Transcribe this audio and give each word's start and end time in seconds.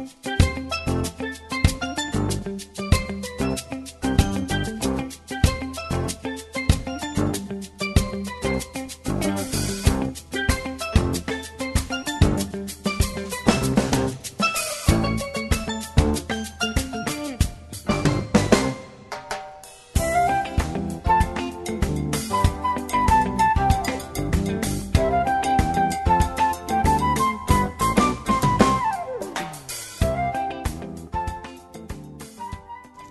Musik 0.00 0.39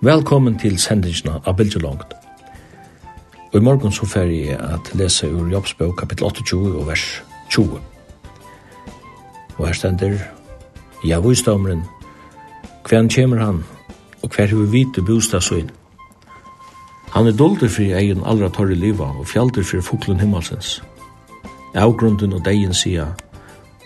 Velkommen 0.10 0.56
til 0.58 0.80
sendingsna 0.82 1.36
av 1.46 1.54
Bildjelongt. 1.60 2.16
Og 3.52 3.58
i 3.60 3.62
morgen 3.62 3.92
så 3.94 4.08
fer 4.10 4.32
jeg 4.32 4.56
at 4.58 4.88
lese 4.98 5.28
ur 5.30 5.52
Jobbsbøk 5.52 6.00
kapittel 6.00 6.26
28 6.26 6.72
og 6.80 6.88
vers 6.88 7.04
20. 7.54 7.78
Og 9.58 9.68
her 9.68 9.78
stender 9.78 10.16
Ja, 11.06 11.20
visdomren, 11.20 11.84
hvem 12.90 13.12
kommer 13.16 13.44
han, 13.44 13.62
og 14.24 14.34
hver 14.34 14.56
hver 14.56 14.72
vite 14.72 15.06
inn? 15.60 15.70
Han 17.14 17.28
er 17.28 17.38
dolder 17.38 17.70
for 17.70 17.84
egen 18.02 18.26
allra 18.26 18.50
torre 18.50 18.74
liva 18.74 19.14
og 19.14 19.28
fjalder 19.28 19.64
for 19.64 19.82
foklen 19.82 20.20
himmelsens. 20.20 20.82
Avgrunden 21.76 22.34
og 22.34 22.46
degen 22.46 22.74
sier, 22.74 23.14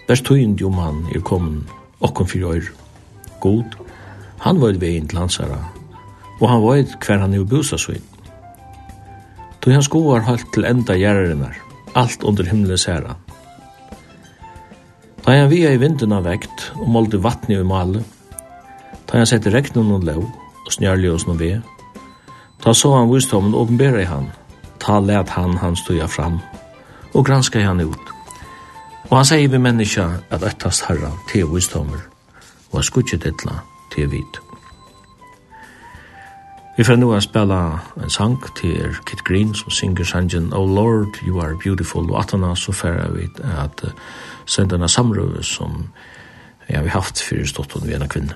best 0.07 0.23
tøynd 0.23 0.61
jo 0.61 0.69
man 0.69 1.05
er 1.15 1.19
kommet, 1.19 1.67
okken 1.99 2.27
fyrir 2.27 2.47
øyr. 2.47 2.73
God, 3.41 3.79
han 4.39 4.61
var 4.61 4.79
vegin 4.79 5.07
til 5.07 5.19
hansara 5.19 5.82
og 6.39 6.49
han 6.49 6.63
veit 6.63 6.95
hver 6.99 7.21
han 7.21 7.33
er 7.33 7.45
busa 7.45 7.77
svin. 7.77 8.03
Då 9.61 9.71
han 9.71 9.83
skoar 9.83 10.25
halt 10.27 10.45
til 10.53 10.65
enda 10.65 10.95
gjerrarinnar, 10.95 11.55
alt 11.95 12.23
under 12.23 12.43
himmelens 12.43 12.85
herra. 12.85 13.15
Da 15.25 15.31
han 15.31 15.49
via 15.49 15.71
i 15.71 15.79
vindena 15.79 16.19
vekt 16.19 16.71
og 16.75 16.89
målte 16.89 17.21
vattni 17.23 17.55
i 17.55 17.63
male, 17.63 18.03
da 19.07 19.17
han 19.17 19.29
sette 19.29 19.53
regnen 19.53 19.91
og 19.95 20.03
lov 20.03 20.25
og 20.65 20.71
snjærli 20.71 21.07
hos 21.07 21.27
noen 21.27 21.39
ved, 21.39 21.61
da 22.63 22.73
så 22.73 22.95
han 22.97 23.11
visdommen 23.11 23.55
åpenbæra 23.55 24.01
i 24.01 24.09
han, 24.09 24.31
ta 24.79 24.99
let 24.99 25.29
han 25.29 25.57
han 25.57 25.75
stuja 25.75 26.07
fram, 26.07 26.39
og 27.13 27.25
granska 27.25 27.59
i 27.59 27.67
han 27.67 27.81
ut. 27.81 28.13
Og 29.09 29.17
han 29.17 29.25
sier 29.25 29.47
vi 29.47 29.59
menneska 29.61 30.09
at 30.31 30.43
ettast 30.43 30.87
herra 30.89 31.11
til 31.31 31.47
visdommer, 31.51 32.03
og 32.71 32.81
han 32.81 32.89
skutje 32.91 33.19
dittla 33.19 33.61
til 33.95 34.11
vidt. 34.11 34.52
Vi 36.75 36.83
får 36.83 36.95
nu 36.95 37.15
att 37.15 37.23
spela 37.23 37.79
en 38.03 38.09
sang 38.09 38.55
til 38.55 38.95
Kit 39.05 39.23
Green 39.23 39.53
som 39.53 39.69
synger 39.69 40.03
sangen 40.03 40.53
Oh 40.53 40.75
Lord, 40.75 41.21
you 41.27 41.41
are 41.41 41.57
beautiful 41.63 42.11
og 42.11 42.19
atana 42.19 42.55
så 42.55 42.73
färra 42.73 43.11
vi 43.11 43.29
att 43.43 43.83
sända 44.45 44.75
en 44.75 44.89
samrøve 44.89 45.43
som 45.43 45.91
ja, 46.69 46.81
vi 46.81 46.89
haft 46.89 47.21
fyrir 47.21 47.45
stått 47.45 47.85
vi 47.85 47.93
en 47.93 48.09
kvinne. 48.09 48.33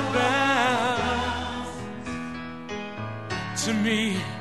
about 0.00 1.66
to 3.56 3.72
me 3.74 4.39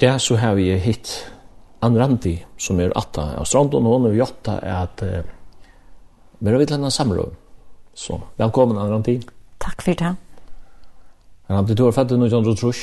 dag 0.00 0.20
så 0.20 0.36
har 0.36 0.54
vi 0.54 0.72
hitt 0.78 1.26
Ann 1.80 1.96
Randi, 1.98 2.38
som 2.56 2.80
er 2.80 2.92
atta 2.96 3.34
av 3.40 3.44
Strandon, 3.48 3.86
og 3.86 3.98
hun 3.98 4.10
er 4.10 4.16
gjort 4.18 4.48
at 4.48 5.02
uh, 5.04 5.20
vi 6.38 6.50
har 6.50 6.60
vidt 6.60 6.72
henne 6.74 6.90
samråd. 6.92 7.34
Så 7.94 8.20
velkommen, 8.40 8.78
Ann 8.80 8.92
Randi. 8.92 9.18
Takk 9.60 9.84
for 9.84 9.96
det. 9.96 10.12
Ann 11.48 11.56
Randi, 11.56 11.76
du 11.76 11.84
har 11.84 11.96
født 11.96 12.16
noe 12.16 12.28
John 12.32 12.74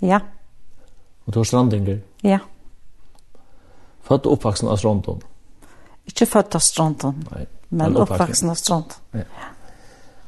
Ja. 0.00 0.20
Og 1.24 1.32
du 1.32 1.38
har 1.38 1.44
strandinger. 1.44 2.00
Ja. 2.22 2.38
Født 4.04 4.26
og 4.26 4.38
oppvaksen 4.38 4.68
av 4.68 4.76
Strandon. 4.76 5.22
Ikke 6.06 6.26
født 6.26 6.54
av 6.54 6.60
Strandon, 6.60 7.22
Nei, 7.30 7.46
men 7.70 7.96
oppvaksen 7.96 8.50
av 8.50 8.58
Strandon. 8.60 8.98
Ja. 9.14 9.50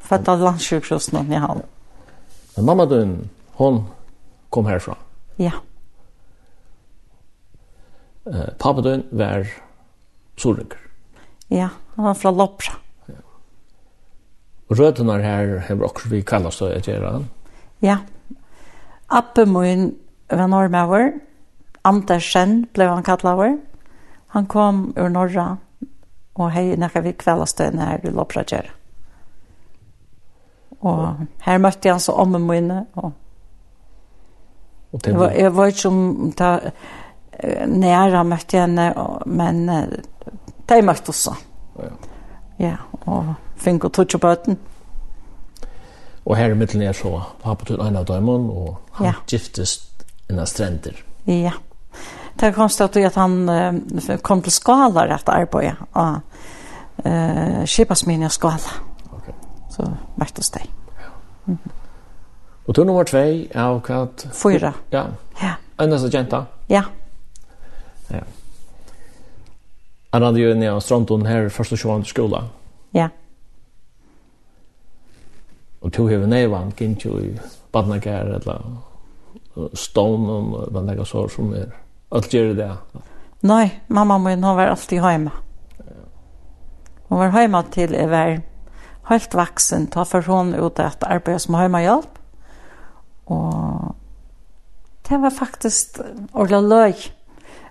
Født 0.06 0.28
av 0.28 0.40
landsjukhusen 0.40 1.18
i 1.26 1.40
Havn. 1.42 1.62
Men 2.56 2.64
mamma 2.64 2.86
din, 2.86 3.16
hon 3.58 3.84
kom 4.50 4.66
herfra. 4.66 4.96
Ja. 5.36 5.50
Ja. 5.50 5.58
Eh, 8.26 8.48
Papadøyen 8.58 9.04
var 9.10 9.46
Solrygger. 10.36 10.78
Ja, 11.48 11.68
han 11.94 12.04
var 12.04 12.14
fra 12.14 12.30
Lopra. 12.30 12.74
Ja. 13.08 13.20
Og 14.68 14.78
rødene 14.78 15.20
her 15.22 15.58
har 15.58 15.84
også 15.86 16.10
vi 16.10 16.22
kallet 16.26 16.62
å 16.62 16.72
gjøre 16.74 17.12
han. 17.12 17.28
Ja. 17.82 18.00
Appemøyen 19.08 19.94
var 20.30 20.50
Norrmøver. 20.50 21.12
Andersen 21.86 22.64
ble 22.74 22.88
han 22.90 23.06
kallet 23.06 23.30
over. 23.30 23.54
Han 24.34 24.46
kom 24.46 24.88
ur 24.98 25.08
Norra 25.08 25.56
og 26.36 26.50
hei 26.52 26.74
nekka 26.76 27.00
vi 27.04 27.14
kveldastøyne 27.16 27.86
her 27.86 28.02
i 28.04 28.12
Lopra 28.12 28.42
gjøre. 28.44 28.74
Og 30.84 31.22
her 31.46 31.62
møtte 31.62 31.88
han 31.88 32.02
så 32.02 32.12
om 32.12 32.34
og 32.36 32.42
mine. 32.44 32.82
Og... 33.00 33.12
og 34.92 35.04
det 35.04 35.14
var... 35.16 35.30
Jeg 35.30 35.54
var 35.56 35.72
ikke 35.72 35.88
om... 35.88 36.32
Ta, 36.36 36.50
nära 37.66 38.24
mötte 38.24 38.58
henne 38.58 38.94
men 39.26 39.66
de 40.66 40.82
mötte 40.82 41.10
också. 41.10 41.36
Ja. 41.78 41.82
Ja, 42.56 42.76
och 42.90 43.24
fick 43.56 43.84
och 43.84 43.92
touch 43.92 44.20
på 44.20 44.36
den. 44.44 44.56
Och 46.24 46.36
här 46.36 46.50
i 46.50 46.54
mitten 46.54 46.82
är 46.82 46.92
så 46.92 47.22
pappa 47.42 47.64
till 47.64 47.80
en 47.80 47.96
av 47.96 48.04
dem 48.04 48.28
och 48.28 48.80
han 48.90 49.06
ja. 49.06 49.12
giftes 49.26 49.90
en 50.28 50.46
stränder. 50.46 51.04
Ja. 51.24 51.52
Det 52.34 52.52
kom 52.52 52.68
stått 52.68 52.96
att 52.96 53.14
han 53.14 53.50
kom 54.22 54.42
till 54.42 54.52
skala 54.52 55.06
rätt 55.06 55.28
arbete. 55.28 55.76
Ja. 55.92 56.20
Eh, 57.04 57.66
skipasminja 57.66 58.28
skala. 58.28 58.58
Okej. 59.04 59.16
Okay. 59.16 59.34
Så 59.70 59.82
oss 60.38 60.50
de. 60.50 60.60
Ja. 60.60 61.08
Mm. 61.46 61.58
Och 62.66 62.74
tur 62.74 62.84
nummer 62.84 63.04
2 63.04 63.18
är 63.18 63.80
kvart 63.80 64.24
fyra. 64.32 64.74
Ja. 64.90 65.04
Ja. 65.40 65.50
Annars 65.76 66.04
agenta. 66.04 66.46
Ja. 66.66 66.82
Ja. 68.08 68.20
Anna 70.10 70.38
ju 70.38 70.54
när 70.54 70.80
stranden 70.80 71.26
här 71.26 71.48
första 71.48 71.76
sjuan 71.76 72.02
i 72.02 72.04
skolan. 72.04 72.44
Ja. 72.90 73.08
Och 75.80 75.92
tog 75.92 76.10
hur 76.10 76.26
nevan 76.26 76.72
var 76.72 76.94
kan 76.94 76.96
i 77.20 77.40
Badnagar 77.72 78.26
eller 78.26 78.62
Stone 79.72 80.32
och 80.32 80.72
vad 80.72 80.86
det 80.86 81.04
så 81.04 81.28
som 81.28 81.52
är. 81.52 81.76
Allt 82.08 82.32
gör 82.32 82.54
det. 82.54 82.76
Nej, 83.40 83.82
mamma 83.86 84.18
min 84.18 84.44
hon 84.44 84.56
var 84.56 84.66
alltid 84.66 85.00
hemma. 85.00 85.30
Hon 87.08 87.18
var 87.18 87.28
hemma 87.28 87.62
till 87.62 87.94
är 87.94 88.06
var 88.06 88.40
helt 89.02 89.34
vuxen. 89.34 89.86
Ta 89.86 90.04
för 90.04 90.22
hon 90.22 90.54
ut 90.54 90.78
att 90.78 91.02
arbeta 91.02 91.38
som 91.38 91.54
hemmahjälp. 91.54 92.18
Och 93.24 93.96
det 95.08 95.16
var 95.16 95.30
faktiskt 95.30 96.00
ordentligt 96.32 96.68
löj. 96.68 96.96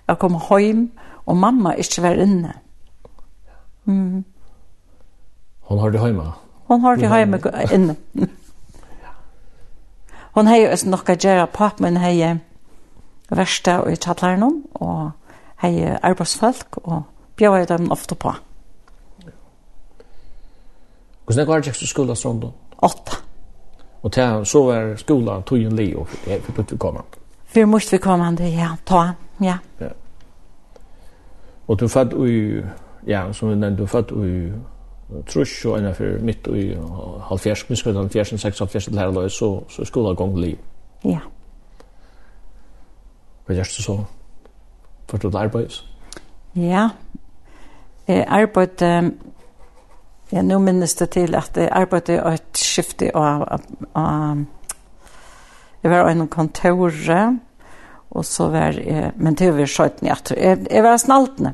Jeg 0.08 0.18
kom 0.18 0.38
hjem, 0.38 0.90
og 1.26 1.36
mamma 1.36 1.74
ikke 1.74 2.02
var 2.02 2.22
inne. 2.22 2.52
Mm. 3.84 4.24
Hon 5.60 5.78
har 5.78 5.90
det 5.90 6.00
hjemme? 6.00 6.32
Hon 6.66 6.80
har 6.80 6.96
det 6.96 7.10
hjemme 7.10 7.40
inne. 7.72 7.96
Hon 10.34 10.46
har 10.46 10.56
jo 10.56 10.70
også 10.70 10.90
noe 10.92 11.16
gjøre 11.16 11.46
pap, 11.46 11.80
men 11.80 11.96
har 11.96 12.12
jo 12.12 12.34
verste 13.30 13.78
og 13.80 13.92
i 13.92 13.96
tjattlæren 13.96 14.62
og 14.74 15.10
har 15.56 15.98
arbeidsfolk, 16.02 16.76
og 16.84 17.02
bjør 17.36 17.64
dem 17.64 17.90
ofte 17.90 18.14
på. 18.14 18.34
Hvordan 21.24 21.48
er 21.48 21.60
det 21.60 21.72
ikke 21.72 21.88
skolen 21.88 22.16
sånn 22.16 22.40
da? 22.40 22.52
Åtta. 22.86 23.16
Og 24.02 24.12
til, 24.12 24.44
så 24.46 24.62
var 24.62 24.92
skolen 25.00 25.42
tog 25.42 25.58
en 25.58 25.76
li, 25.76 25.88
og 25.98 26.12
jeg 26.26 26.44
fikk 26.44 26.60
ut 26.60 26.72
vi 26.72 26.78
kommende. 26.78 27.25
Vi 27.56 27.64
måste 27.64 27.90
vi 27.90 27.98
komma 27.98 28.30
det 28.30 28.48
ja, 28.48 28.76
ta. 28.84 29.14
Ja. 29.38 29.58
Ja. 29.78 29.88
Och 31.66 31.76
du 31.76 31.88
fatt 31.88 32.12
i 32.12 32.62
ja, 33.06 33.32
som 33.32 33.60
den 33.60 33.76
du 33.76 33.86
fatt 33.86 34.12
i 34.12 34.52
trusch 35.26 35.66
och 35.66 35.78
en 35.78 35.94
för 35.94 36.18
mitt 36.18 36.46
i 36.46 36.78
halvfjerds 37.20 37.68
minst 37.68 37.82
kvart 37.82 37.96
halvfjerds 37.96 38.32
og 38.32 38.40
seks 38.40 38.58
halvfjerds 38.58 38.84
til 38.84 38.98
herreløy 38.98 39.28
så, 39.28 39.62
så 39.68 39.84
skulle 39.84 40.08
det 40.08 40.16
gång 40.16 40.36
liv. 40.40 40.58
Ja. 41.04 41.18
Hva 43.46 43.54
gjørs 43.54 43.76
du 43.76 43.82
så? 43.82 44.04
Først 45.08 45.22
du 45.22 45.38
arbeids? 45.38 45.84
Ja. 46.54 46.88
Jeg 48.08 48.24
arbeid 48.28 48.82
Ja, 50.32 50.42
nu 50.42 50.58
minnes 50.58 50.94
det 50.94 51.10
til 51.10 51.34
at 51.34 51.56
jeg 51.56 51.68
arbeidde 51.72 52.22
og 52.22 52.34
et 52.34 52.58
skifte 52.58 53.16
av, 53.16 53.42
av, 53.48 53.60
av 53.94 54.44
Jeg 55.82 55.90
var 55.90 56.08
en 56.10 56.28
kontor 56.28 56.90
Og 58.10 58.24
så 58.24 58.48
var 58.48 58.76
jeg, 58.78 59.12
men 59.16 59.34
det 59.34 59.50
var 59.56 59.68
skjøyten 59.70 60.08
jeg 60.08 60.24
tror. 60.24 60.38
Jeg, 60.40 60.66
jeg 60.70 60.82
var 60.82 60.96
snaltene. 61.02 61.52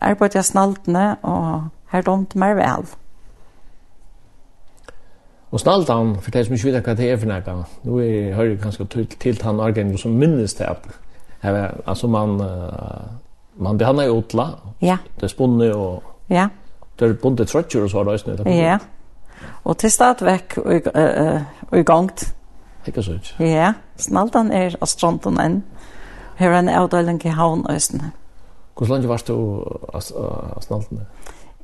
Jeg 0.00 0.14
arbeidde 0.14 0.38
jeg 0.38 0.48
snaltene, 0.48 1.04
og 1.22 1.68
her 1.92 2.06
domt 2.06 2.36
meg 2.38 2.56
vel. 2.56 2.86
Og 5.50 5.60
snaltan, 5.60 6.14
for 6.22 6.30
det 6.30 6.44
som 6.46 6.54
ikke 6.54 6.70
vet 6.70 6.86
hva 6.86 6.94
det 6.94 7.10
er 7.10 7.18
for 7.18 7.28
nekka, 7.28 7.56
nå 7.84 7.98
er, 7.98 8.34
hører 8.36 8.52
jeg 8.52 8.60
kanskje 8.62 8.86
til, 8.92 9.06
til 9.20 9.42
han 9.42 9.60
argen 9.60 9.96
som 9.98 10.14
minnes 10.14 10.54
det. 10.54 10.68
Her, 11.42 11.58
altså 11.86 12.06
man, 12.06 12.36
man 13.58 13.78
behandler 13.78 14.06
jo 14.06 14.20
utla, 14.20 14.46
ja. 14.80 15.00
det 15.16 15.26
er 15.26 15.34
spunnet 15.34 15.74
og... 15.74 16.02
Ja. 16.30 16.48
Det 17.00 17.08
er 17.08 17.14
bundet 17.16 17.48
trøtjer 17.48 17.82
og 17.82 17.90
så 17.90 18.02
har 18.02 18.10
det 18.12 18.52
Ja, 18.52 18.76
og 19.64 19.78
til 19.80 19.90
stadvekk 19.90 20.58
og, 20.58 20.86
og, 20.94 20.94
og, 20.94 21.40
og, 21.70 21.84
Ikke 22.86 23.02
så 23.02 23.18
ikke? 23.18 23.44
Ja, 23.44 23.72
snaltan 24.00 24.52
er 24.52 24.76
av 24.80 24.88
stronten 24.88 25.40
enn. 25.40 25.60
Her 26.40 26.54
er 26.54 26.62
en 26.62 26.72
avdeling 26.72 27.20
i 27.26 27.34
havn 27.36 27.66
østene. 27.68 28.12
Hvordan 28.78 29.02
langt 29.02 29.10
varst 29.10 29.28
du 29.28 29.34
av 29.92 30.62
snaltan? 30.64 31.04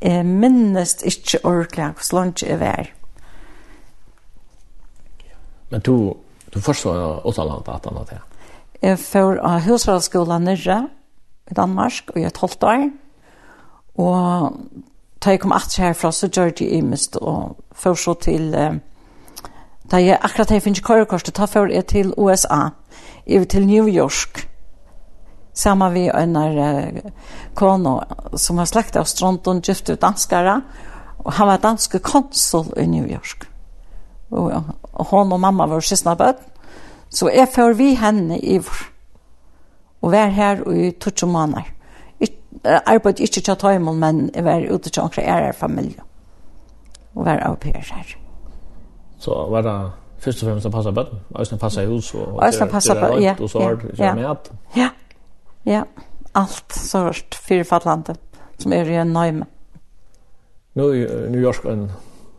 Jeg 0.02 0.26
minnes 0.28 0.98
ikke 1.08 1.40
ordentlig 1.44 1.86
hvor 1.96 2.18
langt 2.18 2.42
jeg 2.44 2.60
var. 2.60 2.90
Men 5.70 5.80
du, 5.80 6.12
du 6.54 6.60
først 6.60 6.84
var 6.84 7.24
åttalandet, 7.26 7.72
attanlandet, 7.72 8.12
ja? 8.12 8.18
Jeg 8.82 8.98
får 9.00 9.40
av 9.40 9.64
husvalgskolen 9.64 10.44
nyrre 10.44 10.82
i 11.50 11.54
Danmark, 11.56 12.12
og 12.12 12.20
jeg 12.20 12.28
er 12.28 12.34
tolvt 12.36 12.66
år. 12.68 12.84
Og 13.96 14.52
da 15.24 15.32
jeg 15.32 15.40
kom 15.40 15.54
at 15.56 15.78
herfra, 15.80 16.12
så 16.12 16.28
gjør 16.28 16.52
jeg 16.52 16.68
imest, 16.76 17.16
og 17.16 17.56
først 17.72 18.04
så 18.04 18.14
til... 18.28 18.54
Eh, 18.54 18.76
Da 19.90 20.00
jeg 20.02 20.18
akkurat 20.22 20.50
jeg 20.50 20.62
finnes 20.62 20.82
kørekorset, 20.82 21.34
ta 21.34 21.46
for 21.46 21.70
jeg 21.70 21.86
til 21.86 22.14
USA, 22.16 22.70
jeg 23.26 23.48
til 23.48 23.66
New 23.66 23.86
York, 23.86 24.48
sammen 25.54 25.94
vi 25.94 26.08
en 26.10 26.36
uh, 26.36 27.12
kono 27.54 28.00
som 28.34 28.58
var 28.58 28.66
slekt 28.66 28.96
av 28.96 29.06
Stronton, 29.06 29.62
gift 29.62 29.90
ut 29.90 30.02
danskere, 30.02 30.60
og 31.18 31.32
han 31.32 31.46
var 31.46 31.62
danske 31.62 31.98
konsul 31.98 32.72
i 32.76 32.86
New 32.86 33.06
York. 33.06 33.46
Og, 34.30 34.50
og 34.92 35.06
hon 35.06 35.32
og 35.32 35.40
mamma 35.40 35.66
var 35.70 35.80
sysna 35.80 36.16
bøtt, 36.18 36.42
så 37.08 37.30
jeg 37.30 37.48
får 37.54 37.78
vi 37.78 37.94
henne 37.94 38.40
i 38.42 38.58
vår, 38.58 38.84
og 40.02 40.12
var 40.12 40.34
her 40.34 40.66
i 40.66 40.90
20 40.90 41.30
måneder. 41.30 41.72
Arbeid 42.66 43.20
ikke 43.20 43.40
til 43.40 43.52
å 43.54 43.60
ta 43.60 43.76
imot, 43.76 43.98
men 44.02 44.30
jeg 44.34 44.44
var 44.44 44.66
ute 44.66 44.90
til 44.90 45.02
å 45.02 45.06
omkring 45.06 45.30
ære 45.30 45.54
familie, 45.54 46.02
og 47.14 47.26
var 47.26 47.46
au 47.46 47.54
pair 47.54 47.86
her 47.94 48.16
så 49.18 49.46
var 49.50 49.62
det 49.62 49.90
først 50.18 50.42
og 50.42 50.48
fremst 50.50 50.66
å 50.66 50.70
passe 50.70 50.92
bättre. 50.92 51.18
Øystein 51.38 51.58
passa 51.58 51.82
i 51.82 51.86
hus 51.86 52.14
och 52.14 52.42
det 52.42 52.70
passa 52.70 52.94
på 52.94 53.20
ja. 53.20 53.34
og 53.40 53.50
så 53.50 53.60
har 53.60 53.76
det 53.76 54.14
med. 54.14 54.36
Ja. 54.76 54.88
Ja. 55.64 55.82
Allt 56.34 56.72
sort 56.72 57.34
fyrfallande 57.34 58.14
som 58.58 58.72
är 58.72 58.84
ju 58.84 59.04
Nå 59.04 59.44
Nu 60.72 61.28
New 61.30 61.40
York 61.40 61.64
en 61.64 61.92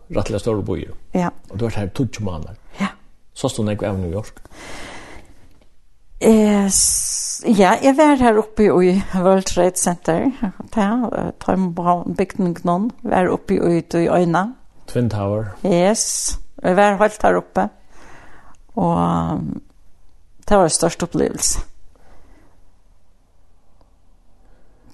rettelig 0.08 0.40
større 0.40 0.62
boy. 0.62 0.88
Ja. 1.12 1.30
Och 1.50 1.58
du 1.58 1.66
har 1.66 1.72
här 1.72 1.88
tutsch 1.88 2.20
måneder. 2.20 2.56
Ja. 2.80 2.88
Så 3.34 3.50
stod 3.50 3.70
jeg 3.70 3.84
av 3.84 4.00
New 4.00 4.12
York. 4.12 4.34
Eh 6.20 6.70
ja, 7.46 7.76
jeg 7.84 7.98
var 7.98 8.16
här 8.16 8.38
uppe 8.38 8.64
i 8.64 9.02
World 9.14 9.46
Trade 9.46 9.76
Center. 9.76 10.32
Där 10.76 11.32
tar 11.40 11.54
en 11.54 11.74
bara 11.74 12.04
bygden 12.18 12.92
var 13.02 13.26
uppe 13.26 13.54
i 13.54 13.84
i 13.94 14.10
Øyna. 14.10 14.54
Twin 14.88 15.10
Tower. 15.10 15.46
Yes. 15.64 16.38
Jeg 16.64 16.76
var 16.76 16.98
helt 16.98 17.24
her 17.24 17.38
oppe, 17.38 17.70
og 18.76 19.42
det 20.48 20.58
var 20.58 20.64
en 20.64 20.70
størst 20.70 21.04
opplevelse. 21.04 21.60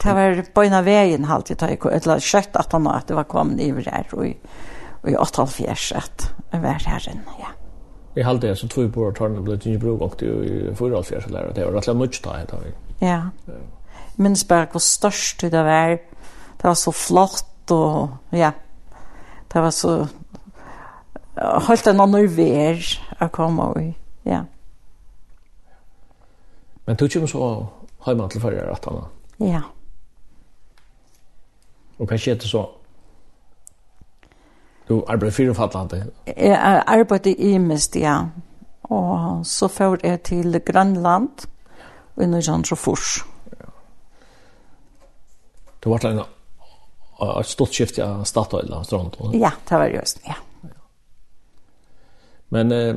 Det 0.03 0.15
var 0.15 0.41
på 0.53 0.61
en 0.61 0.73
av 0.75 0.85
veien 0.85 1.25
halvtid, 1.29 1.63
eller 1.63 2.19
skjøtt 2.19 2.57
at 2.59 2.73
han 2.75 2.87
at 2.91 3.07
det 3.07 3.15
var 3.15 3.29
kommet 3.31 3.61
i 3.63 3.71
her, 3.71 4.07
og 4.11 4.27
i, 4.27 4.33
og 5.03 5.11
i 5.11 5.15
8,5 5.15 5.95
at 5.95 6.33
jeg 6.51 6.63
var 6.63 6.83
her 6.87 7.09
inne, 7.11 7.37
ja. 7.39 7.53
Vi 8.13 8.21
halde 8.21 8.47
det 8.47 8.57
som 8.57 8.69
två 8.69 8.89
på 8.93 9.07
og 9.07 9.15
tarna 9.15 9.41
blev 9.41 9.67
inte 9.67 9.79
bruk 9.79 10.01
og 10.01 10.21
i 10.21 10.75
förra 10.75 10.97
året 10.97 11.29
lärare 11.29 11.53
det 11.53 11.65
var 11.65 11.71
rätt 11.71 11.97
mycket 11.97 12.23
där 12.23 12.45
då. 12.51 12.57
Ja. 12.99 13.21
Minns 14.15 14.47
bare 14.47 14.67
hvor 14.71 14.79
størst 14.79 15.41
det 15.41 15.63
var. 15.63 15.97
Det 16.57 16.63
var 16.63 16.73
så 16.73 16.91
flott 16.91 17.71
og 17.71 18.09
ja. 18.29 18.51
Det 19.53 19.61
var 19.61 19.71
så 19.71 20.07
holdt 21.37 21.87
en 21.89 22.01
annen 22.03 22.27
vær 22.35 22.83
å 23.21 23.29
komme 23.33 23.69
i. 23.81 23.87
Ja. 24.29 24.43
Men 26.85 26.99
du 26.99 27.07
kommer 27.07 27.31
så 27.31 27.49
hjemme 28.05 28.29
til 28.29 28.43
førre 28.43 28.67
rett 28.67 28.87
annet? 28.91 29.19
Ja. 29.43 29.61
Og 31.97 32.09
hva 32.09 32.17
skjedde 32.19 32.47
så? 32.49 32.63
Du 34.89 34.97
arbeider 35.07 35.31
fire 35.31 35.55
fattende? 35.55 36.09
Jeg 36.27 36.83
arbeider 36.87 37.35
i 37.39 37.57
mest, 37.57 37.95
ja. 37.95 38.17
Og 38.91 39.45
så 39.47 39.69
får 39.71 40.03
jeg 40.03 40.23
til 40.27 40.59
Grønland 40.65 41.45
og 42.13 42.25
nå 42.29 42.41
sånn 42.43 42.65
så 42.67 42.75
fors. 42.77 43.21
Du 45.83 45.89
var 45.89 46.03
et 46.03 47.47
stort 47.47 47.73
skift 47.75 47.97
i 47.99 48.07
Statoil 48.27 48.71
av 48.75 48.83
Strand? 48.87 49.15
Ja, 49.39 49.55
det 49.69 49.79
var 49.79 49.87
just, 49.91 50.19
ja. 50.27 50.35
Men 52.53 52.71
eh, 52.71 52.95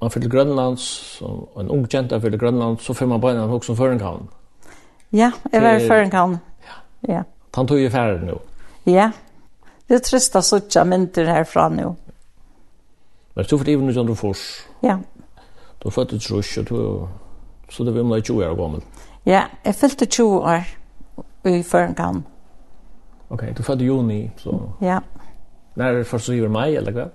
man 0.00 0.10
fyller 0.10 0.28
Grönlands, 0.28 0.88
og 1.24 1.60
en 1.60 1.70
ung 1.72 1.86
kjenta 1.88 2.18
fyller 2.20 2.38
Grönlands, 2.38 2.84
så 2.84 2.94
fyller 2.94 3.14
man 3.14 3.20
bare 3.20 3.38
en 3.40 3.48
hokk 3.48 3.64
som 3.64 3.76
Førenhavn. 3.76 4.28
Ja, 5.12 5.30
jeg 5.52 5.62
var 5.62 5.78
i 5.78 5.88
Førenhavn. 5.88 6.36
Ja. 6.68 7.14
ja. 7.14 7.22
Han 7.56 7.66
tog 7.66 7.80
jo 7.80 7.88
færre 7.90 8.20
nå. 8.26 8.36
Ja, 8.86 9.10
det 9.88 9.96
er 9.96 10.04
trist 10.04 10.36
å 10.36 10.44
sitte 10.44 10.84
mynter 10.84 11.30
herfra 11.32 11.68
nå. 11.72 11.94
Men 13.34 13.44
du 13.44 13.48
tror 13.48 13.62
for 13.62 13.70
det 13.70 14.06
du 14.06 14.14
fors. 14.14 14.44
Ja. 14.82 14.98
Du 15.80 15.88
har 15.88 15.94
fått 15.94 16.12
et 16.12 16.22
trus, 16.22 16.56
og 16.58 16.68
du, 16.68 17.08
så 17.70 17.84
det 17.84 17.94
var 17.94 18.00
om 18.04 18.12
det 18.12 18.18
er 18.18 18.28
20 18.28 18.50
år 18.50 18.56
gammel. 18.56 18.82
Ja, 19.24 19.46
jeg 19.64 19.74
fylte 19.74 20.06
20 20.06 20.40
år 20.40 20.68
i 21.48 21.62
Førenhavn. 21.62 22.26
Ok, 23.30 23.42
du 23.56 23.62
fødte 23.62 23.84
juni, 23.84 24.30
så... 24.36 24.60
Ja. 24.80 25.00
När 25.74 26.02
först 26.04 26.26
så 26.26 26.34
gjorde 26.34 26.50
maj 26.50 26.76
eller 26.76 26.92
vad? 26.92 27.10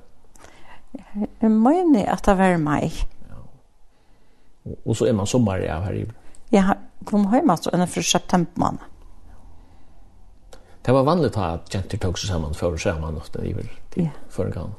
Jeg 1.42 1.52
mener 1.52 2.12
at 2.14 2.26
det 2.26 2.38
var 2.38 2.58
meg. 2.62 2.94
Ja. 3.30 3.40
Og, 4.66 4.78
og 4.86 4.98
så 4.98 5.08
er 5.10 5.14
man 5.18 5.30
sommer 5.30 5.62
ja, 5.64 5.80
her 5.86 5.94
i 6.04 6.06
Jeg 6.54 6.78
kom 7.06 7.26
hjem 7.32 7.50
altså 7.50 7.74
enn 7.74 7.88
for 7.88 8.06
september 8.06 8.62
måned. 8.62 8.90
Det 10.86 10.92
var 10.92 11.04
vanligt 11.04 11.38
att 11.38 11.74
jenter 11.74 11.98
tog 11.98 12.20
sig 12.20 12.30
samman 12.30 12.54
för 12.54 12.74
att 12.74 12.82
säga 12.82 13.00
man 13.00 13.18
ofta 13.18 13.46
i 13.46 13.54
väl 13.54 13.70
till 13.90 14.10
förra 14.30 14.50
gången. 14.50 14.76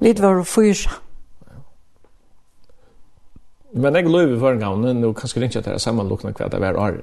Lite 0.00 0.22
var 0.22 0.34
det 0.34 0.44
fyra. 0.44 0.90
Men 3.72 3.94
jeg 3.94 4.10
løy 4.10 4.34
i 4.34 4.46
en 4.50 4.58
gang, 4.58 4.80
nå 5.00 5.12
kan 5.14 5.30
jeg 5.30 5.44
ikke 5.44 5.58
at 5.58 5.64
det 5.64 5.74
er 5.74 5.82
sammenlukkende 5.82 6.34
hva 6.34 6.48
det 6.50 6.60
var 6.60 6.78
år. 6.78 6.96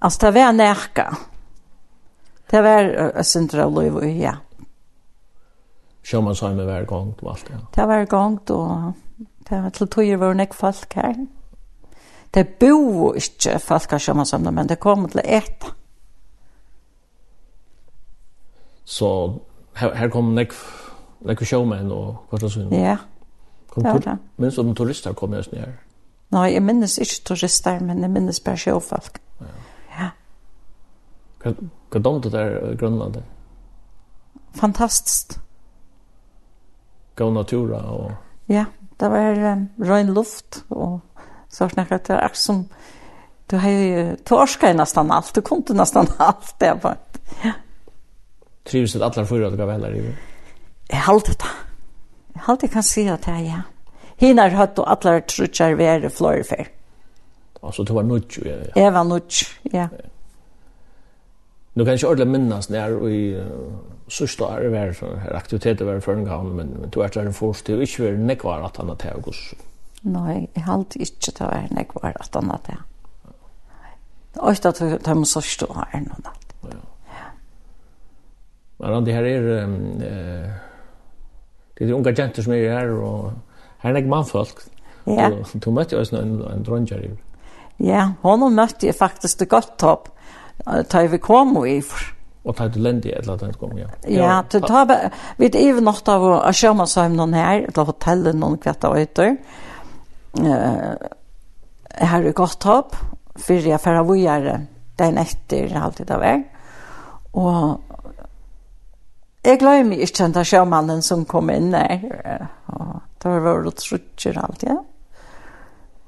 Altså, 0.00 0.26
det 0.26 0.34
var 0.34 0.52
nærke. 0.52 1.04
Det 2.50 2.62
var 2.64 3.22
Sindra 3.22 3.66
løy, 3.68 4.20
ja. 4.22 4.38
Sjömansheimen 6.08 6.66
var 6.66 6.84
gongt 6.88 7.22
og 7.22 7.30
alt 7.34 7.48
det. 7.48 7.54
Ja. 7.54 7.64
Det 7.76 7.88
var 7.88 8.04
gongt 8.04 8.50
og 8.50 8.92
det 9.48 9.62
var 9.62 9.72
til 9.76 9.88
tøyer 9.88 10.16
var 10.16 10.36
nek 10.36 10.54
folk 10.56 10.94
her. 10.96 11.16
Det 12.34 12.44
bo 12.60 13.12
ikke 13.16 13.58
folk 13.60 13.92
av 13.92 14.00
Sjömansheimen, 14.00 14.54
men 14.54 14.68
det 14.68 14.78
kom 14.80 15.08
til 15.08 15.20
et. 15.24 15.66
Så 18.84 19.08
her, 19.76 19.94
her 19.94 20.08
kom 20.08 20.32
nek, 20.36 20.54
nek 21.28 21.42
sjømenn 21.44 21.92
og 21.92 22.22
kvart 22.30 22.46
det 22.46 22.52
svinn. 22.52 22.72
Ja, 22.72 22.96
kom, 23.68 23.82
det 23.84 23.92
var 23.92 24.04
det. 24.06 24.16
Men 24.36 24.52
som 24.52 24.74
turister 24.76 25.12
kom 25.12 25.36
jeg 25.36 25.44
ned 25.52 25.60
her. 25.60 25.74
Nei, 26.32 26.46
jeg 26.52 26.62
minnes 26.64 26.96
ikke 27.00 27.20
turister, 27.32 27.80
men 27.84 28.00
jeg 28.04 28.12
minnes 28.12 28.40
bare 28.44 28.60
sjøfolk. 28.60 29.20
Ja. 29.40 29.52
ja. 29.98 30.08
Hva, 31.44 31.52
hva 31.92 32.02
domte 32.04 32.32
der 32.32 32.76
Grønlandet? 32.80 33.24
Fantastisk 34.56 35.36
gå 37.18 37.30
natura 37.30 37.80
och 37.80 38.12
ja, 38.46 38.64
det 38.96 39.08
var 39.08 39.38
um, 39.38 39.68
ren 39.78 40.14
luft 40.14 40.64
och 40.68 41.00
så 41.48 41.68
snackade 41.68 42.02
det 42.06 42.14
är 42.14 42.30
som 42.32 42.68
du 43.46 43.56
har 43.56 44.16
torska 44.16 44.70
i 44.70 44.74
nästan 44.74 45.10
allt, 45.10 45.34
du 45.34 45.42
kunde 45.42 45.74
nästan 45.74 46.06
allt 46.16 46.58
det 46.58 46.78
var. 46.82 46.96
Ja. 47.42 47.52
Trivs 48.64 48.92
det 48.92 49.06
alla 49.06 49.26
fyra 49.26 49.50
gav 49.50 49.68
väl 49.68 49.96
i? 49.96 50.14
Jeg 50.88 51.00
halte 51.00 51.32
det. 51.32 51.50
Jeg 52.34 52.42
halte 52.42 52.66
jeg 52.66 52.72
kan 52.72 52.82
si 52.82 53.08
att 53.08 53.22
det 53.22 53.32
er 53.32 53.40
ja. 53.40 53.62
Hinar 54.16 54.50
hatt 54.50 54.78
och 54.78 54.90
alla 54.90 55.20
trutjar 55.20 55.74
vi 55.74 55.84
florifer. 55.84 56.06
i 56.06 56.10
Florifär. 56.10 56.68
Alltså 57.60 57.84
du 57.84 57.92
var 57.92 58.02
nudge? 58.02 58.38
Ja. 58.44 58.82
Jag 58.82 58.92
var 58.92 59.04
nudj, 59.04 59.46
ja. 59.62 59.88
Nu 61.72 61.84
kan 61.84 61.90
jag 61.90 61.94
inte 61.94 62.06
ordentligt 62.06 62.40
minnas 62.40 62.68
när 62.68 62.90
vi 62.90 63.44
så 64.08 64.26
står 64.26 64.66
år 64.66 64.68
var 64.72 64.92
det 64.92 65.20
her 65.22 65.36
aktiviteter 65.36 65.84
var 65.84 66.00
for 66.00 66.12
en 66.12 66.24
gang, 66.24 66.54
men, 66.56 66.76
men 66.80 66.90
du 66.90 67.00
er 67.00 67.08
til 67.08 67.26
en 67.26 67.34
forstid, 67.34 67.76
og 67.76 67.82
ikke 67.82 68.04
var 68.04 68.10
det 68.10 68.20
nekvar 68.20 68.64
at 68.64 68.76
han 68.76 68.90
att 68.90 68.98
til 68.98 69.22
hos. 69.24 69.54
Nei, 70.02 70.48
jeg 70.54 70.64
halte 70.64 70.98
ikke 70.98 71.32
til 71.32 71.46
å 71.46 71.50
være 71.50 71.74
nekvar 71.74 72.12
at 72.20 72.34
han 72.34 72.50
hadde. 72.50 72.62
til. 72.64 72.76
Og 74.38 74.52
ikke 74.52 74.68
at 74.68 75.04
de 75.04 75.14
må 75.14 75.24
sørste 75.24 75.66
år 75.70 75.88
er 75.92 76.00
natt. 76.00 76.54
Ja. 76.64 76.80
Men 78.78 79.06
det 79.06 79.14
her 79.14 79.24
er... 79.24 79.64
Um, 79.64 80.02
eh, 80.02 80.50
det 81.78 81.90
er 81.90 81.94
unga 81.94 82.10
jenter 82.10 82.42
som 82.42 82.52
er 82.52 82.72
her, 82.74 82.90
og 82.90 83.32
her 83.82 83.90
er 83.90 83.94
nek 83.94 84.08
mannfolk. 84.10 84.64
Ja. 85.06 85.30
Du 85.64 85.70
møtte 85.70 85.94
jo 85.94 86.00
også 86.00 86.18
en, 86.18 86.40
en 86.42 86.64
dronjer 86.66 87.04
i. 87.06 87.10
Ja, 87.78 88.12
hon 88.22 88.42
møtte 88.54 88.88
jeg 88.88 88.96
faktisk 88.98 89.38
det 89.38 89.48
godt 89.48 89.76
topp. 89.78 90.08
Da 90.66 91.04
vi 91.06 91.20
kom 91.22 91.56
og 91.56 91.68
i 91.70 91.78
for 91.86 92.17
og 92.48 92.56
ta 92.56 92.68
til 92.72 92.82
lendi 92.82 93.12
eller 93.12 93.34
at 93.34 93.44
den 93.44 93.54
kom 93.60 93.76
ja. 93.76 93.86
Ja, 94.08 94.40
til 94.48 94.64
ta 94.64 94.86
vi 94.88 94.96
vit 95.44 95.58
even 95.60 95.84
nacht 95.84 96.08
av 96.08 96.24
a 96.40 96.52
sjóma 96.56 96.86
sum 96.88 97.14
noen 97.18 97.36
her, 97.36 97.66
til 97.68 97.84
hotellen 97.84 98.40
non 98.40 98.56
kvætta 98.58 98.90
øytur. 98.96 99.36
Eh 100.40 101.08
her 102.00 102.26
er 102.26 102.32
gott 102.32 102.64
hopp 102.64 102.96
for 103.38 103.54
jeg 103.54 103.80
færa 103.80 104.02
vujare 104.06 104.60
den 104.98 105.18
etter 105.18 105.72
halvtid 105.78 106.08
det 106.08 106.18
vei. 106.20 106.36
Og 107.38 107.80
jeg 109.44 109.60
glemmer 109.60 110.02
ikke 110.02 110.26
den 110.26 110.44
sjømannen 110.44 111.02
som 111.02 111.24
kom 111.28 111.50
inn 111.50 111.72
der. 111.72 112.48
Og 112.74 113.00
det 113.22 113.32
var 113.32 113.46
vært 113.46 113.82
trutcher 113.82 114.38
alt 114.42 114.64
ja. 114.66 114.78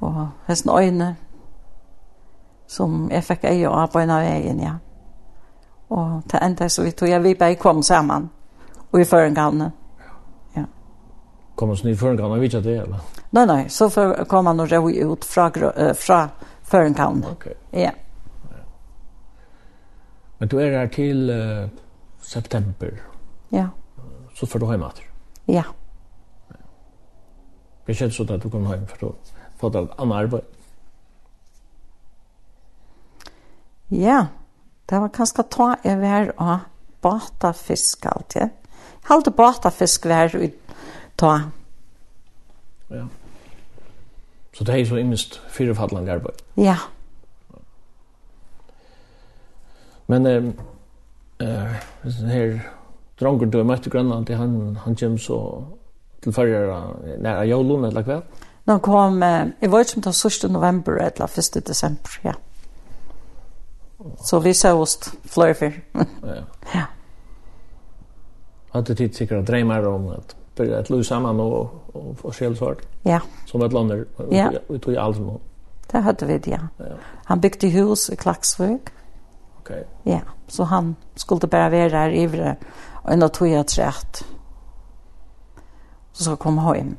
Og 0.01 0.21
hesten 0.49 0.73
øyne 0.75 1.15
som 2.71 3.09
jeg 3.11 3.27
fikk 3.27 3.45
øye 3.51 3.69
av 3.69 3.91
på 3.91 3.99
en 3.99 4.13
av 4.15 4.23
veien, 4.23 4.61
ja. 4.63 4.77
Mm. 4.79 4.90
Og 5.91 6.23
det 6.31 6.39
enda 6.43 6.69
så 6.69 6.83
vi 6.83 6.93
tog, 6.93 7.09
ja, 7.09 7.19
vi 7.19 7.35
bare 7.35 7.55
kom 7.55 7.83
sammen. 7.83 8.31
Og 8.91 9.01
i 9.01 9.05
førengavne. 9.05 9.71
Ja. 10.57 10.65
Kom 11.55 11.69
han 11.69 11.91
i 11.91 11.97
førengavne, 11.97 12.41
vet 12.41 12.55
ikke 12.55 12.63
det, 12.69 12.77
eller? 12.83 13.03
Nei, 13.31 13.45
nei, 13.47 13.65
så 13.69 13.89
for, 13.91 14.25
kom 14.31 14.47
han 14.47 14.63
og 14.63 14.71
røy 14.71 15.03
ut 15.07 15.27
fra, 15.27 15.49
uh, 15.51 15.91
fra 15.95 16.21
førengavne. 16.71 17.35
Ok. 17.35 17.47
Ja. 17.73 17.91
ja. 18.51 18.63
Men 20.39 20.49
du 20.49 20.59
er 20.59 20.79
her 20.79 20.95
til 20.95 21.31
uh, 21.31 21.69
september. 22.23 22.95
Ja. 23.53 23.67
Så 24.35 24.47
får 24.47 24.63
du 24.63 24.71
hjemme 24.71 24.91
etter. 24.91 25.11
Ja. 25.51 25.67
Det 27.87 27.99
kjennes 27.99 28.15
sånn 28.15 28.31
at 28.31 28.43
du 28.43 28.51
kommer 28.51 28.77
hem 28.77 28.87
for 28.87 29.11
å 29.11 29.15
få 29.59 29.71
et 29.71 29.81
annet 29.83 30.19
arbeid. 30.23 30.47
Ja. 30.47 30.61
Ja. 33.91 34.27
Det 34.91 35.01
var 35.01 35.09
kanskje 35.09 35.43
ta 35.51 35.75
jeg 35.85 36.01
var 36.01 36.33
av 36.39 36.59
batafisk 37.03 38.07
alltid. 38.07 38.49
Halte 39.03 39.31
batafisk 39.31 40.07
var 40.07 40.35
i 40.35 40.51
ta. 41.17 41.41
Ja. 42.91 43.07
Så 44.53 44.65
det 44.65 44.81
er 44.81 44.85
så 44.85 44.97
imist 44.97 45.41
fyrefallan 45.49 46.09
arbeid. 46.09 46.43
Ja. 46.57 46.77
Men 50.07 50.27
eh 50.27 50.45
eh 51.41 52.27
her 52.27 52.61
drongur 53.21 53.47
du 53.47 53.63
møtte 53.65 53.91
Grønland 53.91 54.27
til 54.27 54.37
han 54.37 54.77
han 54.85 54.97
kom 54.97 55.19
så 55.19 55.65
til 56.23 56.33
när 57.19 57.45
jag 57.45 57.67
lånade 57.67 57.89
eller 57.89 58.03
kvæl. 58.03 58.23
Nå 58.65 58.79
kom 58.79 59.23
eh, 59.23 59.47
i 59.61 59.67
var 59.67 59.85
som 59.85 60.03
ta 60.03 60.11
1. 60.11 60.51
november 60.51 60.93
eller 60.93 61.39
1. 61.39 61.67
desember, 61.67 62.11
ja. 62.23 62.33
Mm. 62.33 62.50
Så 64.19 64.39
vi 64.39 64.55
sågs 64.55 65.13
flöjer 65.25 65.55
för. 65.55 65.83
ja. 65.93 66.05
Ja. 66.75 66.83
Hade 68.71 68.95
tid 68.95 69.15
säkert 69.15 69.47
drömmar 69.47 69.87
om 69.87 70.09
att 70.09 70.37
börja 70.57 70.79
att 70.79 70.91
lösa 70.91 71.09
samman 71.15 71.41
och 71.41 71.81
och 71.93 72.19
få 72.19 72.33
självsvart. 72.33 72.79
Ja. 73.03 73.21
Som 73.47 73.63
ett 73.63 73.73
lander. 73.73 74.07
Ja. 74.31 74.53
Vi 74.69 74.79
tog 74.79 74.97
allt 74.97 75.19
med. 75.19 75.39
Det 75.91 75.99
hade 75.99 76.27
vi 76.27 76.39
det, 76.39 76.51
ja. 76.51 76.59
ja. 76.77 76.85
Han 77.25 77.41
byggde 77.41 77.67
hus 77.67 78.11
i 78.11 78.17
Klaxvik. 78.17 78.81
Okej. 79.59 79.87
Ja, 80.03 80.21
så 80.49 80.65
han 80.65 80.97
skulle 81.15 81.49
bara 81.49 81.71
vara 81.71 81.89
där 81.89 82.11
i 82.11 82.27
det. 82.27 82.57
Och 83.03 83.13
ändå 83.13 83.29
tog 83.29 83.49
jag 83.49 83.67
trätt. 83.69 84.25
Så 86.13 86.25
så 86.25 86.37
kom 86.37 86.59
hem. 86.59 86.97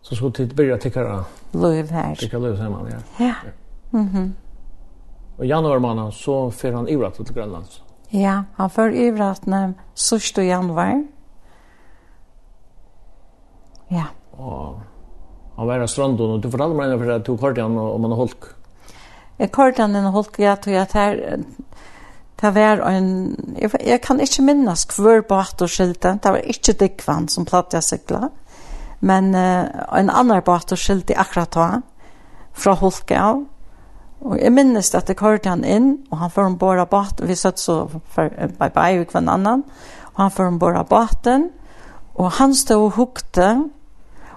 Så 0.00 0.16
skulle 0.16 0.32
tid 0.32 0.54
börja 0.56 0.78
tycka. 0.78 1.24
Löv 1.50 1.90
här. 1.90 2.14
Tycka 2.14 2.38
löv 2.38 2.56
hemma, 2.56 2.90
ja. 2.90 3.24
Ja. 3.26 3.34
Mhm. 3.90 4.08
Mm 4.16 4.34
i 5.42 5.46
januar 5.46 5.78
månad 5.78 6.14
så 6.14 6.50
fer 6.50 6.72
han 6.72 6.88
ivrat 6.88 7.14
til 7.14 7.34
Grönland. 7.34 7.80
Ja, 8.10 8.44
han 8.56 8.70
fer 8.70 8.90
ivrat 8.90 9.46
när 9.46 9.74
sista 9.94 10.42
januari. 10.42 11.06
Ja. 13.88 14.04
Och 14.30 14.80
han 15.56 15.66
var 15.66 15.84
i 15.84 15.88
stranden 15.88 16.30
och 16.30 16.40
du 16.40 16.50
fortalte 16.50 16.76
mig 16.76 16.98
för 16.98 17.10
att 17.10 17.24
du 17.24 17.36
kort 17.38 17.58
han 17.58 17.78
om 17.78 18.04
han 18.04 18.12
holk. 18.12 18.44
Jeg 19.38 19.52
kort 19.52 19.78
han 19.78 19.96
en 19.96 20.04
holk 20.04 20.38
jag 20.38 20.62
tror 20.62 20.76
jag 20.76 20.86
här 20.92 21.44
Det 22.40 22.50
var 22.50 22.82
en, 22.90 23.36
jeg, 23.56 23.70
jeg 23.80 24.00
kan 24.04 24.20
ikke 24.20 24.42
minnes 24.44 24.84
hver 24.92 25.22
båt 25.24 25.62
og 25.64 25.70
skilte, 25.72 26.18
det 26.22 26.32
var 26.34 26.44
ikke 26.44 26.74
Dikvann 26.82 27.30
som 27.32 27.46
platt 27.48 27.72
jeg 27.72 27.84
sykla, 27.86 28.28
men 29.00 29.30
uh, 29.32 29.64
en 29.96 30.12
annen 30.12 30.42
båt 30.44 30.72
og 30.72 30.78
skilte 30.78 31.16
akkurat 31.16 31.56
da, 31.56 31.68
fra 32.52 32.74
Holke 32.76 33.16
av, 33.16 33.46
Og 34.20 34.38
jeg 34.40 34.52
minnes 34.52 34.94
at 34.94 35.08
jeg 35.08 35.16
kørte 35.16 35.50
han 35.52 35.64
inn, 35.64 35.98
og 36.10 36.18
han 36.18 36.30
får 36.30 36.48
ombord 36.50 36.80
av 36.80 36.88
båten. 36.90 37.28
Vi 37.28 37.34
satt 37.34 37.60
så 37.60 37.84
for 37.88 38.28
bye-bye 38.58 38.98
med 38.98 39.12
hver 39.12 39.28
annan. 39.32 39.64
Og 40.14 40.22
han 40.22 40.30
får 40.30 40.46
ombord 40.46 40.76
av 40.76 40.88
båten, 40.88 41.50
og 42.14 42.30
han 42.38 42.54
stod 42.54 42.84
og 42.84 42.90
hukte, 42.96 43.48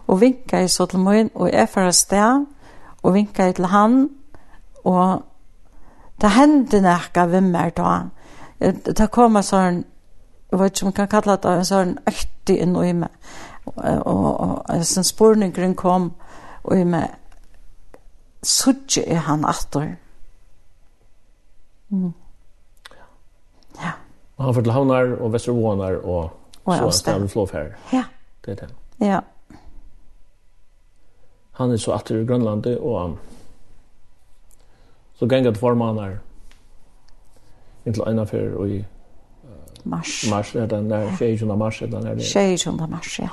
og 0.08 0.22
vinket 0.22 0.66
i 0.66 0.68
så 0.68 0.86
til 0.86 1.00
min, 1.00 1.30
og 1.36 1.52
jeg 1.54 1.70
får 1.70 1.92
sted, 1.92 2.46
og 3.04 3.14
vinket 3.14 3.56
til 3.56 3.66
han, 3.66 4.10
og 4.84 5.22
det 6.22 6.30
hendte 6.36 6.82
nekka 6.82 7.26
hvem 7.26 7.52
mer 7.54 7.70
da. 7.78 7.94
Det 8.60 9.08
kom 9.12 9.38
en 9.40 9.46
sånn, 9.46 9.84
jeg 10.52 10.60
vet 10.60 10.74
ikke 10.74 10.84
om 10.84 10.90
man 10.90 10.98
kan 10.98 11.08
kalla 11.14 11.38
det, 11.38 11.54
en 11.56 11.70
sånn 11.70 11.96
øktig 12.10 12.58
inn 12.60 12.76
i 12.76 12.94
meg. 12.94 13.16
Og, 13.70 13.78
og, 13.78 13.86
og, 13.86 14.26
og, 14.26 14.42
og, 14.42 14.66
og, 14.66 16.12
og, 16.64 16.78
i 16.78 16.84
og, 16.84 17.08
suttje 18.44 19.04
er 19.06 19.24
han 19.28 19.46
atter. 19.46 19.96
Mm. 21.90 22.14
Ja. 23.80 23.92
Og 24.38 24.46
han 24.46 24.54
fortel 24.54 24.72
havnar 24.72 25.16
og 25.20 25.34
vestervånar 25.34 26.00
og, 26.04 26.30
og 26.66 26.76
så 26.76 26.92
stavn 26.92 27.30
flåf 27.30 27.52
her. 27.52 27.74
Ja. 27.94 28.04
Det 28.46 28.52
er 28.52 28.66
det. 28.66 28.76
Ja. 29.02 29.20
Han 31.60 31.72
er 31.72 31.78
så 31.78 31.92
atter 31.92 32.22
i 32.22 32.26
Grønlandet 32.26 32.78
og 32.80 33.18
så 35.20 35.28
gengat 35.28 35.58
formanar 35.58 36.20
inntil 37.86 38.06
ena 38.08 38.24
fyrir 38.24 38.56
og 38.56 38.70
i 38.70 38.80
mars. 39.84 40.24
Mars 40.30 40.56
er 40.56 40.66
den 40.66 40.90
der 40.90 41.16
16. 41.18 41.58
mars 41.58 41.82
er 41.82 41.88
den 41.88 42.04
der. 42.04 42.20
16. 42.20 42.90
mars, 42.90 43.20
ja. 43.20 43.28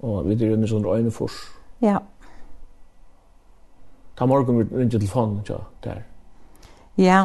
Og 0.00 0.28
vi 0.28 0.34
dyrir 0.34 0.56
under 0.56 0.68
sånn 0.68 0.84
røynefors. 0.84 1.36
Ja. 1.80 1.96
Ja 1.96 1.98
ta 4.20 4.26
morgon 4.28 4.58
vi 4.60 4.66
ringer 4.68 4.98
telefonen 4.98 5.40
ja, 5.48 5.56
der. 5.80 6.02
Ja. 7.00 7.20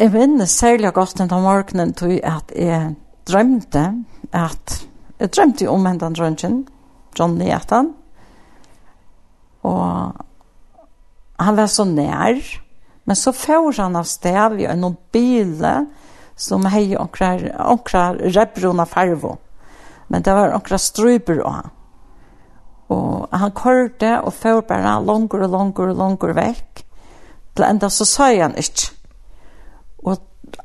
Jeg 0.00 0.12
vinner 0.12 0.48
særlig 0.50 0.90
godt 0.96 1.18
den 1.18 1.30
morgenen 1.30 1.94
til 1.94 2.18
at 2.26 2.50
jeg 2.56 2.96
drømte 3.30 3.84
at 4.32 4.80
jeg 5.20 5.30
drømte 5.36 5.68
om 5.70 5.86
hentan 5.86 6.16
drømten, 6.18 6.66
John 7.18 7.38
Nietan 7.38 7.92
og 9.62 10.12
han 11.40 11.56
var 11.56 11.66
så 11.66 11.84
nær, 11.84 12.40
men 13.04 13.16
så 13.16 13.32
får 13.32 13.80
han 13.80 13.96
av 13.96 14.08
sted 14.08 14.60
i 14.60 14.68
en 14.68 14.86
bil 15.12 15.60
som 16.40 16.66
hei 16.72 16.96
onkrar, 16.96 17.44
onkrar 17.60 18.20
rebrona 18.34 18.86
farvo. 18.88 19.36
Men 20.08 20.24
det 20.24 20.34
var 20.34 20.56
onkrar 20.56 20.80
struper 20.80 21.42
og 21.44 21.52
han. 21.58 21.76
Og 22.90 23.28
han 23.32 23.52
kørte 23.54 24.16
og 24.24 24.34
får 24.34 24.64
bare 24.68 24.96
langer 25.04 25.44
og 25.46 25.52
langer 25.54 25.92
og 25.92 26.00
langer 26.00 26.34
vekk. 26.34 26.82
Til 27.54 27.66
enda 27.66 27.90
så 27.90 28.06
sa 28.08 28.30
han 28.34 28.56
ikke. 28.58 28.90
Og 30.02 30.16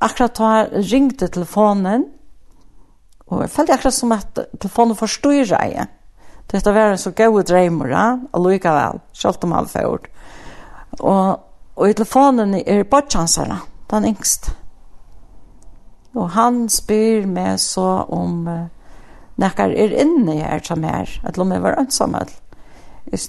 akkurat 0.01 0.38
da 0.38 0.51
ringte 0.73 1.29
telefonen, 1.29 2.07
og 3.25 3.41
jeg 3.41 3.49
følte 3.49 3.73
akkurat 3.73 3.93
som 3.93 4.13
at 4.13 4.39
telefonen 4.61 4.97
forstod 4.97 5.33
jeg. 5.33 5.88
Dette 6.51 6.73
var 6.73 6.93
en 6.93 7.01
så 7.01 7.11
gode 7.11 7.43
dreimer, 7.43 7.93
og 8.31 8.45
lykke 8.45 8.69
vel, 8.69 9.01
selv 9.13 9.41
om 9.43 9.55
han 9.57 9.67
får. 9.69 10.05
Og, 10.99 11.39
og 11.75 11.89
i 11.89 11.93
telefonen 11.93 12.53
er 12.61 12.83
bortjansere, 12.83 13.59
den 13.91 14.05
yngste. 14.13 14.53
Og 16.15 16.29
han 16.31 16.69
spyr 16.69 17.25
meg 17.27 17.59
så 17.59 18.05
om... 18.07 18.47
Uh, 18.47 18.74
Nekkar 19.41 19.73
er 19.75 19.95
inne 19.99 20.37
her 20.39 20.61
som 20.63 20.83
her, 20.83 21.09
at 21.23 21.37
lomme 21.37 21.59
var 21.63 21.79
ønsamhet. 21.79 22.31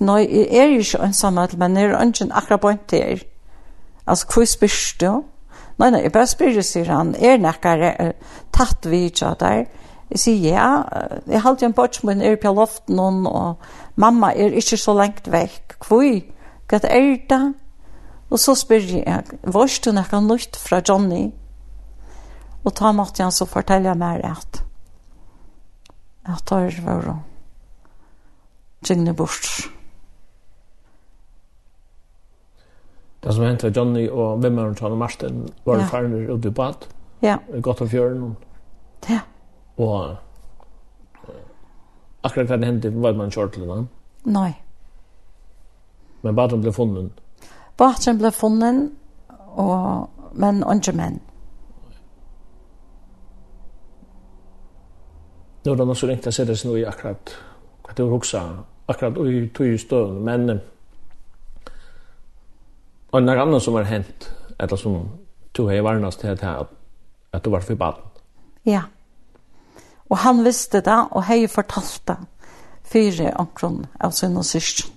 Nei, 0.01 0.21
jeg 0.31 0.59
er 0.63 0.77
ikke 0.79 1.03
ønsamhet, 1.05 1.57
men 1.59 1.77
jeg 1.77 1.91
er 1.91 2.05
ikke 2.07 2.29
akkurat 2.31 2.61
på 2.61 2.69
en 2.69 2.85
til. 2.89 3.25
Altså, 4.07 4.27
hvor 4.33 4.45
spyrs 4.45 4.95
du? 5.01 5.23
Nei, 5.79 5.91
nei, 5.91 6.03
jeg 6.07 6.13
bare 6.13 6.29
spyrir, 6.31 6.63
sier 6.65 6.89
han, 6.89 7.13
er 7.19 7.37
nekkar 7.43 7.83
er, 7.85 8.13
tatt 8.55 8.87
vi 8.89 9.05
ikke 9.11 9.35
der? 9.41 9.67
Jeg 10.15 10.23
sier, 10.23 10.55
ja, 10.55 10.69
jeg 11.27 11.43
halte 11.43 11.67
en 11.67 11.75
bort 11.77 11.99
min 12.07 12.23
er 12.23 12.39
på 12.41 12.53
loften, 12.55 12.99
og 13.27 13.59
mamma 13.97 14.31
er 14.33 14.57
ikke 14.57 14.79
så 14.81 14.95
lengt 14.97 15.29
vekk. 15.33 15.77
Hvor? 15.89 16.07
Hva 16.71 16.81
er 16.87 17.17
det? 17.29 17.43
Og 18.31 18.41
så 18.41 18.55
spyr 18.59 18.87
jeg, 19.03 19.25
var 19.43 19.75
du 19.85 19.91
noe 19.93 20.23
nytt 20.31 20.57
fra 20.57 20.81
Johnny? 20.81 21.27
Og 22.65 22.75
ta 22.75 22.93
måtte 22.95 23.23
han 23.23 23.35
så 23.35 23.47
fortelle 23.47 23.95
meg 23.99 24.25
rett 24.25 24.66
at 26.27 26.43
der 26.51 26.83
var 26.85 27.23
tjengene 28.85 29.15
bort. 29.15 29.71
Det 33.23 33.35
som 33.35 33.45
hendte 33.45 33.73
Johnny 33.77 34.09
og 34.09 34.43
vimmeren 34.43 34.75
til 34.75 34.97
Marsten 34.97 35.49
var 35.65 35.81
ja. 35.81 35.87
ferdig 35.91 36.29
ute 36.31 36.49
i 36.49 36.55
bad. 36.55 36.87
Ja. 37.23 37.39
Gått 37.63 37.81
av 37.83 37.91
fjøren. 37.91 38.37
Ja. 39.11 39.21
Og 39.77 40.17
akkurat 42.23 42.51
hva 42.51 42.59
det 42.61 42.69
hendte 42.71 42.93
var 42.95 43.17
man 43.19 43.31
kjørt 43.35 43.57
til 43.57 43.67
den. 43.67 43.89
Nei. 44.25 44.53
Men 46.23 46.37
baden 46.37 46.63
ble 46.63 46.73
funnet. 46.75 47.23
Baden 47.79 48.19
ble 48.19 48.31
funnet, 48.35 48.93
og, 49.55 50.11
men 50.35 50.63
ikke 50.75 50.95
menn. 50.97 51.19
Mm 51.21 51.36
nu 55.67 55.73
er 55.73 55.77
det 55.77 55.87
noen 55.87 55.99
som 55.99 56.09
ringte 56.11 56.33
seg 56.33 56.47
det 56.47 56.57
i 56.63 56.85
akkurat 56.87 57.35
hva 57.83 57.95
det 57.95 58.05
var 58.05 58.13
hoksa 58.15 58.43
akkurat 58.87 59.17
i 59.27 59.47
tog 59.55 59.79
støvn 59.83 60.21
men 60.25 60.61
og 63.11 63.19
en 63.19 63.29
annan 63.29 63.61
som 63.61 63.75
har 63.75 63.89
hent 63.91 64.29
eller 64.61 64.79
som 64.79 65.01
tog 65.55 65.71
hei 65.71 65.81
varnast 65.83 66.21
til 66.21 66.39
at, 66.39 66.71
at 67.33 67.45
du 67.45 67.51
var 67.51 67.67
for 67.67 67.75
baden 67.75 68.03
ja 68.65 68.83
og 70.07 70.19
han 70.23 70.45
visste 70.45 70.81
det 70.87 70.99
og 71.11 71.27
hei 71.27 71.47
fortalt 71.51 72.03
det 72.07 72.19
fire 72.87 73.33
omkron 73.35 73.87
av 74.01 74.15
sin 74.15 74.37
og 74.37 74.45
syskjen 74.45 74.93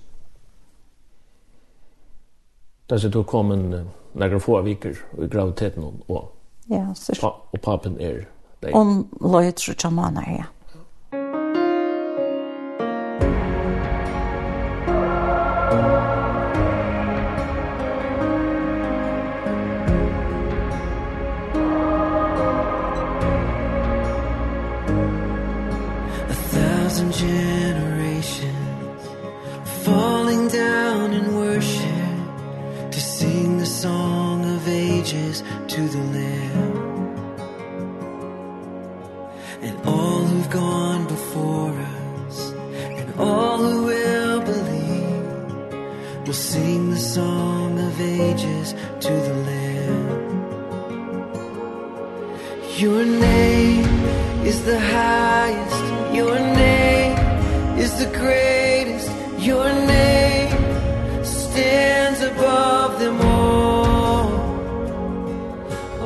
Där 2.90 2.98
så 2.98 3.08
då 3.08 3.24
kom 3.24 3.50
en 3.50 3.90
några 4.12 4.40
få 4.40 4.62
veckor 4.62 4.96
i 5.18 5.26
graviditeten 5.26 5.84
och 6.06 6.36
ja, 6.66 6.94
pa, 7.20 7.42
och 7.50 7.60
papen 7.60 8.00
är 8.00 8.28
där. 8.60 8.76
Om 8.76 9.08
lojt 9.20 9.58
så 9.58 9.74
tjamana 9.74 10.24
ja. 10.38 10.44
to 35.80 35.88
the 35.88 36.04
Lamb 36.16 36.72
and 39.62 39.86
all 39.86 40.22
who've 40.30 40.50
gone 40.50 41.06
before 41.06 41.72
us 41.72 42.52
and 42.98 43.08
all 43.18 43.56
who 43.56 43.84
will 43.84 44.40
believe 44.42 46.26
will 46.26 46.34
sing 46.34 46.90
the 46.90 46.98
song 46.98 47.78
of 47.78 47.98
ages 47.98 48.74
to 49.04 49.12
the 49.28 49.36
Lamb. 49.48 50.18
Your 52.76 53.04
name 53.04 53.86
is 54.50 54.62
the 54.64 54.78
highest 54.78 56.14
Your 56.14 56.38
name 56.38 57.16
is 57.78 57.92
the 58.02 58.10
greatest 58.18 59.08
Your 59.38 59.64
name 59.72 59.89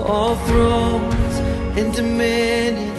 all 0.05 0.37
thrones 0.37 1.35
and 1.79 1.95
dominions 1.95 2.94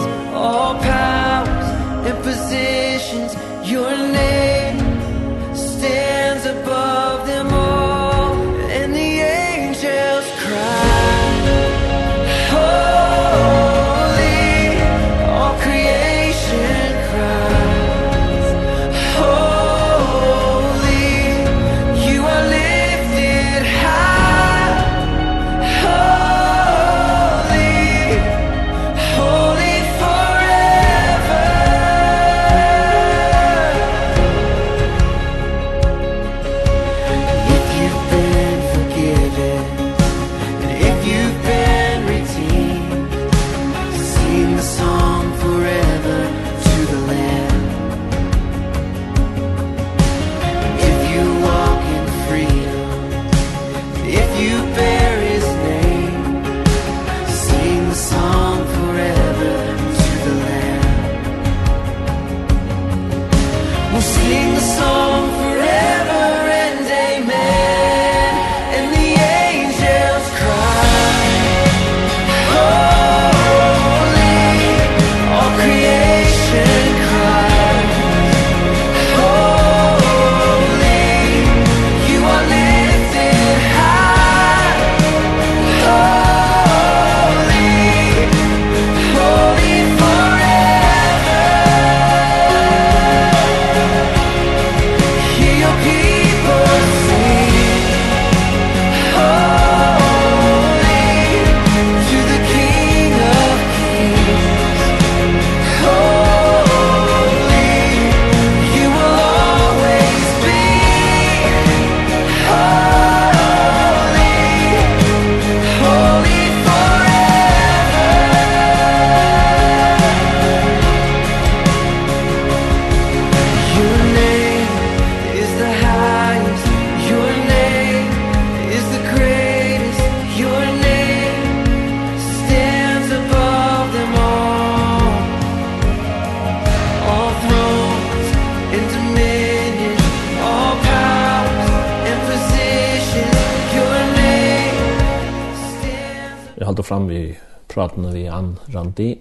pratene 147.96 148.14
vi 148.14 148.28
Ann 148.28 148.58
Randi, 148.68 149.18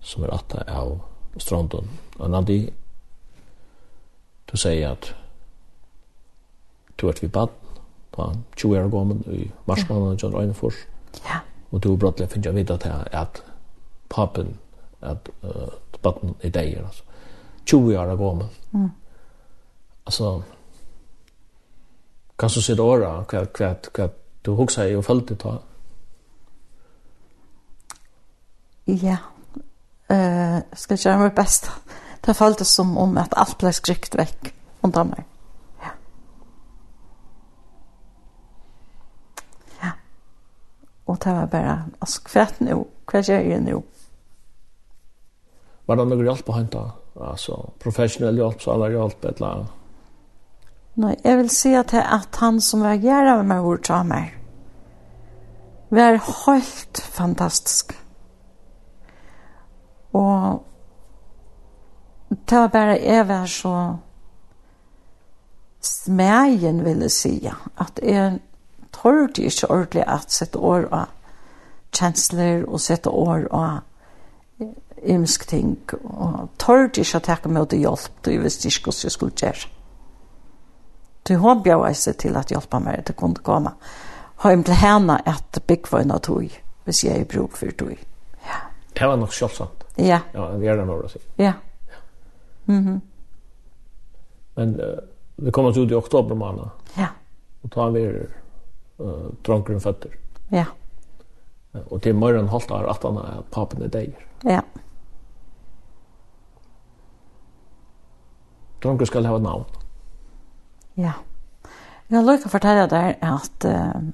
som 0.00 0.24
er 0.24 0.34
atta 0.34 0.64
av 0.68 1.00
Strondon. 1.36 1.88
Og 2.18 2.32
Randi, 2.32 2.70
du 4.46 4.56
sier 4.56 4.92
at 4.92 5.14
du 7.00 7.08
er 7.08 7.16
vi 7.20 7.28
bad, 7.28 7.48
på 8.10 8.26
20 8.56 8.76
år 8.76 8.90
gammel 8.90 9.22
i 9.32 9.50
marsmannen 9.66 10.18
John 10.18 10.34
Reinefors. 10.34 10.74
Ja. 11.24 11.40
Og 11.70 11.80
du 11.82 11.92
er 11.92 11.96
brottelig 11.96 12.28
finner 12.30 12.50
jeg 12.50 12.54
videre 12.54 12.78
til 12.78 12.92
at 13.12 13.42
papen, 14.10 14.58
at 15.00 15.30
uh, 15.42 15.70
baden 16.02 16.34
er 16.42 16.50
deg, 16.50 16.76
altså. 16.84 17.04
20 17.66 17.98
år 17.98 18.16
gammel. 18.16 18.48
Mm. 18.72 18.90
Altså, 20.06 20.42
kan 22.38 22.48
du 22.48 22.60
se 22.60 22.74
det 22.74 22.80
året, 22.80 23.30
hva, 23.30 23.46
hva, 23.56 23.74
hva 23.96 24.08
du 24.44 24.54
husker 24.56 24.90
i 24.90 24.96
og 24.96 25.04
følte 25.04 25.34
det 25.34 25.58
Ja. 28.90 29.16
Eh, 30.08 30.56
uh, 30.56 30.62
ska 30.72 30.94
göra 30.94 31.18
mitt 31.18 31.34
bästa. 31.34 31.68
Det 32.20 32.34
följde 32.34 32.64
som 32.64 32.98
om 32.98 33.18
att 33.18 33.34
allt 33.34 33.58
blev 33.58 33.72
skrykt 33.72 34.14
väck 34.14 34.54
undan 34.80 35.06
mig. 35.06 35.24
Ja. 35.80 35.88
Ja. 39.80 39.90
Och 41.04 41.18
det 41.24 41.32
var 41.32 41.46
bara, 41.46 41.84
alltså 41.98 42.22
kvärt 42.22 42.60
nu, 42.60 42.84
kvärt 43.04 43.28
jag 43.28 43.42
är 43.42 43.60
nu. 43.60 43.82
Var 45.86 45.96
det 45.96 46.04
någon 46.04 46.26
hjälp 46.26 46.48
att 46.48 46.56
hämta? 46.56 46.92
Alltså, 47.20 47.70
professionell 47.78 48.38
hjälp, 48.38 48.62
så 48.62 48.72
alla 48.72 48.90
hjälp 48.90 49.24
eller? 49.24 49.66
Nej, 50.94 51.20
jag 51.22 51.36
vill 51.36 51.50
säga 51.50 51.84
till 51.84 52.02
att 52.10 52.36
han 52.36 52.60
som 52.60 52.84
reagerar 52.84 53.42
med 53.42 54.06
mig, 54.06 54.36
var 55.88 56.46
helt 56.46 56.98
fantastisk. 56.98 57.92
Og 60.12 60.62
det 62.30 62.58
var 62.58 62.68
bare 62.68 62.98
jeg 63.02 63.28
var 63.28 63.46
så 63.46 63.74
smegen, 65.80 66.84
vil 66.84 67.00
jeg 67.00 67.10
si, 67.10 67.50
at 67.80 68.00
jeg 68.02 68.40
tørte 68.92 69.42
ikke 69.42 69.70
ordentlig 69.70 70.04
at 70.06 70.32
sette 70.32 70.58
år 70.58 70.88
av 70.92 71.06
kjensler 71.96 72.64
og 72.68 72.80
sette 72.80 73.10
år 73.10 73.46
av 73.50 73.80
imsk 75.00 75.46
ting, 75.48 75.76
og 76.04 76.50
tørte 76.60 77.00
ikke 77.00 77.16
at 77.16 77.28
jeg 77.28 77.42
kom 77.42 77.56
ut 77.56 77.72
og 77.72 77.78
hjelp, 77.78 78.10
og 78.26 78.32
jeg 78.32 78.42
visste 78.42 78.68
ikke 78.68 78.90
hvordan 78.90 79.04
jeg 79.04 79.12
skulle 79.12 79.36
gjøre. 79.40 79.70
Så 81.26 81.36
hun 81.36 81.62
bjør 81.62 81.86
jeg 81.86 81.96
seg 81.96 82.16
til 82.18 82.36
at 82.36 82.50
hjelpe 82.50 82.80
meg 82.82 83.04
til 83.06 83.14
å 83.14 83.20
kunne 83.20 83.44
komme 83.44 83.74
hjem 84.42 84.64
til 84.64 84.74
henne 84.80 85.18
at 85.28 85.60
bygge 85.66 86.00
en 86.00 86.14
av 86.16 86.22
tog, 86.24 86.48
hvis 86.84 87.04
jeg 87.04 87.20
er 87.20 87.28
bruk 87.28 87.56
for 87.56 87.72
tog. 87.76 87.96
Ja. 88.46 88.64
Det 88.96 89.08
var 89.08 89.16
nok 89.20 89.32
selvsagt. 89.32 89.79
Ja. 89.96 90.20
Ja, 90.32 90.48
det 90.48 90.66
är 90.66 90.76
den 90.76 90.86
norra 90.86 91.08
sidan. 91.08 91.28
Ja. 91.36 91.52
Mhm. 92.64 92.88
Mm 92.88 93.00
Men 94.54 94.80
uh, 94.80 94.98
det 95.36 95.50
kommer 95.50 95.78
ut 95.78 95.90
i 95.90 95.94
oktober 95.94 96.34
månad. 96.34 96.70
Ja. 96.96 97.06
Och 97.62 97.70
tar 97.70 97.90
vi 97.90 98.06
uh, 99.00 99.30
drunkren 99.42 99.80
fötter. 99.80 100.10
Ja. 100.48 100.64
Och 101.88 102.02
till 102.02 102.14
morgon 102.14 102.48
halta 102.48 102.74
har 102.74 102.84
att 102.84 103.02
han 103.02 103.16
är 103.16 103.42
papen 103.50 103.82
är 103.82 103.88
dig. 103.88 104.18
Ja. 104.42 104.62
Drunkren 108.82 109.06
ska 109.06 109.20
ha 109.20 109.36
ett 109.36 109.42
namn. 109.42 109.64
Ja. 110.94 111.12
Jag 112.06 112.26
lukar 112.26 112.48
fortälla 112.48 112.86
där 112.86 113.16
att 113.20 113.64
uh, 113.64 114.10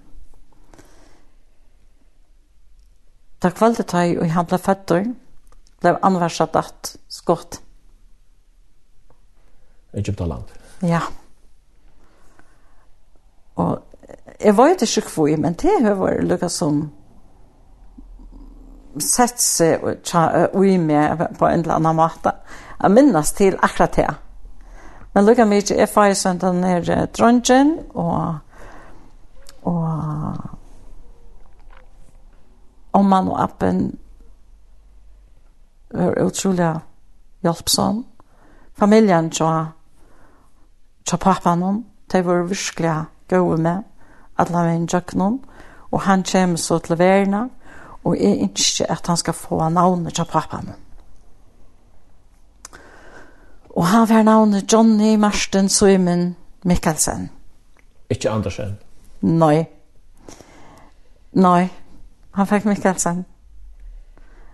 Da 3.43 3.51
kvalitet 3.53 3.85
tøy 3.93 4.17
og 4.17 4.31
han 4.33 4.47
ble 4.49 4.59
føtter, 4.59 5.05
blev 5.81 5.99
anvärsat 6.03 6.57
att 6.57 6.97
skott. 7.09 7.61
Egyptaland. 9.93 10.45
Ja. 10.81 11.01
Og 13.55 13.79
jeg 14.41 14.57
var 14.57 14.69
ikke 14.69 14.87
sjukvoi, 14.87 15.37
men 15.41 15.57
det 15.57 15.73
har 15.83 15.97
vært 15.97 16.27
lukka 16.29 16.49
som 16.53 16.83
sett 19.01 19.41
seg 19.41 19.85
i 19.85 20.77
med 20.81 21.25
på 21.39 21.49
en 21.49 21.65
eller 21.65 21.79
annen 21.79 21.97
måte. 21.97 22.33
Jeg 22.83 22.93
minnes 22.93 23.33
til 23.33 23.57
akkurat 23.62 23.97
det. 23.97 24.11
Men 25.15 25.25
lukka 25.25 25.47
mye, 25.49 25.65
jeg 25.65 25.89
var 25.95 26.11
jo 26.11 26.19
sånn 26.21 26.41
den 26.43 26.65
her 26.65 27.07
dronjen, 27.17 27.79
og 27.95 28.43
og 29.67 30.37
om 32.93 33.09
man 33.11 33.29
og 33.29 33.41
appen 33.43 33.81
var 35.90 36.18
utrolig 36.22 36.72
hjelpsom. 37.42 38.05
Familjen 38.79 39.31
tja, 39.31 39.66
tja 41.05 41.16
pappan 41.16 41.62
hon, 41.62 41.85
de 42.12 42.22
var 42.25 42.49
virkelig 42.49 43.05
gode 43.29 43.61
med, 43.62 43.85
alle 44.38 44.64
veien 44.66 44.88
tjøkken 44.88 45.40
og 45.90 46.01
han 46.03 46.25
kommer 46.25 46.57
så 46.57 46.79
til 46.79 46.99
verden, 46.99 47.51
og 48.05 48.16
jeg 48.20 48.42
ønsker 48.42 48.87
at 48.88 49.07
han 49.07 49.16
skal 49.16 49.35
få 49.35 49.68
navnet 49.68 50.14
tja 50.14 50.25
pappan 50.25 50.66
hon. 50.66 50.83
Og 53.77 53.87
han 53.87 54.09
var 54.09 54.22
navnet 54.22 54.72
Johnny 54.72 55.16
Marsten 55.16 55.68
Søymen 55.68 56.37
Mikkelsen. 56.64 57.31
Ikke 58.11 58.31
Andersen? 58.31 58.79
Nei. 59.20 59.64
Nei. 61.33 61.68
Han 62.31 62.46
fikk 62.46 62.64
Mikkelsen. 62.64 63.27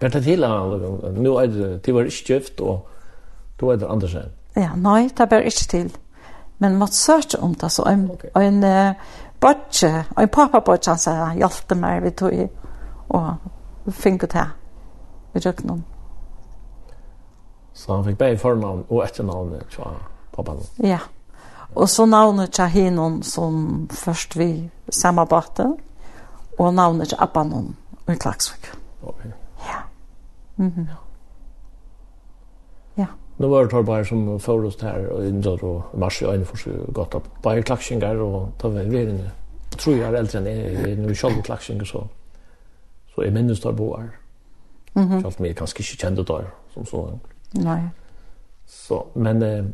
Ber 0.03 0.11
det 0.11 0.25
til 0.27 0.43
han, 0.43 1.13
nu 1.15 1.37
er 1.39 1.47
det, 1.47 1.67
det 1.87 1.95
var 1.95 2.09
ikke 2.11 2.35
gift, 2.35 2.61
og 2.61 2.89
då 3.61 3.71
er 3.71 3.77
det 3.77 3.87
andre 3.87 4.09
seg. 4.09 4.31
Ja, 4.57 4.73
nei, 4.75 5.09
det 5.19 5.29
ber 5.31 5.45
ikke 5.47 5.67
til. 5.71 5.93
Men 6.59 6.77
måtte 6.77 6.99
søke 6.99 7.39
om 7.39 7.55
det, 7.55 7.71
så 7.71 7.85
en, 7.87 8.09
okay. 8.11 8.31
en 8.43 8.65
uh, 8.65 8.95
bortje, 9.41 10.05
og 10.17 10.23
en 10.23 10.29
pappa-bortje, 10.29 10.91
han 10.91 10.99
sier, 10.99 11.37
hjelpte 11.39 11.79
meg, 11.79 12.03
vi 12.03 12.11
tog 12.11 12.35
i, 12.35 12.47
og 13.15 13.93
fikk 13.95 14.27
det 14.27 14.33
her, 14.41 14.51
vi 15.35 15.43
tjøk 15.45 15.63
noen. 15.69 15.85
Så 17.73 17.95
han 17.95 18.05
fikk 18.07 18.19
bare 18.19 18.39
fornavn 18.39 18.83
og 18.89 19.05
etternavnet 19.05 19.71
fra 19.71 19.93
pappa? 20.35 20.57
Ja, 20.83 20.99
og 21.75 21.89
så 21.89 22.07
navnet 22.07 22.53
til 22.59 22.75
henne 22.75 23.23
som 23.23 23.87
først 23.91 24.35
vi 24.39 24.51
samarbeidet, 24.91 25.71
og 26.59 26.75
navnet 26.75 27.15
til 27.15 27.23
Abbanon 27.23 27.77
i 28.11 28.19
Klagsvik. 28.19 28.73
Okay. 29.03 29.33
Mm. 30.59 30.87
Ja. 32.95 33.07
Nu 33.37 33.47
var 33.47 33.65
det 33.65 33.71
torbar 33.71 34.05
som 34.05 34.41
förrust 34.41 34.83
här 34.83 35.07
och 35.07 35.25
ändå 35.25 35.53
och 35.55 35.99
mars 35.99 36.23
i 36.23 36.25
ögonen 36.25 36.47
för 36.47 36.57
sig 36.57 36.73
gott 36.89 37.15
upp. 37.15 37.43
Bara 37.43 37.63
klacksingar 37.63 38.15
och 38.15 38.49
ta 38.59 38.69
väl 38.69 38.89
vi 38.89 39.03
inne. 39.03 39.31
Tror 39.71 39.97
jag 39.97 40.15
äldre 40.15 40.39
än 40.39 40.47
är 40.47 40.97
nu 40.97 41.15
själv 41.15 41.43
klacksingar 41.43 41.85
så. 41.85 42.09
Så 43.15 43.23
är 43.23 43.31
minnes 43.31 43.61
torbar. 43.61 44.11
Mhm. 44.93 45.05
Mm 45.05 45.23
Självt 45.23 45.39
mig 45.39 45.55
kanske 45.55 45.83
inte 45.83 46.03
kände 46.03 46.23
då 46.23 46.45
som 46.75 46.87
så. 46.87 47.19
Nej. 47.51 47.83
Så 48.67 49.07
men 49.15 49.43
eh, 49.43 49.65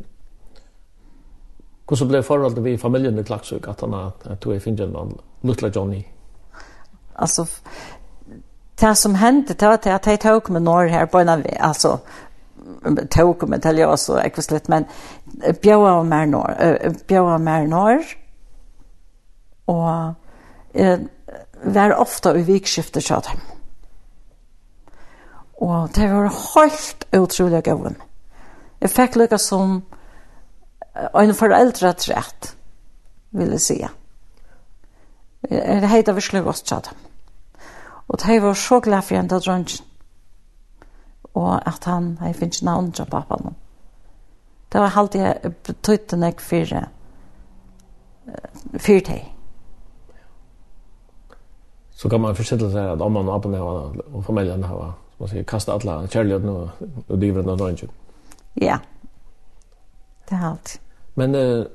Hvordan 1.89 2.07
ble 2.07 2.19
forholdet 2.21 2.63
vi 2.63 2.73
i 2.73 2.77
familien 2.77 3.19
i 3.19 3.23
Klaksvik 3.23 3.67
at 3.67 3.81
han 3.81 3.93
at 3.93 4.43
du 4.43 4.51
er 4.51 4.59
lutla 5.41 5.71
Johnny? 5.75 6.03
Altså, 7.15 7.45
det 8.79 8.95
som 8.95 9.15
hände 9.15 9.53
det 9.53 9.65
var 9.67 9.73
att 9.73 10.05
jag 10.05 10.21
tog 10.21 10.49
med 10.49 10.61
norr 10.61 10.87
här 10.87 11.05
på 11.05 11.19
en 11.19 11.45
alltså 11.59 11.99
tog 13.09 13.49
med 13.49 13.61
till 13.61 13.77
jag 13.77 13.99
så 13.99 14.19
ekvislet 14.19 14.67
men 14.67 14.85
bjöa 15.61 15.91
av 15.91 16.05
mer 16.05 16.25
norr 16.25 16.93
bjöa 17.07 17.33
av 17.33 17.41
mer 17.41 17.67
norr 17.67 18.03
och 19.65 20.13
eh, 20.73 20.99
var 21.63 21.95
ofta 21.95 22.37
i 22.37 22.43
vikskiftet 22.43 23.03
så 23.03 23.13
dem. 23.13 23.39
Og 25.53 25.89
det 25.95 26.07
var 26.07 26.29
helt 26.29 27.05
utrolig 27.13 27.63
gøven. 27.63 27.97
Jeg 28.81 28.89
fikk 28.89 29.17
lykka 29.19 29.37
som 29.37 29.81
en 30.95 31.35
foreldre 31.35 31.93
trett, 31.99 32.53
vil 33.35 33.51
jeg 33.57 33.61
si. 33.61 33.77
Det 35.49 35.91
heter 35.91 36.15
virkelig 36.15 36.43
godt, 36.43 36.67
sa 36.67 36.79
dem. 36.85 37.08
Og 38.09 38.19
de 38.19 38.41
var 38.41 38.53
så 38.53 38.79
glad 38.79 39.01
for 39.01 39.15
henne 39.15 39.39
dronjen. 39.39 39.85
Og 41.33 41.67
at 41.67 41.85
han, 41.85 42.17
jeg 42.21 42.35
finner 42.35 42.55
ikke 42.55 42.65
navn 42.65 42.91
til 42.91 43.05
pappa 43.05 43.37
nå. 43.43 43.51
Det 44.73 44.81
var 44.81 44.97
alltid 44.97 45.21
jeg 45.21 45.53
betøyte 45.65 46.17
nek 46.17 46.41
for 46.41 46.73
for 48.77 49.05
deg. 49.05 49.35
Så 51.91 52.09
kan 52.09 52.21
man 52.21 52.35
forstille 52.35 52.69
seg 52.71 52.91
at 52.93 53.11
man 53.11 53.29
og 53.29 53.35
appen 53.35 53.55
og 53.55 54.23
familien 54.25 54.63
har 54.63 54.93
som 55.19 55.25
man 55.25 55.29
sier, 55.29 55.43
kastet 55.43 55.73
alle 55.73 56.07
kjærligheten 56.07 56.49
og, 56.49 56.69
og 57.09 57.17
dyrene 57.21 57.51
og 57.51 57.57
dronjen. 57.59 57.89
Ja, 58.61 58.77
det 60.29 60.37
er 60.37 60.45
alltid. 60.49 60.79
Men 61.15 61.35
eh, 61.35 61.65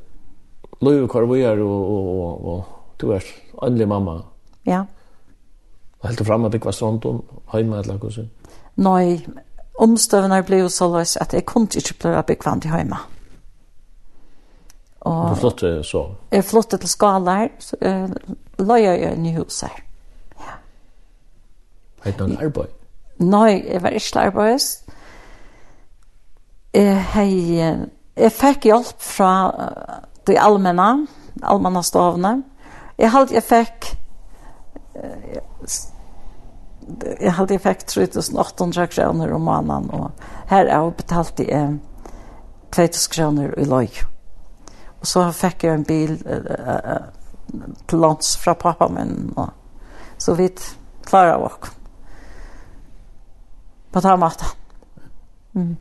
Løyve, 0.80 1.06
hva 1.12 1.26
vi 1.28 1.42
er, 1.42 1.60
og, 1.60 1.90
og, 1.90 2.06
og, 2.14 2.44
og 2.54 3.00
du 3.00 3.10
er 3.12 3.26
åndelig 3.62 3.88
mamma. 3.88 4.20
Ja. 4.66 4.72
Ja 4.72 4.84
Og 6.04 6.10
helt 6.10 6.26
fram 6.26 6.44
at 6.44 6.52
det 6.52 6.60
var 6.64 6.74
sånt 6.76 7.04
om 7.08 7.22
høyma 7.48 7.78
eller 7.80 7.96
noe 7.96 8.12
sånt. 8.12 8.50
Nei, 8.84 9.24
omstøvene 9.80 10.42
ble 10.44 10.58
jo 10.60 10.68
så 10.68 10.90
løs 10.92 11.16
at 11.16 11.32
jeg 11.32 11.46
kunne 11.48 11.80
ikke 11.80 11.96
bli 12.02 12.10
byggvann 12.28 12.60
til 12.60 12.74
høyma. 12.74 12.98
Og 15.08 15.30
du 15.30 15.40
flyttet 15.40 15.86
så? 15.88 16.02
Jeg 16.32 16.44
flyttet 16.44 16.80
til 16.80 16.92
Skalar, 16.92 17.48
så 17.58 17.76
uh, 17.80 18.12
løy 18.60 18.84
jeg 18.84 19.14
inn 19.14 19.26
i 19.30 19.34
hus 19.38 19.62
her. 19.64 19.80
Ja. 20.40 20.58
Heit 22.04 22.20
noen 22.20 22.36
arbeid? 22.36 22.76
Nei, 23.24 23.64
jeg 23.64 23.82
var 23.82 23.96
ikke 23.96 24.28
arbeid. 24.28 24.68
Jeg, 26.74 27.00
hei, 27.14 27.28
jeg 28.16 28.36
fikk 28.42 28.68
hjelp 28.68 29.00
fra 29.00 29.32
de 30.26 30.36
allmänna, 30.40 31.06
allmänna 31.42 31.82
stovene. 31.82 32.42
Jeg 32.98 33.12
halte 33.12 33.40
jeg 33.40 33.48
fikk 33.48 33.94
jeg 37.20 37.32
hadde 37.32 37.58
fikk 37.58 37.86
3800 37.88 38.86
kroner 38.92 39.32
om 39.32 39.40
måneden, 39.40 39.90
og 39.90 40.10
her 40.50 40.66
er 40.66 40.72
jeg 40.72 40.96
betalt 40.98 41.40
i 41.40 41.48
eh, 41.52 41.76
2000 42.76 43.14
kroner 43.14 43.54
i 43.58 43.64
løy. 43.64 43.88
Og 45.00 45.08
så 45.08 45.28
fikk 45.32 45.64
jeg 45.64 45.78
en 45.78 45.86
bil 45.88 46.16
eh, 46.26 47.06
til 47.88 47.98
lands 47.98 48.36
fra 48.40 48.54
pappa 48.54 48.88
min, 48.88 49.32
og 49.36 49.48
så 50.18 50.34
vidt 50.34 50.78
klarer 51.06 51.34
jeg 51.34 51.48
også. 51.48 51.72
På 53.92 54.00
den 54.00 54.20
måten. 54.20 54.46
Mm. 55.52 55.76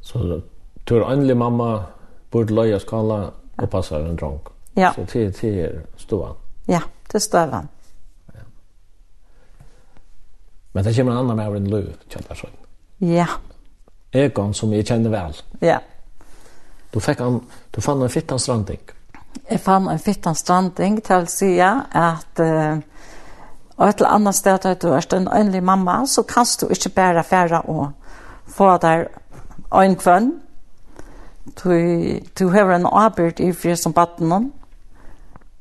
Så 0.00 0.40
tur 0.86 1.08
endelig 1.10 1.36
mamma 1.36 1.70
burde 2.30 2.54
løy 2.54 2.74
og 2.74 2.80
skala 2.80 3.30
og 3.58 3.70
passer 3.70 4.04
en 4.04 4.16
dronk. 4.16 4.52
Ja. 4.76 4.92
Så 4.94 5.04
til, 5.04 5.32
til 5.32 5.80
stora. 5.96 6.34
Ja, 6.68 6.80
til 7.10 7.20
ståan. 7.20 7.68
Men 10.76 10.84
det 10.84 10.94
kommer 10.94 11.12
en 11.12 11.18
annan 11.18 11.36
med 11.36 11.56
en 11.56 11.70
löv, 11.70 11.96
Kjallarsson. 12.08 12.50
Ja. 12.98 13.26
Egon 14.10 14.54
som 14.54 14.72
jag 14.72 14.86
känner 14.86 15.10
väl. 15.10 15.32
Ja. 15.58 15.80
Du 16.90 17.00
fick 17.00 17.20
han, 17.20 17.40
du 17.70 17.80
fann 17.80 18.02
en 18.02 18.08
fittan 18.08 18.38
stranding. 18.38 18.80
Jag 19.48 19.60
fann 19.60 19.88
en 19.88 19.98
fittan 19.98 20.34
stranding 20.34 21.00
till 21.00 21.14
att 21.14 21.30
säga 21.30 21.84
att 21.90 22.40
uh, 22.40 22.78
och 23.74 23.88
ett 23.88 24.00
eller 24.00 24.10
annat 24.10 24.36
sted 24.36 24.66
att 24.66 24.80
du 24.80 24.88
är 24.88 25.14
en 25.14 25.28
önlig 25.28 25.62
mamma 25.62 26.06
så 26.06 26.22
kan 26.22 26.46
du 26.60 26.66
inte 26.68 26.88
bära 26.88 27.22
färra 27.22 27.60
och 27.60 27.88
få 28.46 28.78
där 28.78 29.08
en 29.70 29.96
kvön. 29.96 30.40
Du, 31.62 32.20
du 32.34 32.46
har 32.46 32.70
en 32.70 32.86
avbörd 32.86 33.40
i 33.40 33.52
fyra 33.52 33.76
som 33.76 33.92
batten 33.92 34.52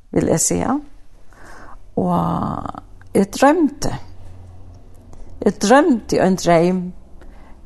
vill 0.09 0.27
jag 0.27 0.41
säga. 0.41 0.79
Och 1.93 2.15
jag 3.13 3.31
drömte. 3.31 3.99
Jeg 5.43 5.57
drømte 5.61 6.19
en 6.21 6.37
dreim 6.39 6.81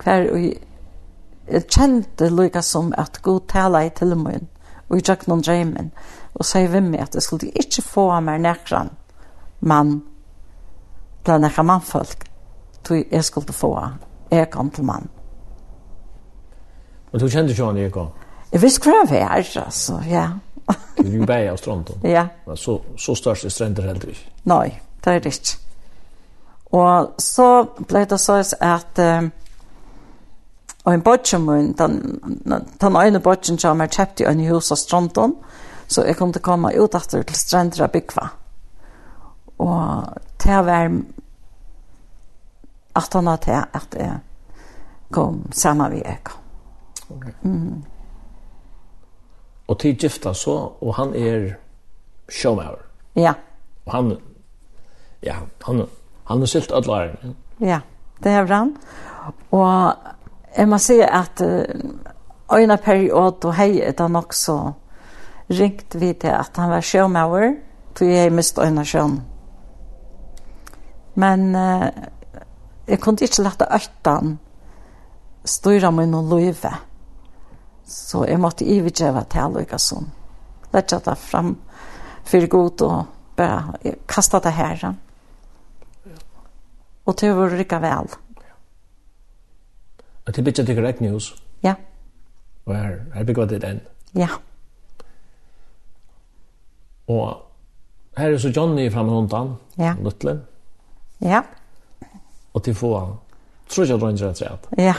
hver 0.04 0.32
og 0.32 0.40
jeg 1.50 1.66
kjente 1.70 2.30
lykka 2.30 2.62
som 2.62 2.94
at 2.98 3.22
god 3.26 3.48
tala 3.50 3.84
i 3.86 3.92
til 3.96 4.16
min 4.18 4.48
og 4.90 4.98
jeg 4.98 5.06
drakk 5.06 5.28
noen 5.28 5.44
dreimen 5.46 5.92
og 6.34 6.46
sier 6.46 6.70
vi 6.74 6.82
meg 6.86 7.04
at 7.08 7.18
jeg 7.18 7.26
skulle 7.26 7.52
ikke 7.54 7.84
få 7.86 8.10
av 8.16 8.24
meg 8.26 8.42
nekran 8.46 8.92
mann 9.60 10.00
til 11.26 11.42
nekran 11.42 11.70
mannfolk 11.70 12.26
tog 12.84 13.02
jeg 13.12 13.24
skulle 13.26 13.54
få 13.54 13.74
jeg 14.32 14.50
kom 14.54 14.70
til 14.70 14.86
mann 14.86 15.10
Men 17.12 17.22
du 17.22 17.30
kjente 17.30 17.52
ikke 17.52 17.66
han 17.66 17.78
jeg 17.78 17.92
kom? 17.92 18.12
Jeg 18.52 18.62
visste 18.62 18.86
hva 18.86 19.00
jeg 19.02 19.10
var, 19.10 19.48
altså, 19.66 19.96
ja. 20.10 20.28
Du 20.98 21.08
er 21.08 21.16
jo 21.16 21.26
bare 21.26 21.52
av 21.52 21.58
stranden? 21.58 22.04
Ja. 22.04 22.28
Men 22.46 22.58
Så, 22.58 22.82
så 22.98 23.16
størst 23.16 23.46
er 23.46 23.50
strender 23.50 23.88
heller 23.90 24.10
ikke? 24.10 24.30
Nei, 24.46 24.80
det 25.06 25.14
er 25.14 25.20
det 25.20 25.34
ikke. 25.34 25.69
Og 26.72 27.14
så 27.18 27.66
ble 27.88 28.06
det 28.06 28.20
så 28.22 28.40
at 28.62 29.00
um, 29.02 29.32
og 30.86 30.94
en 30.94 31.02
bodgen 31.02 31.46
min, 31.46 31.74
den, 31.74 32.20
den 32.82 32.96
ene 32.96 33.20
bodgen 33.20 33.60
som 33.60 33.82
jeg 33.84 33.92
kjøpte 33.94 34.24
i 34.24 34.28
en 34.30 34.40
hus 34.48 34.72
av 34.72 34.80
Stronton, 34.80 35.36
så 35.88 36.06
jeg 36.08 36.18
kunne 36.18 36.42
komme 36.42 36.72
ut 36.74 36.96
etter 36.96 37.26
til 37.28 37.38
Strendra 37.38 37.88
Bygva. 37.92 38.28
Og 39.60 40.16
det 40.44 40.60
var 40.66 40.90
at 42.96 43.14
han 43.14 43.28
hadde 43.28 43.44
til 43.44 43.60
at 43.82 43.98
jeg 44.00 44.18
kom 45.12 45.44
sammen 45.52 45.92
med 45.92 46.02
jeg. 46.06 46.18
Okay. 47.10 47.34
Mm. 47.44 47.84
Og 49.68 49.80
til 49.80 49.98
gifta 49.98 50.34
så, 50.34 50.56
og 50.82 50.96
han 50.96 51.14
er 51.16 51.54
showmauer. 52.30 52.82
Ja. 53.16 53.34
Og 53.86 53.94
han, 53.94 54.18
ja, 55.24 55.36
han 55.66 55.86
Han 56.30 56.40
har 56.40 56.46
sylt 56.46 56.72
alla 56.72 56.94
åren. 56.94 57.36
Ja, 57.58 57.80
det 58.24 58.32
er 58.32 58.46
han. 58.54 58.76
Og 59.50 59.94
jeg 60.58 60.70
må 60.70 60.78
si 60.78 61.00
at 61.02 61.42
uh, 61.42 62.78
periode 62.78 63.50
og 63.50 63.56
hei 63.58 63.80
er 63.82 63.96
det 63.98 64.10
nok 64.14 64.36
så 64.38 64.58
ringt 65.50 65.98
vi 65.98 66.14
til 66.14 66.36
at 66.38 66.58
han 66.58 66.70
var 66.70 66.86
sjømauer, 66.86 67.56
Då 68.00 68.06
jeg 68.06 68.32
mist 68.32 68.60
øyne 68.60 68.86
sjøen. 68.86 69.24
Men 71.16 71.56
uh, 71.56 71.90
jeg 72.88 73.00
kunne 73.02 73.26
ikke 73.26 73.44
lette 73.44 73.66
öttan 73.66 74.38
styra 75.46 75.90
meg 75.92 76.08
noen 76.14 76.30
løyve. 76.30 76.76
Så 77.90 78.24
jeg 78.30 78.40
måtte 78.40 78.70
ivergjøre 78.70 79.26
til 79.26 79.40
alle 79.40 79.66
alla 79.66 79.82
som. 79.82 80.12
lette 80.72 81.02
det 81.06 81.18
fram 81.18 81.56
for 82.24 82.48
god 82.48 82.82
og 82.82 83.06
bare 83.36 83.96
kasta 84.08 84.40
det 84.40 84.54
her. 84.54 84.78
Ja 84.84 85.09
og 87.10 87.18
til 87.18 87.34
å 87.34 87.48
rykke 87.50 87.80
vel. 87.82 88.10
Og 90.28 90.36
til 90.36 90.46
bytja 90.46 90.66
tykker 90.68 90.86
egen 90.92 91.08
news? 91.10 91.32
Ja. 91.66 91.74
Og 92.68 92.76
her, 92.76 93.00
her 93.16 93.26
bygger 93.26 93.50
det 93.50 93.62
den? 93.64 93.80
Ja. 94.14 94.30
Og 97.10 97.42
her 98.18 98.36
er 98.36 98.38
så 98.38 98.52
Johnny 98.54 98.90
framme 98.94 99.16
hundan, 99.16 99.56
ja. 99.80 99.96
Lutle. 100.04 100.38
Ja. 101.26 101.42
Og 102.54 102.64
til 102.64 102.76
få 102.78 102.94
han. 103.00 103.18
Tror 103.70 103.84
ikke 103.86 103.98
at 103.98 104.04
Ranger 104.04 104.30
er 104.30 104.52
rett. 104.52 104.70
Ja. 104.78 104.94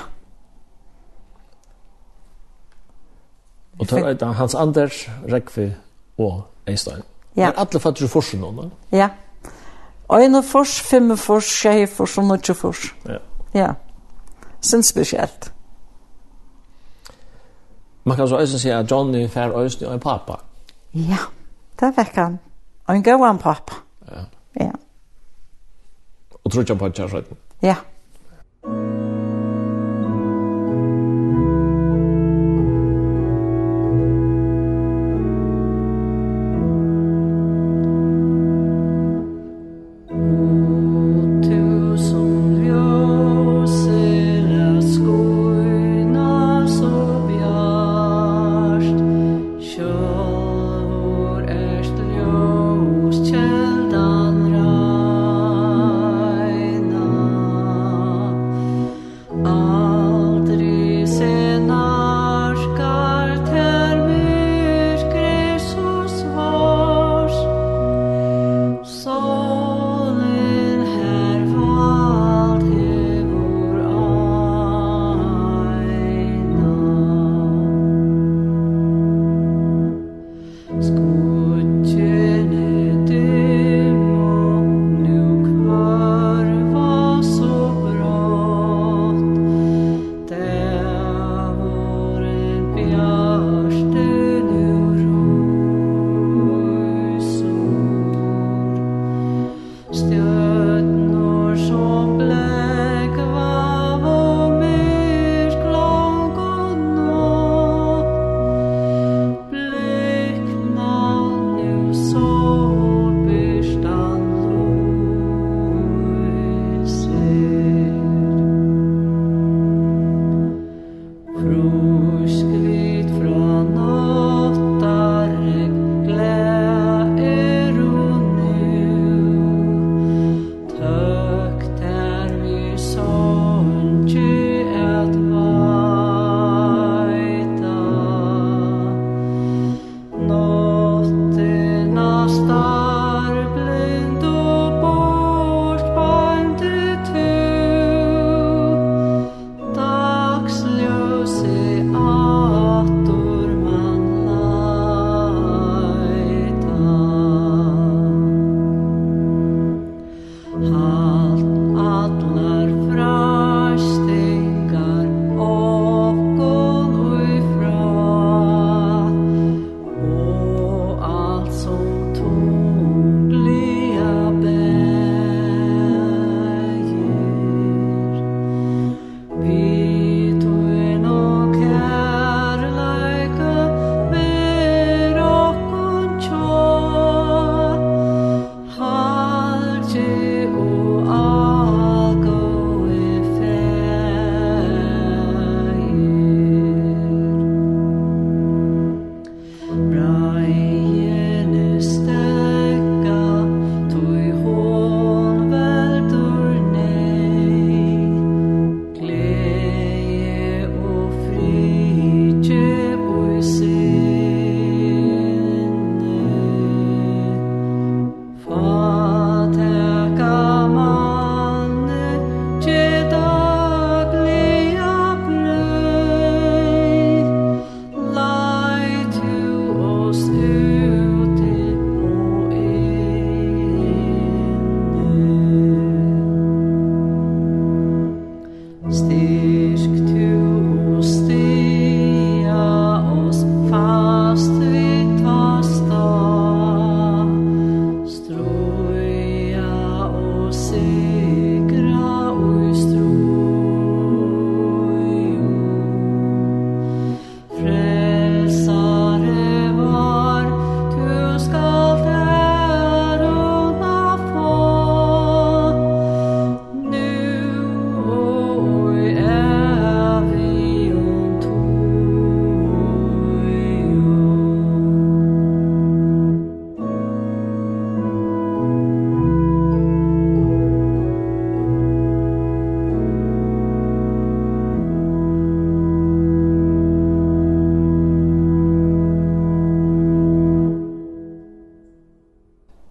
Og 3.79 3.89
til 3.89 4.05
er 4.05 4.33
Hans 4.37 4.55
Anders, 4.55 5.07
Rekvi 5.33 5.71
og 6.19 6.43
Eistein. 6.67 7.03
Ja. 7.37 7.51
Er 7.51 7.63
alle 7.63 7.81
fatter 7.81 8.05
du 8.05 8.09
forsen 8.11 8.41
nå, 8.43 8.51
Ja. 8.93 8.99
Ja. 8.99 9.09
Øyne 10.13 10.43
fors, 10.43 10.81
femme 10.81 11.17
fors, 11.17 11.61
tjeje 11.61 11.87
fors 11.87 12.19
og 12.19 12.25
nødje 12.25 12.55
fors. 12.55 12.95
Ja. 13.09 13.17
Ja. 13.55 13.73
Sin 14.61 14.83
spesielt. 14.83 15.53
Man 18.05 18.17
kan 18.17 18.29
så 18.29 18.37
også 18.37 18.59
si 18.59 18.69
at 18.69 18.91
Johnny 18.91 19.29
fær 19.29 19.59
øyne 19.59 19.87
og 19.87 19.95
en 19.95 20.01
pappa. 20.01 20.33
Ja, 20.95 21.19
det 21.81 21.97
vekk 21.97 22.15
han. 22.15 22.39
Og 22.87 22.97
en 22.97 23.03
gøy 23.03 23.13
en 23.13 23.39
pappa. 23.39 23.75
Ja. 24.11 24.25
Ja. 24.61 24.71
Og 26.45 26.53
tror 26.53 26.61
ikke 26.61 26.73
han 26.73 26.79
på 26.79 26.87
en 26.87 26.93
kjærlighet. 26.93 27.27
Ja. 27.63 27.77
Ja. 28.65 29.10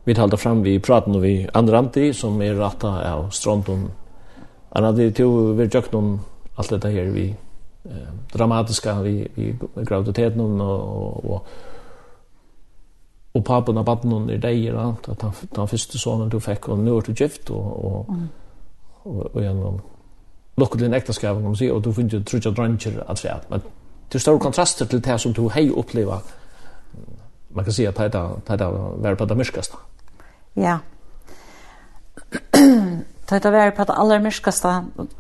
vi 0.10 0.14
talte 0.14 0.38
fram 0.38 0.64
vi 0.66 0.80
praten 0.82 1.16
og 1.16 1.22
vi 1.22 1.34
andranti 1.54 2.08
som 2.18 2.42
er 2.42 2.56
rata 2.58 2.90
av 3.12 3.28
stronton 3.32 3.84
anna 4.76 4.92
det 4.92 5.12
to 5.20 5.28
vi 5.58 5.68
jakt 5.70 5.94
noen 5.94 6.20
allt 6.56 6.70
detta 6.70 6.90
här 6.90 7.12
vi 7.14 7.36
eh, 7.86 8.14
dramatiska 8.34 9.02
vi 9.02 9.28
vi 9.36 9.56
graviditeten 9.76 10.62
og, 10.62 10.80
och 10.80 11.26
och 11.26 11.48
og 13.34 13.46
papen 13.46 13.78
och 13.78 13.86
baden 13.86 14.14
under 14.14 14.38
dig 14.38 14.68
eller 14.68 14.80
att 14.80 15.22
han 15.22 15.34
den 15.56 15.68
första 15.68 15.98
sonen 15.98 16.30
du 16.30 16.40
fick 16.40 16.70
og 16.70 16.80
nå 16.80 16.98
er 16.98 17.02
du 17.02 17.14
gift 17.14 17.50
och 17.50 17.86
och 17.86 18.10
och 19.04 19.36
og 19.36 19.42
genom 19.42 19.80
lukket 20.58 20.80
din 20.80 20.94
äktenskap 20.94 21.38
om 21.38 21.56
sig 21.56 21.72
och 21.72 21.82
du 21.82 21.94
finner 21.94 22.14
jo 22.14 22.24
trutja 22.24 22.52
drancher 22.52 23.04
att 23.08 23.20
säga 23.20 23.40
men 23.50 23.62
det 24.12 24.20
står 24.20 24.40
kontraster 24.40 24.86
till 24.86 25.02
det 25.02 25.20
som 25.20 25.34
du 25.34 25.50
hej 25.50 25.70
uppleva 25.70 26.22
man 27.50 27.64
kan 27.64 27.74
si 27.74 27.86
att 27.86 27.96
det 27.96 28.16
er 28.16 28.42
det 29.02 29.10
är 29.10 29.16
på 29.16 29.26
det 29.26 29.36
mörskaste 29.36 29.78
Ja. 30.54 30.80
Ta 33.30 33.40
det 33.40 33.52
var 33.52 33.72
på 33.72 33.84
det 33.86 33.94
allra 33.94 34.20
myrskaste, 34.20 34.72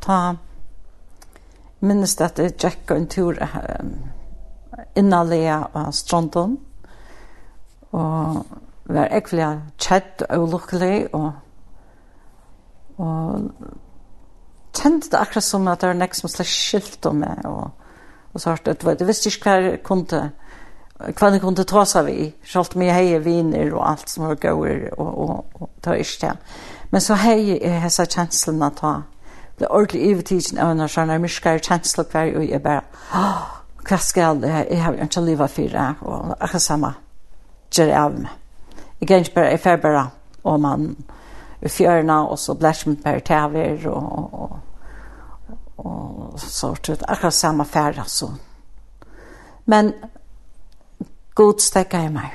ta 0.01 0.35
minnes 1.79 2.15
det 2.15 2.25
at 2.25 2.39
jeg 2.41 2.55
tjekket 2.57 2.95
en 2.97 3.07
tur 3.07 3.37
innanlega 4.97 5.59
av 5.77 5.91
stronton, 5.93 6.57
og 7.93 8.39
var 8.89 9.13
ekvelig 9.13 9.51
kjedd 9.77 10.25
og 10.25 10.47
lukkelig, 10.55 11.13
og, 11.13 11.31
og 12.97 13.51
kjente 14.73 15.11
det 15.11 15.21
akkurat 15.21 15.45
som 15.45 15.69
at 15.69 15.81
det 15.81 15.91
var 15.91 16.01
nek 16.01 16.17
som 16.17 16.33
slags 16.33 16.55
skilt 16.65 17.05
om 17.05 17.21
meg, 17.21 17.45
og, 17.45 17.69
og 18.33 18.41
så 18.41 18.55
hørte 18.55 18.73
jeg, 18.73 18.99
du 18.99 19.05
visste 19.05 19.29
ikke 19.29 19.53
hva 19.53 19.59
jeg 19.67 19.83
kunne 19.85 20.23
kvann 21.15 21.37
jeg 21.37 21.41
kunne 21.43 21.63
ta 21.63 21.85
seg 21.87 22.09
vi, 22.09 22.33
selv 22.43 22.75
om 22.75 22.83
jeg 22.83 22.95
heier 22.95 23.23
viner 23.23 23.71
og 23.71 23.85
alt 23.87 24.11
som 24.11 24.25
var 24.27 24.39
gøyere 24.41 24.91
og, 24.97 25.07
og, 25.07 25.61
og 25.61 25.69
ta 25.83 25.95
ikke 25.95 26.27
det. 26.27 26.33
Men 26.91 27.03
så 27.05 27.15
heier 27.21 27.61
jeg 27.61 27.81
hessa 27.83 28.05
kjenslene 28.09 28.67
at 28.67 28.81
ta. 28.81 28.93
Det 29.59 29.67
er 29.67 29.75
ordentlig 29.75 30.01
ivetidsen 30.09 30.59
av 30.59 30.71
en 30.71 30.87
sånn, 30.87 31.11
jeg 31.11 31.23
myskere 31.23 31.63
kjensler 31.63 32.07
hver, 32.11 32.33
og 32.39 32.45
jeg 32.47 32.61
bare, 32.63 32.83
åh, 33.15 33.47
hva 33.89 33.97
skal 33.99 34.43
jeg, 34.45 34.67
jeg 34.71 34.83
har 34.83 34.99
ikke 35.03 35.23
livet 35.25 35.51
for 35.51 35.73
det, 35.73 35.87
og 36.01 36.35
akkurat 36.37 36.63
samme, 36.63 36.91
gjør 37.75 37.91
jeg 37.91 37.99
av 37.99 38.15
meg. 38.15 38.37
Jeg 38.99 39.09
kan 39.09 39.25
ikke 39.25 39.35
bare, 39.35 39.49
jeg 39.51 39.63
får 39.63 39.81
bare, 39.83 40.05
og 40.43 40.61
man, 40.63 40.85
i 41.59 41.71
fjørene, 41.71 42.19
og 42.31 42.39
så 42.39 42.55
blir 42.55 42.83
det 42.85 42.95
bare 43.03 43.25
tæver, 43.27 43.87
og, 43.91 44.07
og, 44.13 44.59
og, 45.49 45.85
og 45.85 46.39
så, 46.39 46.71
akkurat 47.07 47.33
samme 47.33 47.65
færre, 47.65 48.07
så. 48.07 48.31
Men 49.65 49.93
God 51.39 51.61
stekka 51.63 52.01
i 52.03 52.09
meg. 52.11 52.33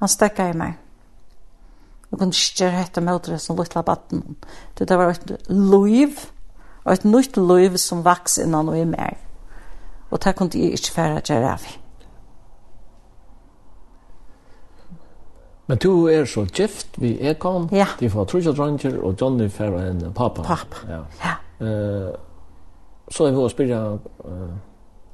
Han 0.00 0.08
stekka 0.08 0.46
i 0.48 0.56
meg. 0.56 0.78
Og 2.08 2.18
kunne 2.18 2.32
ikke 2.32 2.62
gjøre 2.62 2.78
hette 2.78 3.02
med 3.04 3.26
det 3.26 3.36
som 3.42 3.58
lytte 3.58 3.82
av 3.82 3.84
baden. 3.84 4.38
Det 4.78 4.88
var 4.96 5.12
et 5.12 5.50
liv, 5.52 6.24
og 6.84 6.92
et 6.92 7.04
nytt 7.04 7.36
liv 7.36 7.76
som 7.82 8.04
vaks 8.06 8.38
innan 8.40 8.72
og 8.72 8.80
i 8.80 8.86
meg. 8.88 9.20
Og 10.08 10.22
det 10.24 10.36
kunne 10.38 10.56
jeg 10.56 10.78
ikke 10.78 10.96
fære 10.96 11.20
gjøre 11.20 11.52
av. 11.52 11.68
Men 15.66 15.78
du 15.84 16.06
er 16.08 16.24
så 16.24 16.46
gift 16.48 16.96
vi 17.00 17.16
er 17.20 17.36
kom. 17.40 17.68
Ja. 17.72 17.86
De 18.00 18.08
får 18.10 18.24
trusja 18.32 18.52
dranger, 18.56 19.00
og 19.04 19.20
Johnny 19.20 19.48
fære 19.50 19.88
en 19.90 20.04
pappa. 20.16 20.42
Pappa, 20.42 20.84
ja. 20.88 21.02
ja. 21.24 21.40
Uh, 21.60 22.14
så 23.10 23.26
jeg 23.26 23.36
vil 23.36 23.50
spørre, 23.50 23.98
uh, 24.24 24.54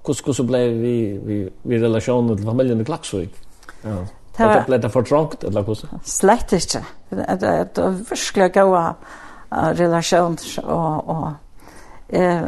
hur 0.06 0.22
kus 0.22 0.36
så 0.36 0.42
blev 0.42 0.70
vi 0.70 1.20
vi 1.24 1.50
vi 1.62 1.78
relationen 1.78 2.36
till 2.36 2.46
familjen 2.46 2.80
i 2.80 2.84
Klaksvik. 2.84 3.34
Ja. 3.82 4.06
Det 4.36 4.64
blev 4.66 4.80
det 4.80 4.90
för 4.90 5.02
trångt 5.02 5.44
eller 5.44 5.62
hur 5.62 5.74
så? 5.74 5.86
Slett 6.04 6.52
inte. 6.52 6.84
Det 7.08 7.44
är 7.46 7.62
ett 7.62 7.78
verkligt 7.78 8.54
goda 8.54 8.94
relationer 9.50 10.64
och 10.64 11.08
och 11.08 11.28
eh 12.08 12.42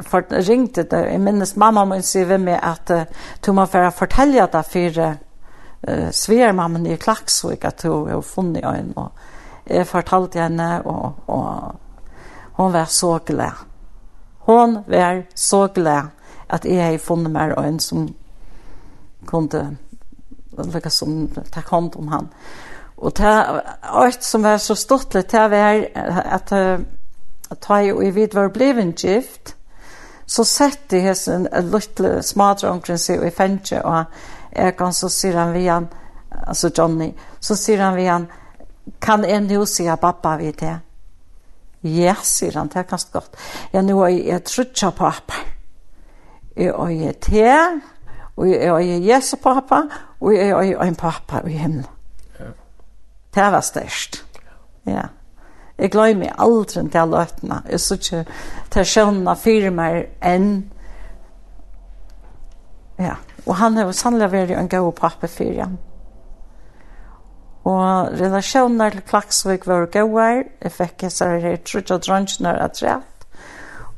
för 0.00 0.42
ringte 0.42 0.82
det 0.82 1.12
jag 1.12 1.20
minnes 1.20 1.56
mamma 1.56 1.84
men 1.84 2.02
se 2.02 2.24
vem 2.24 2.44
med 2.44 2.60
att 2.62 2.90
du 3.40 3.52
må 3.52 3.66
för 3.66 3.90
fortälja 3.90 4.46
det 4.46 4.62
för 4.62 4.98
eh 5.82 6.10
svärmamman 6.10 6.86
i 6.86 6.96
Klaksvik 6.96 7.64
att 7.64 7.82
hon 7.82 8.10
har 8.10 8.22
funnit 8.22 8.64
en 8.64 8.92
och 8.92 9.12
jag 9.64 9.88
fortalte 9.88 10.40
henne 10.40 10.80
och 10.80 11.12
och 11.26 11.72
hon 12.52 12.72
var 12.72 12.84
så 12.84 13.18
glad. 13.26 13.52
Hon 14.38 14.74
var 14.86 15.26
så 15.34 15.66
glad 15.66 16.06
at 16.48 16.64
jeg 16.64 16.82
har 16.82 17.02
funnet 17.02 17.32
meg 17.32 17.56
en 17.58 17.80
som 17.80 18.08
kunde 19.26 19.76
lukka 20.56 20.90
som 20.90 21.26
ta 21.52 21.62
hånd 21.70 21.96
om 21.96 22.08
han. 22.08 22.28
Og 22.96 23.12
det 23.18 23.32
alt 23.82 24.24
som 24.24 24.42
var 24.42 24.58
så 24.62 24.74
stortlig, 24.74 25.26
det 25.30 25.50
var 25.50 25.82
at 26.24 26.52
at 27.50 27.66
jeg 27.68 27.94
og 27.94 28.04
jeg 28.04 28.14
vidt 28.14 28.34
var 28.34 28.48
bleven 28.48 28.92
gift, 28.92 29.56
så 30.26 30.44
sette 30.44 30.98
jeg 30.98 31.16
en 31.30 31.46
lille 31.52 32.22
smadrongren 32.22 32.98
seg 32.98 33.22
i 33.22 33.30
fengje, 33.30 33.82
og 33.84 34.04
jeg 34.56 34.74
kan 34.76 34.92
så 34.92 35.08
sier 35.12 35.38
han 35.38 35.52
vi 35.54 35.66
han, 35.66 35.86
altså 36.46 36.70
Johnny, 36.78 37.12
så 37.40 37.54
sier 37.56 37.84
han 37.84 37.96
vi 37.96 38.08
han, 38.10 38.26
kan 39.00 39.24
en 39.24 39.50
jo 39.50 39.64
si 39.66 39.86
at 39.86 40.00
pappa 40.00 40.36
vid 40.40 40.58
det? 40.60 40.74
Ja, 41.86 42.16
sier 42.22 42.58
han, 42.58 42.68
det 42.68 42.82
er 42.82 42.90
ganske 42.90 43.12
godt. 43.12 43.36
Ja, 43.72 43.82
nå 43.82 44.00
er 44.02 44.16
jeg 44.16 44.44
trutja 44.46 44.90
på 44.90 45.06
pappa. 45.06 45.55
Jeg 46.56 46.72
øye 46.80 47.12
te, 47.12 47.80
og 48.36 48.48
jeg 48.48 48.96
er 48.96 49.14
Jesu 49.14 49.36
pappa, 49.36 49.82
og 50.20 50.34
jeg 50.34 50.50
er 50.50 50.82
en 50.82 50.96
pappa 50.96 51.40
i 51.46 51.52
himmelen. 51.52 51.86
Ja. 52.40 52.44
Det 53.34 53.52
var 53.52 53.60
størst. 53.60 54.24
Ja. 54.86 55.02
Jeg 55.78 55.90
glemmer 55.90 56.32
aldri 56.38 56.88
til 56.88 56.98
alle 56.98 57.20
øtene. 57.20 57.62
Jeg 57.70 57.80
så 57.80 57.94
ikke 57.94 58.24
til 58.70 58.84
skjønne 58.88 59.36
fire 59.36 59.70
mer 59.70 60.02
enn 60.24 60.70
Ja, 62.98 63.18
og 63.46 63.58
han 63.60 63.76
har 63.76 63.90
sannelig 63.92 64.30
vært 64.32 64.54
en 64.56 64.68
god 64.72 64.92
pappa 64.96 65.28
for 65.28 65.58
ham. 65.60 65.76
Og 67.66 68.14
relasjoner 68.20 68.90
til 68.94 69.02
Klaksvik 69.02 69.66
var 69.66 69.84
gode. 69.92 70.44
Jeg 70.62 70.72
fikk 70.72 71.02
jeg 71.02 71.12
så 71.12 71.28
her 71.42 71.56
trutt 71.56 71.90
og 71.90 72.06
drønnsjoner 72.06 72.62
at 72.62 72.78
treff. 72.78 73.15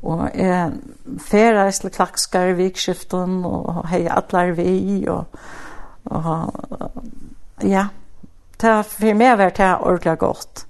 Og 0.03 0.29
jeg 0.31 0.71
ferdes 1.19 1.81
til 1.83 1.91
klakskar 1.91 2.53
i 2.53 2.57
vikskiften, 2.59 3.41
og 3.45 3.81
hei 3.91 4.05
atler 4.07 4.53
vi, 4.55 5.03
og, 5.11 5.25
og 6.05 6.53
ja, 7.67 7.89
det 8.61 8.69
har 8.69 8.87
for 8.87 9.19
meg 9.19 9.37
vært 9.39 9.59
det 9.59 9.73
ordentlig 9.75 10.17
godt. 10.21 10.65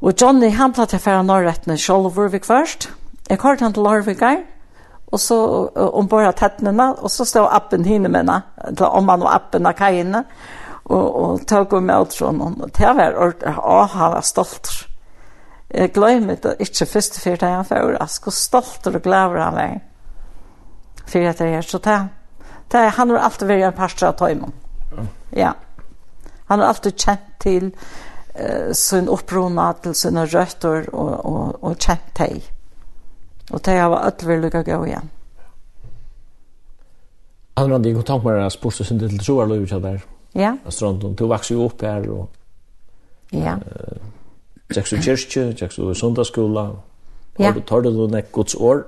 Og 0.00 0.14
Johnny, 0.16 0.48
han 0.56 0.72
platt 0.72 0.94
jeg 0.96 1.02
ferdig 1.04 1.26
norrettene 1.28 1.76
selv 1.78 2.08
Vurvik 2.16 2.46
først. 2.48 2.88
Jeg 3.28 3.38
kort 3.38 3.60
han 3.60 3.72
til 3.76 3.84
Lorvikar, 3.84 4.40
og 5.12 5.20
så 5.20 5.36
ombord 5.74 6.26
av 6.26 6.36
tettene, 6.38 6.86
og 6.98 7.10
så 7.12 7.26
stod 7.28 7.50
appen 7.52 7.84
henne 7.84 8.08
med 8.08 8.24
henne, 8.24 8.40
om 8.86 9.08
han 9.08 9.22
og 9.26 9.32
appen 9.34 9.68
av 9.68 9.76
kajene, 9.78 10.24
og, 10.90 11.06
og 11.22 11.46
tog 11.46 11.76
med 11.82 11.94
alt 11.94 12.16
fra 12.16 12.32
noen. 12.34 12.56
Det 12.74 12.94
var 12.96 13.14
ordentlig, 13.14 13.54
å, 13.58 13.82
han 13.92 14.14
var 14.16 14.26
stolt. 14.26 14.72
Jeg 15.74 15.92
glemmer 15.94 16.34
det 16.34 16.56
ikke 16.58 16.86
først 16.86 17.20
for 17.22 17.38
det 17.38 17.48
han 17.48 17.64
får. 17.64 17.96
Jeg 18.00 18.08
skal 18.10 18.34
stolt 18.34 18.86
og 18.90 19.02
glæver 19.02 19.38
av 19.44 19.54
meg. 19.54 19.80
For 21.06 21.26
at 21.30 21.40
jeg 21.40 21.54
er 21.54 21.66
så 21.66 21.78
det. 21.78 21.98
det 22.72 22.80
er, 22.80 22.94
han 22.96 23.10
har 23.10 23.26
alltid 23.26 23.46
vært 23.46 23.68
en 23.68 23.76
pastor 23.78 24.10
av 24.10 24.16
tøymen. 24.18 24.54
Ja. 25.36 25.52
Han 26.50 26.58
har 26.58 26.72
alltid 26.72 26.98
kjent 26.98 27.28
til 27.40 27.70
uh, 27.70 28.72
sin 28.74 29.08
opprona, 29.08 29.72
til 29.82 29.94
sine 29.94 30.26
røtter 30.26 30.90
og, 30.92 31.14
og, 31.26 31.64
og 31.64 31.78
kjent 31.78 32.12
til. 32.18 32.42
Og 33.50 33.62
det 33.64 33.78
har 33.78 33.90
vært 33.90 34.26
veldig 34.26 34.50
lykke 34.50 34.62
å 34.62 34.68
gå 34.70 34.90
igjen. 34.90 35.10
Han 37.58 37.70
har 37.70 37.82
ikke 37.84 38.00
kontakt 38.00 38.24
med 38.24 38.38
deg 38.40 38.54
spørsmål 38.54 38.88
sin 38.88 39.02
til 39.02 39.18
troer 39.20 39.50
løyver 39.50 39.70
til 39.70 39.82
der. 39.84 40.06
Ja. 40.34 40.54
Stranden. 40.70 41.14
Du 41.18 41.26
vokser 41.30 41.54
jo 41.54 41.66
opp 41.66 41.82
her 41.86 42.06
og... 42.10 42.28
Ja. 43.30 43.58
Uh, 43.62 44.19
Tjekk 44.70 44.86
så 44.86 44.98
kyrkje, 45.02 45.44
tjekk 45.58 45.72
så 45.74 45.90
sundagsskola. 45.98 46.64
Ja. 47.42 47.50
Tar 47.66 47.82
du 47.82 47.90
noen 47.90 48.14
gods 48.30 48.54
år? 48.54 48.84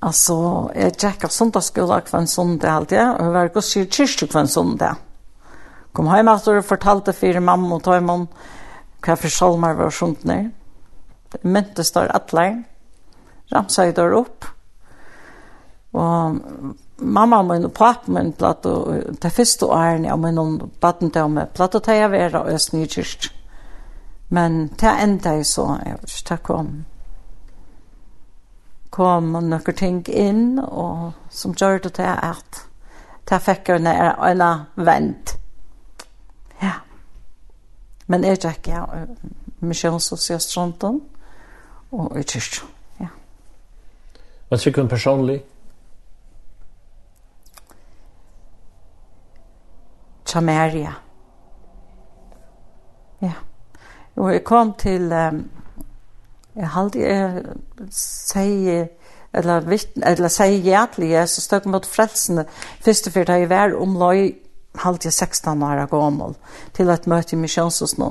Altså, 0.00 0.36
jeg 0.78 0.94
tjekk 0.96 1.26
av 1.26 1.34
sundagsskola 1.34 1.98
hver 2.06 2.22
en 2.22 2.30
sundag 2.30 2.70
alltid, 2.72 3.02
og 3.02 3.26
jeg 3.26 3.34
var 3.34 3.52
gos 3.52 3.74
i 3.76 3.84
kyrkje 3.84 4.28
hver 4.30 4.40
en 4.44 4.52
sundag. 4.52 5.04
Kom 5.92 6.08
hjem 6.08 6.30
at 6.32 6.46
du 6.46 6.62
fortalte 6.62 7.12
fire 7.16 7.42
mamma 7.44 7.76
og 7.76 7.84
tøymon 7.84 8.28
hva 9.04 9.16
for 9.18 9.32
salmer 9.32 9.76
var 9.76 9.92
sundt 9.94 10.24
ned. 10.28 10.52
Det 11.32 11.44
myntes 11.44 11.92
der 11.92 12.12
atleir. 12.14 12.62
Ramsa 13.52 13.88
i 13.88 13.96
dør 13.96 14.20
opp. 14.22 14.46
Og 15.98 16.38
mamma 16.98 17.42
min 17.44 17.68
og 17.68 17.74
pappa 17.76 18.12
min 18.12 18.32
platt 18.36 18.66
og 18.68 19.18
det 19.20 19.32
første 19.32 19.68
årene 19.68 20.12
av 20.12 20.20
min 20.22 20.70
baden 20.80 21.12
til 21.12 21.32
meg 21.32 21.52
platt 21.56 21.76
og 21.76 21.84
tøy 21.84 21.98
av 22.04 22.16
er 22.16 22.38
og 22.38 22.52
østnye 22.54 22.88
kyrkje. 22.88 23.37
Men 24.28 24.68
det 24.80 24.94
enda 25.02 25.30
jeg 25.38 25.46
så, 25.46 25.78
jeg 25.84 25.98
vet 26.00 26.12
ikke, 26.12 26.28
det 26.28 26.42
kom. 26.42 26.72
Kom 28.90 29.32
noen 29.32 29.76
ting 29.76 30.02
inn, 30.08 30.58
og 30.58 31.12
som 31.30 31.54
gjør 31.56 31.78
det 31.86 31.94
til 32.00 32.10
at 32.12 32.64
det 33.28 33.40
fikk 33.44 33.68
jeg 33.68 33.84
nær 33.84 34.16
en 34.24 34.44
vent. 34.76 35.36
Ja. 36.62 36.80
Men 38.06 38.24
jeg 38.24 38.40
gikk 38.40 38.68
ja, 38.72 38.84
misjonssosiastronten 39.60 41.00
og 41.92 42.16
i 42.18 42.24
kyrkjen. 42.24 42.68
Ja. 43.00 43.12
Hva 44.48 44.60
tykker 44.60 44.84
du 44.84 44.92
personlig? 44.92 45.42
Chamaria. 50.28 50.92
Ja. 53.22 53.47
Og 54.18 54.32
jeg 54.32 54.44
kom 54.44 54.72
til, 54.78 55.12
um, 55.14 55.44
jeg 56.58 56.70
halte 56.74 57.02
jeg 57.02 57.44
sier, 57.94 58.88
eller, 59.36 59.62
vittn, 59.68 60.02
eller 60.02 60.32
sier 60.32 60.58
hjertelig, 60.64 61.12
jeg 61.12 61.30
så 61.30 61.44
støk 61.44 61.68
mot 61.70 61.86
frelsene, 61.86 62.46
første 62.82 63.12
fyrt 63.14 63.30
har 63.30 63.42
jeg 63.42 63.50
vært 63.52 63.78
omløy, 63.78 64.32
halte 64.82 65.08
jeg 65.08 65.14
16 65.14 65.62
år 65.62 65.84
gammel, 65.90 66.34
til 66.74 66.90
et 66.90 67.06
møte 67.10 67.36
i 67.36 67.38
misjonshusen. 67.38 68.10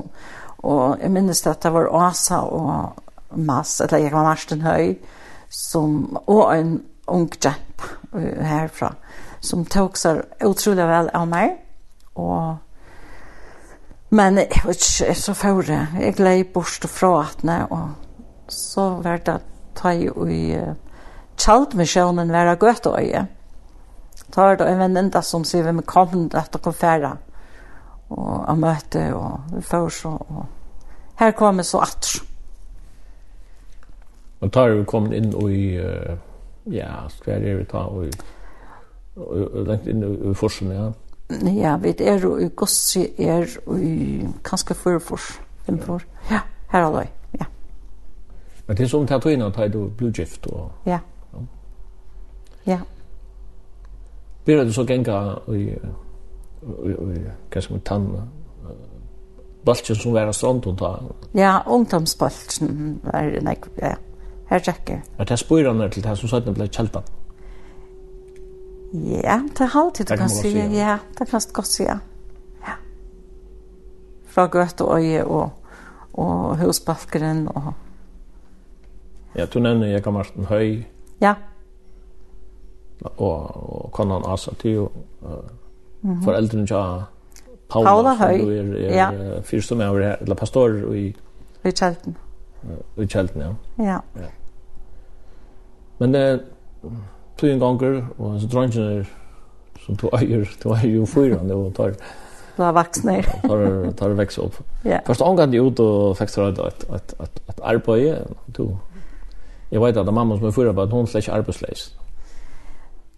Og 0.58 1.02
jeg 1.02 1.12
minnes 1.12 1.46
at 1.46 1.62
det 1.62 1.72
var 1.74 1.90
Åsa 1.94 2.40
og 2.40 3.36
Mass, 3.36 3.80
eller 3.80 3.98
jeg 4.02 4.12
var 4.12 4.26
Marsten 4.26 4.64
Høy, 4.64 4.96
som, 5.50 6.16
og 6.26 6.56
en 6.56 6.78
ung 7.08 7.28
jenta 7.36 7.54
herfra, 8.14 8.94
som 9.40 9.64
tok 9.68 9.96
seg 9.96 10.24
utrolig 10.44 10.86
vel 10.88 11.10
av 11.14 11.28
meg, 11.30 11.58
og 12.18 12.56
Men 14.10 14.38
jeg 14.40 14.62
vet 14.64 14.84
ikke, 14.84 15.14
så 15.14 15.34
før 15.36 15.62
jeg. 15.68 15.86
Jeg 16.00 16.14
gled 16.16 16.44
bort 16.54 16.86
fra 16.88 17.10
atene, 17.26 17.58
og 17.70 17.88
så 18.48 18.88
var 19.04 19.20
det 19.24 19.40
ta 19.76 19.92
i 19.92 20.38
uh, 20.56 20.70
kjaldmisjonen 21.38 22.32
være 22.32 22.56
gøt 22.56 22.86
og 22.88 23.02
øye. 23.02 23.26
Ta 24.32 24.46
er 24.48 24.56
det 24.56 24.68
en 24.68 24.80
venninda 24.80 25.20
som 25.22 25.44
sier 25.44 25.68
vi 25.68 25.84
kom 25.86 26.28
til 26.32 26.40
å 26.40 26.62
konfere, 26.64 27.12
og 28.08 28.46
jeg 28.46 28.62
møte, 28.62 29.04
og 29.14 29.52
vi 29.52 29.62
får 29.62 29.90
så, 30.00 30.14
og 30.16 30.46
her 31.20 31.36
kom 31.36 31.60
jeg 31.60 31.68
så 31.68 31.84
at 31.84 32.10
Men 34.40 34.50
tar 34.54 34.70
vi 34.70 34.84
kommet 34.86 35.16
inn 35.18 35.32
i, 35.50 35.62
uh, 35.82 36.14
ja, 36.70 37.08
skver 37.10 37.42
er 37.42 37.56
vi 37.58 37.64
ta, 37.68 37.84
og, 37.90 38.08
og, 39.16 39.24
og, 39.26 39.36
og, 39.36 39.68
og, 39.68 39.68
og, 39.68 39.78
og, 39.82 40.36
og, 40.38 40.78
og, 40.86 41.07
Ja, 41.30 41.76
vi 41.76 41.94
er 42.00 42.18
jo 42.18 42.36
i 42.36 42.48
Gossi 42.56 43.02
er 43.18 43.44
i 43.76 44.26
kanskje 44.44 44.74
førfor. 44.74 45.20
Femfor. 45.66 46.02
Ja, 46.30 46.40
her 46.70 46.86
er 46.86 47.00
det. 47.00 47.08
Ja. 47.40 47.44
Men 48.66 48.76
det 48.76 48.84
er 48.84 48.88
som 48.88 49.06
tatt 49.06 49.26
inn 49.28 49.42
at 49.42 49.60
du 49.72 49.88
blir 49.88 50.12
gift 50.12 50.46
og... 50.46 50.70
Ja. 50.86 50.98
Ja. 52.66 52.78
Blir 54.44 54.64
du 54.64 54.72
så 54.72 54.84
genga 54.84 55.38
i... 55.48 55.68
i, 56.64 56.90
i, 56.90 57.22
Hva 57.52 57.60
som 57.60 57.76
er 57.76 57.84
tann... 57.84 58.10
Baltjen 59.64 59.96
som 59.96 60.14
var 60.14 60.32
strand 60.32 60.66
og 60.66 60.78
ta... 60.78 60.94
Ja, 61.36 61.58
ungdomsbaltjen 61.66 63.00
var... 63.04 63.28
Nei, 63.44 63.56
ja. 63.82 63.94
Her 64.48 64.64
tjekker. 64.64 65.00
Er 65.18 65.24
det 65.24 65.38
spyrene 65.38 65.90
til 65.92 66.04
det 66.04 66.18
som 66.18 66.28
sagt 66.28 66.48
ble 66.56 66.68
kjeltan? 66.72 67.04
Ja. 67.04 67.27
Ja, 68.92 69.40
det 69.58 69.60
er 69.60 69.76
alltid 69.76 70.06
du 70.08 70.16
kan 70.16 70.28
si. 70.28 70.48
Ja, 70.72 70.98
det 71.18 71.28
kan 71.28 71.40
du 71.40 71.52
godt 71.52 71.66
si. 71.66 71.82
Ja. 71.82 71.98
Ja. 72.64 72.76
Fra 74.26 74.46
gøt 74.46 74.80
og 74.80 75.02
øye 75.02 75.24
og, 75.24 75.50
og 76.12 76.56
husbalkeren. 76.56 77.48
Og... 77.48 77.72
Ja, 79.36 79.46
du 79.46 79.58
nevner 79.60 79.86
Jekka 79.86 80.10
Martin 80.10 80.44
Høy. 80.44 80.84
Ja. 81.20 81.34
Og, 83.16 83.36
og 83.56 83.92
konan 83.92 84.24
Asa 84.26 84.54
Tio. 84.54 84.90
Uh, 85.22 85.28
mm 86.02 86.14
-hmm. 86.14 86.24
Foreldrene 86.24 86.66
til 86.66 86.76
Paula, 87.68 87.90
Paula 87.90 88.14
Høy. 88.14 88.40
Du 88.40 88.50
er, 88.50 88.88
er 88.88 88.94
ja. 88.94 89.40
fyrst 89.40 89.68
som 89.68 89.80
er 89.80 89.84
her, 89.84 90.16
eller 90.20 90.34
pastor 90.34 90.68
i... 90.94 91.16
I 91.64 91.70
Kjelten. 91.70 92.16
Uh, 92.62 93.04
I 93.04 93.06
Kjelten, 93.06 93.40
ja. 93.40 93.54
Ja. 93.84 94.00
ja. 94.16 94.28
Men... 95.98 96.14
Uh, 96.14 96.92
tog 97.38 97.50
en 97.50 97.62
ganger, 97.62 98.00
og 98.18 98.40
så 98.40 98.50
dronjen 98.50 98.90
er 98.98 99.08
som 99.88 99.96
tog 99.96 100.12
eier, 100.18 100.48
tog 100.60 100.74
eier 100.76 100.98
jo 100.98 101.06
fyra, 101.08 101.38
det 101.48 101.56
var 101.56 101.70
tar... 101.76 101.94
Nå 102.58 102.66
er 102.66 102.74
vaksne. 102.74 103.14
tar, 103.50 103.62
tar 103.96 104.16
vekst 104.18 104.40
opp. 104.42 104.58
Ja. 104.84 104.98
Først 105.06 105.22
omgang 105.22 105.52
de 105.52 105.62
ut 105.62 105.80
og 105.80 106.16
fikk 106.18 106.32
så 106.34 106.48
redd 106.48 106.58
et, 106.64 106.84
et, 106.96 107.14
et, 107.22 107.40
et 107.48 107.62
arbeid, 107.62 108.34
to. 108.56 108.72
Jeg 109.70 109.80
vet 109.84 110.00
at 110.02 110.12
mamma 110.18 110.36
som 110.36 110.50
er 110.50 110.56
fyra, 110.56 110.74
bare 110.76 110.90
hun 110.92 111.06
slett 111.06 111.24
ikke 111.24 111.38
arbeidsleis. 111.38 111.88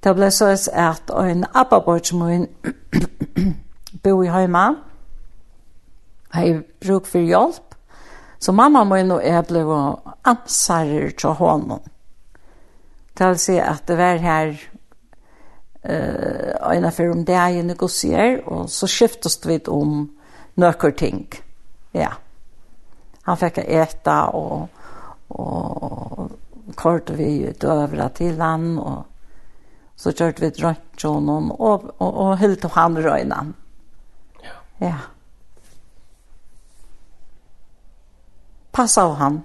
Det 0.01 0.15
ble 0.17 0.31
så 0.33 0.53
at 0.73 1.11
en 1.13 1.45
abbabrød 1.55 2.05
som 2.09 2.23
bo 4.05 4.23
i 4.23 4.31
hjemme, 4.31 4.69
Jeg 6.35 6.63
bruk 6.87 7.07
for 7.07 7.19
hjelp. 7.19 7.75
Så 8.41 8.53
mamma 8.53 8.85
min 8.85 9.11
og 9.11 9.25
jeg 9.25 9.45
ble 9.49 9.65
ansarer 10.25 11.11
til 11.11 11.35
hånden 11.37 11.81
til 13.21 13.35
å 13.35 13.41
si 13.41 13.59
at 13.61 13.85
det 13.89 13.99
var 14.01 14.23
her 14.25 14.55
uh, 15.85 16.73
ena 16.73 16.93
for 16.95 17.13
om 17.13 17.25
det 17.29 17.37
er 17.37 17.61
en 17.61 17.71
negosier, 17.75 18.41
og 18.49 18.71
så 18.73 18.89
skiftes 18.89 19.37
vi 19.45 19.61
om 19.69 20.09
nøkker 20.61 20.97
ting. 20.97 21.27
Ja. 21.97 22.15
Han 23.29 23.39
fikk 23.39 23.61
äta 23.67 24.23
og, 24.35 24.71
og 25.37 26.73
kort 26.81 27.13
vi 27.19 27.53
døvra 27.61 28.09
til 28.17 28.41
han, 28.41 28.73
og 28.79 29.05
så 30.01 30.15
kjørte 30.17 30.47
vi 30.47 30.53
drønt 30.57 31.05
honom, 31.05 31.53
og, 31.53 31.91
og, 31.99 32.11
og 32.25 32.37
helt 32.41 32.65
og 32.65 32.77
han 32.79 32.97
røyna. 33.05 33.45
Ja. 34.41 34.57
Ja. 34.81 34.99
Passa 38.73 39.05
av 39.05 39.19
han. 39.21 39.43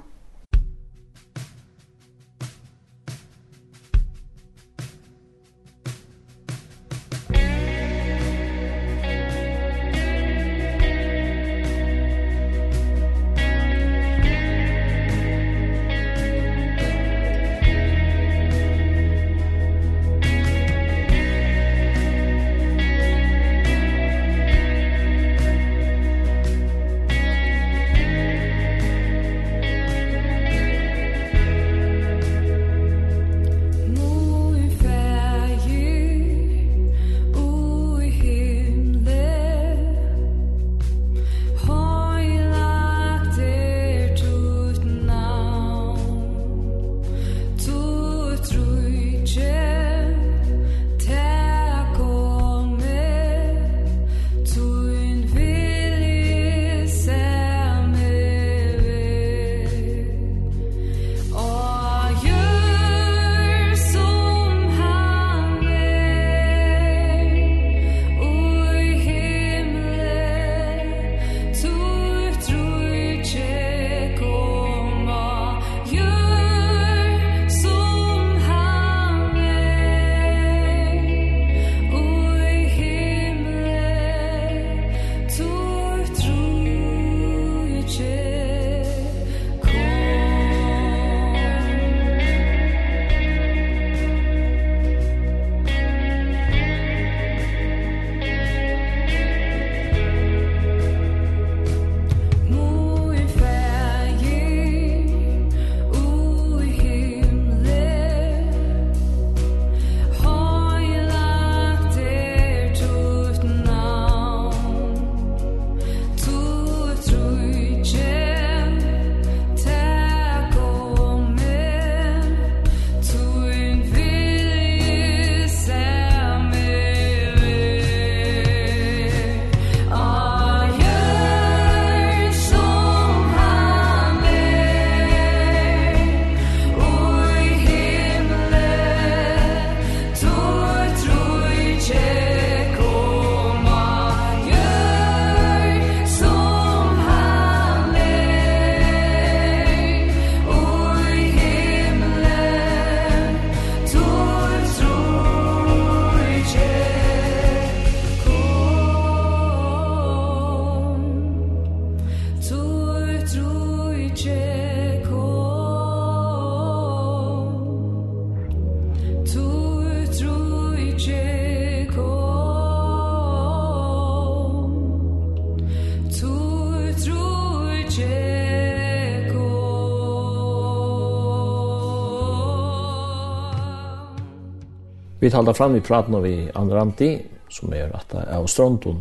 Vi 185.26 185.30
talte 185.34 185.54
fram 185.58 185.76
i 185.76 185.82
praten 185.82 186.14
av 186.16 186.22
vi 186.22 186.52
Andrandi, 186.54 187.16
som 187.50 187.72
er 187.74 187.90
at 187.98 188.12
det 188.12 188.20
er 188.28 188.36
av 188.38 188.46
Stronton. 188.46 189.00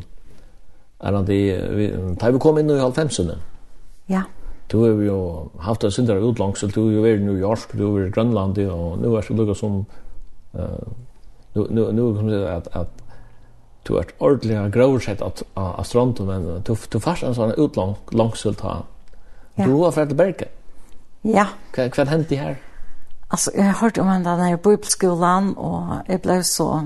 Andrandi, 1.04 1.36
vi, 1.76 1.88
da 2.16 2.30
vi 2.32 2.40
kom 2.40 2.56
inn 2.62 2.72
i 2.72 2.78
halvfemsene. 2.80 3.34
Ja. 4.08 4.22
Du 4.72 4.78
har 4.80 5.02
jo 5.04 5.18
haft 5.60 5.84
en 5.84 5.92
syndere 5.92 6.22
av 6.22 6.30
utlangsel, 6.30 6.72
du 6.72 6.80
har 6.80 6.94
jo 6.94 7.04
vært 7.04 7.20
i 7.20 7.26
New 7.26 7.36
York, 7.36 7.76
du 7.76 7.84
har 7.84 7.92
vært 7.98 8.08
i 8.08 8.16
Grønland, 8.16 8.62
og 8.72 8.96
nå 9.02 9.12
er 9.18 9.28
det 9.28 9.36
lukket 9.36 9.60
som... 9.60 9.78
Uh, 10.56 10.80
nu 11.52 11.66
nu 11.70 11.92
nu 11.92 12.14
kommer 12.16 12.32
det 12.32 12.56
att 12.56 12.68
att 12.72 13.02
du 13.82 13.92
ordentlig 13.92 14.16
ordentliga 14.18 14.68
grovsett 14.68 15.22
att 15.22 15.42
av 15.54 15.82
Stronton 15.82 16.26
men 16.26 16.62
du 16.64 16.76
du 16.90 17.00
først 17.00 17.22
en 17.22 17.34
sån 17.34 17.52
utlång 17.52 17.96
långsult 18.10 18.60
ha. 18.60 18.76
Du 19.56 19.72
har 19.72 19.92
vært 19.92 20.10
att 20.10 20.16
Berge. 20.16 20.48
Ja. 21.22 21.46
Vad 21.76 22.08
hände 22.08 22.36
här? 22.36 22.56
Alltså 23.34 23.50
jag 23.54 23.64
har 23.64 23.72
hört 23.72 23.98
om 23.98 24.06
den 24.06 24.22
där 24.22 24.56
bibelskolan 24.56 25.56
och 25.56 25.96
jag 26.06 26.20
blev 26.20 26.42
så 26.42 26.84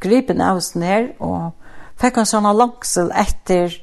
gripen 0.00 0.40
av 0.40 0.56
oss 0.56 0.74
ner 0.74 1.22
och 1.22 1.56
fick 1.96 2.16
en 2.16 2.26
sån 2.26 2.56
långsel 2.56 3.12
efter 3.14 3.74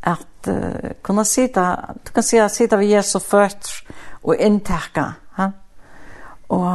att 0.00 0.48
uh, 0.48 0.90
kunna 1.02 1.24
sitta 1.24 1.94
du 2.04 2.12
kan 2.12 2.22
säga 2.22 2.48
sitta 2.48 2.76
vid 2.76 2.88
Jesu 2.88 3.20
fötter 3.20 3.70
och 4.22 4.34
intäcka 4.34 5.14
ha? 5.36 5.52
och 6.46 6.66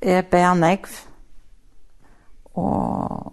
jag 0.00 0.24
ber 0.30 0.54
nekv 0.54 0.90
og 2.54 3.32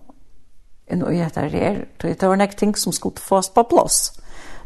en 0.88 1.04
og 1.04 1.16
jeg 1.16 1.36
der 1.36 1.56
er. 1.56 1.86
Det 2.02 2.24
var 2.24 2.36
nekv 2.36 2.54
ting 2.54 2.78
som 2.78 2.94
skulle 2.94 3.18
fås 3.18 3.50
på 3.50 3.64
plass 3.64 4.22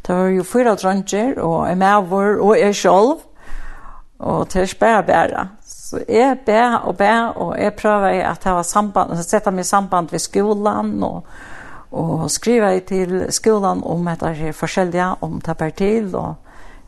det 0.08 0.16
var 0.16 0.28
jo 0.28 0.43
fyra 0.43 0.76
dranger 0.76 1.39
og 1.39 1.72
en 1.72 1.78
maver 1.78 2.39
og 2.41 2.60
jeg 2.60 2.76
selv 2.76 3.29
Og 4.20 4.49
til 4.49 4.61
ikke 4.67 4.80
bare 4.80 5.03
bare. 5.03 5.47
Så 5.65 6.03
jeg 6.09 6.39
ber 6.45 6.76
og 6.84 6.97
ber, 6.97 7.32
og 7.38 7.55
jeg 7.59 7.74
prøver 7.74 8.07
at 8.07 8.45
jeg 8.45 8.53
har 8.53 8.63
samband, 8.63 9.15
så 9.17 9.24
setter 9.24 9.51
meg 9.51 9.65
i 9.65 9.70
samband 9.70 10.11
ved 10.11 10.20
skolan, 10.20 11.03
og, 11.03 11.24
og 11.91 12.32
skriver 12.32 12.80
til 12.80 13.26
skolan 13.34 13.84
om 13.84 14.07
at 14.07 14.20
det 14.20 14.49
er 14.49 14.51
forskjellige, 14.51 15.07
om 15.22 15.39
det 15.41 15.55
er 15.61 15.70
til, 15.70 16.15
og 16.15 16.36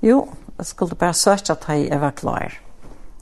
jo, 0.02 0.28
jeg 0.58 0.66
skulle 0.66 0.96
bare 0.96 1.14
søke 1.14 1.52
at 1.52 1.66
jeg 1.70 2.02
var 2.02 2.12
klar. 2.12 2.54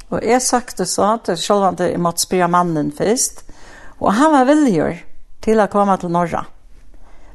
Og 0.10 0.26
jeg 0.26 0.42
søkte 0.42 0.86
så, 0.86 1.18
til 1.24 1.38
selv 1.38 1.70
om 1.70 1.76
jeg 1.80 2.00
måtte 2.00 2.26
spørre 2.26 2.48
mannen 2.48 2.92
først, 2.92 3.46
og 4.00 4.14
han 4.14 4.32
var 4.32 4.48
villig 4.50 5.04
til 5.42 5.60
å 5.60 5.68
komme 5.72 5.98
til 5.98 6.12
Norra. 6.12 6.46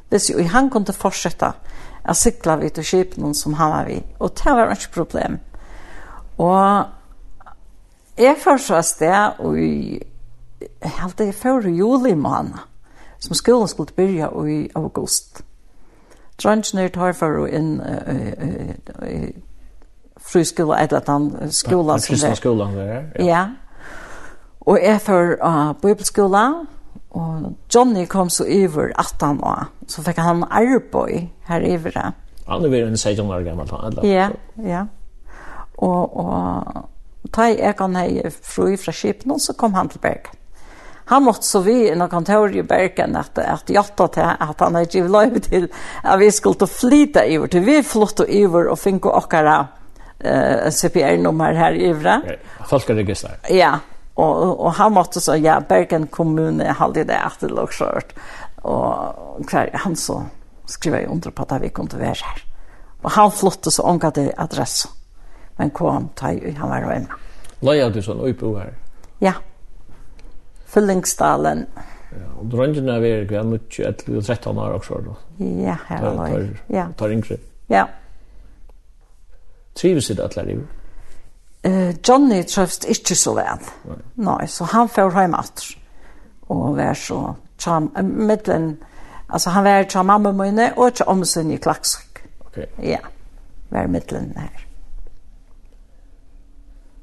Hvis 0.09 0.29
jo, 0.29 0.43
han 0.51 0.69
kunne 0.69 0.93
fortsette 0.93 1.53
å 2.05 2.13
sikle 2.13 2.59
vidt 2.61 2.77
og 2.77 2.85
kjøpe 2.85 3.21
noen 3.21 3.33
som 3.33 3.55
han 3.57 3.71
var 3.71 3.87
vidt, 3.89 4.11
og 4.19 4.35
det 4.37 4.53
var 4.53 4.75
ikke 4.75 4.93
problem. 4.93 5.39
Og 6.37 6.85
jeg 8.17 8.35
først 8.43 8.69
var 8.69 8.81
sted, 8.81 9.39
og 9.39 9.57
jeg 9.59 10.01
halte 10.81 11.23
jeg 11.23 11.33
før 11.33 11.67
juli 11.67 12.13
måned, 12.13 12.59
som 13.19 13.35
skolen 13.35 13.67
skulle 13.67 13.93
begynne 13.95 14.51
i 14.51 14.69
august. 14.75 15.41
Trønsner 16.37 16.87
tar 16.91 17.13
for 17.15 17.43
å 17.43 17.45
inn 17.47 17.77
i 19.07 19.19
friskola, 20.25 20.81
et 20.83 20.91
eller 20.91 21.09
annet 21.09 21.53
skola. 21.55 21.93
Den 21.93 22.07
kristne 22.07 22.35
skolan 22.35 22.75
der, 22.75 22.91
ja. 22.93 23.25
Ja. 23.25 23.45
Og 24.65 24.79
jeg 24.81 25.01
for 25.01 25.37
uh, 25.45 25.73
bibelskola, 25.81 26.65
og 27.15 27.53
Johnny 27.75 28.05
kom 28.05 28.29
så 28.29 28.43
over 28.43 28.91
18 28.99 29.43
år, 29.43 29.69
så 29.87 30.03
fikk 30.03 30.17
han 30.17 30.43
arbeid 30.49 31.29
her 31.47 31.67
over 31.71 31.89
det. 31.89 32.11
Han 32.47 32.65
er 32.65 32.69
ved 32.69 32.87
en 32.87 32.97
16 32.97 33.31
år 33.31 33.43
gammel, 33.43 33.69
eller? 33.85 34.05
Ja, 34.05 34.29
ja. 34.63 34.85
Og, 35.83 36.17
og 36.17 37.31
ta 37.35 37.49
i 37.51 37.73
kan 37.77 37.95
hei 37.99 38.23
fru 38.29 38.75
fra 38.79 38.93
Kipen, 38.95 39.39
så 39.39 39.55
kom 39.57 39.75
han 39.75 39.89
til 39.91 40.03
Bergen. 40.03 40.41
Han 41.05 41.23
måtte 41.23 41.45
så 41.45 41.59
vi 41.61 41.83
i 41.85 41.93
noen 41.93 42.09
kontor 42.09 42.49
i 42.49 42.63
Bergen 42.65 43.13
at, 43.19 43.37
at 43.37 43.69
jatta 43.69 44.07
til 44.09 44.25
at 44.25 44.61
han 44.63 44.77
hadde 44.77 44.89
givet 44.89 45.11
lov 45.13 45.35
til 45.45 45.67
at 46.01 46.17
vi 46.17 46.31
skulle 46.33 46.67
flyta 46.67 47.27
iver 47.29 47.51
til. 47.53 47.65
Vi 47.65 47.83
flytta 47.85 48.25
iver 48.25 48.71
og 48.73 48.79
finko 48.81 49.11
okkara 49.13 49.59
uh, 50.25 50.71
CPR-nummer 50.73 51.53
her 51.53 51.77
ivre. 51.77 52.17
Folkeregistrar. 52.65 53.37
Ja, 53.53 53.75
og, 54.15 54.59
og 54.65 54.73
han 54.79 54.95
måtte 54.95 55.21
så, 55.21 55.37
ja, 55.37 55.59
Bergen 55.61 56.07
kommune 56.07 56.73
hadde 56.73 57.05
det 57.05 57.21
etter 57.21 57.53
lukkjørt. 57.53 58.17
Og 58.65 59.45
hver, 59.45 59.75
han 59.85 59.93
så 59.99 60.23
skriver 60.65 61.03
jeg 61.03 61.13
under 61.13 61.29
på 61.35 61.45
at 61.45 61.61
vi 61.61 61.69
kunne 61.69 62.01
være 62.01 62.17
her. 62.23 62.45
Og 63.05 63.11
han 63.13 63.29
flyttet 63.29 63.75
så 63.75 63.85
omgå 63.85 64.09
til 64.15 64.31
adressen 64.41 64.89
men 65.57 65.69
kom 65.69 66.09
ta 66.15 66.27
han 66.57 66.69
var 66.69 66.91
en. 66.91 67.07
Leia 67.59 67.89
du 67.89 68.01
sån 68.01 68.19
uppe 68.19 68.59
här. 68.59 68.73
Ja. 69.19 69.33
Fyllingsdalen. 70.65 71.65
Ja, 72.11 72.39
och 72.39 72.45
dröngen 72.45 72.89
är 72.89 72.99
väl 72.99 73.27
kvar 73.27 73.43
mot 73.43 73.79
11 73.79 74.17
och 74.17 74.25
13 74.25 74.57
år 74.57 74.73
också 74.73 75.01
då. 75.01 75.15
Ja, 75.45 75.77
här 75.85 76.29
det. 76.39 76.75
Ja. 76.75 76.87
Tar 76.97 77.09
ingre. 77.09 77.37
Ja. 77.67 77.87
Trivs 79.73 80.07
det 80.07 80.25
att 80.25 80.35
lära 80.35 80.45
dig? 80.45 80.59
Eh 81.61 81.95
Johnny 82.03 82.43
trivs 82.43 82.85
inte 82.85 83.15
så 83.15 83.33
väl. 83.33 83.57
Nej, 84.13 84.47
så 84.47 84.63
han 84.63 84.89
får 84.89 85.11
hem 85.11 85.33
åter. 85.33 85.77
Och 86.47 86.77
var 86.77 86.93
så 86.93 87.35
charm 87.57 87.89
mitten 88.27 88.77
alltså 89.27 89.49
han 89.49 89.63
var 89.63 89.83
charm 89.83 90.07
mamma 90.07 90.31
mine 90.31 90.73
och 90.75 90.97
charm 90.97 91.25
sin 91.25 91.51
i 91.51 91.57
klaxk. 91.57 92.19
Okej. 92.39 92.69
Ja. 92.81 92.99
Var 93.69 93.87
mitten 93.87 94.33
här. 94.35 94.64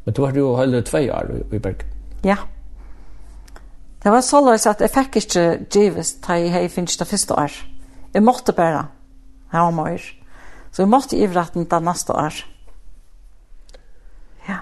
Men 0.04 0.14
du 0.14 0.22
har 0.24 0.36
jo 0.36 0.56
heller 0.56 0.82
tve 0.82 1.04
år 1.14 1.30
i, 1.30 1.42
i 1.56 1.58
Bergen. 1.58 1.88
Ja. 2.24 2.36
Det 4.02 4.10
var 4.10 4.20
så 4.20 4.40
løs 4.42 4.66
at 4.66 4.80
jeg 4.82 4.90
fikk 4.90 5.20
ikke 5.20 5.44
givet 5.70 6.16
da 6.26 6.38
jeg 6.38 6.50
hei 6.50 6.64
finnes 6.68 6.96
det 6.98 7.06
første 7.06 7.36
år. 7.38 7.54
Jeg 8.14 8.22
måtte 8.22 8.52
bare 8.52 8.86
ha 9.52 9.66
om 9.68 9.78
år. 9.78 10.02
Så 10.72 10.82
jeg 10.82 10.90
måtte 10.90 11.16
i 11.16 11.22
ivratten 11.24 11.68
det 11.70 11.82
neste 11.84 12.12
år. 12.12 12.40
Ja. 14.48 14.58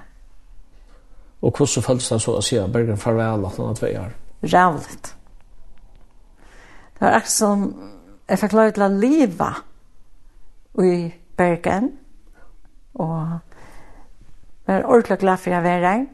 Og 1.41 1.57
hvordan 1.57 1.87
føltes 1.87 2.09
det 2.09 2.21
så 2.21 2.37
å 2.37 2.45
si 2.45 2.59
at 2.61 2.73
Bergen 2.73 3.01
farvel 3.01 3.47
at 3.47 3.57
han 3.57 3.71
har 3.71 3.79
tve 3.79 3.95
år? 4.01 4.13
Rævligt. 4.43 5.15
Det 6.95 7.07
var 7.07 7.17
akkurat 7.17 7.33
som 7.33 7.65
jeg 8.29 8.39
fikk 8.39 8.53
lov 8.53 8.73
til 8.77 8.85
å 8.85 8.93
leve 8.93 9.51
i 10.85 10.97
Bergen. 11.37 11.93
Og 13.01 13.50
var 14.71 14.89
ordentlig 14.89 15.19
glad 15.19 15.43
for 15.43 15.51
jeg 15.51 15.63
var 15.65 15.85
her. 15.87 16.07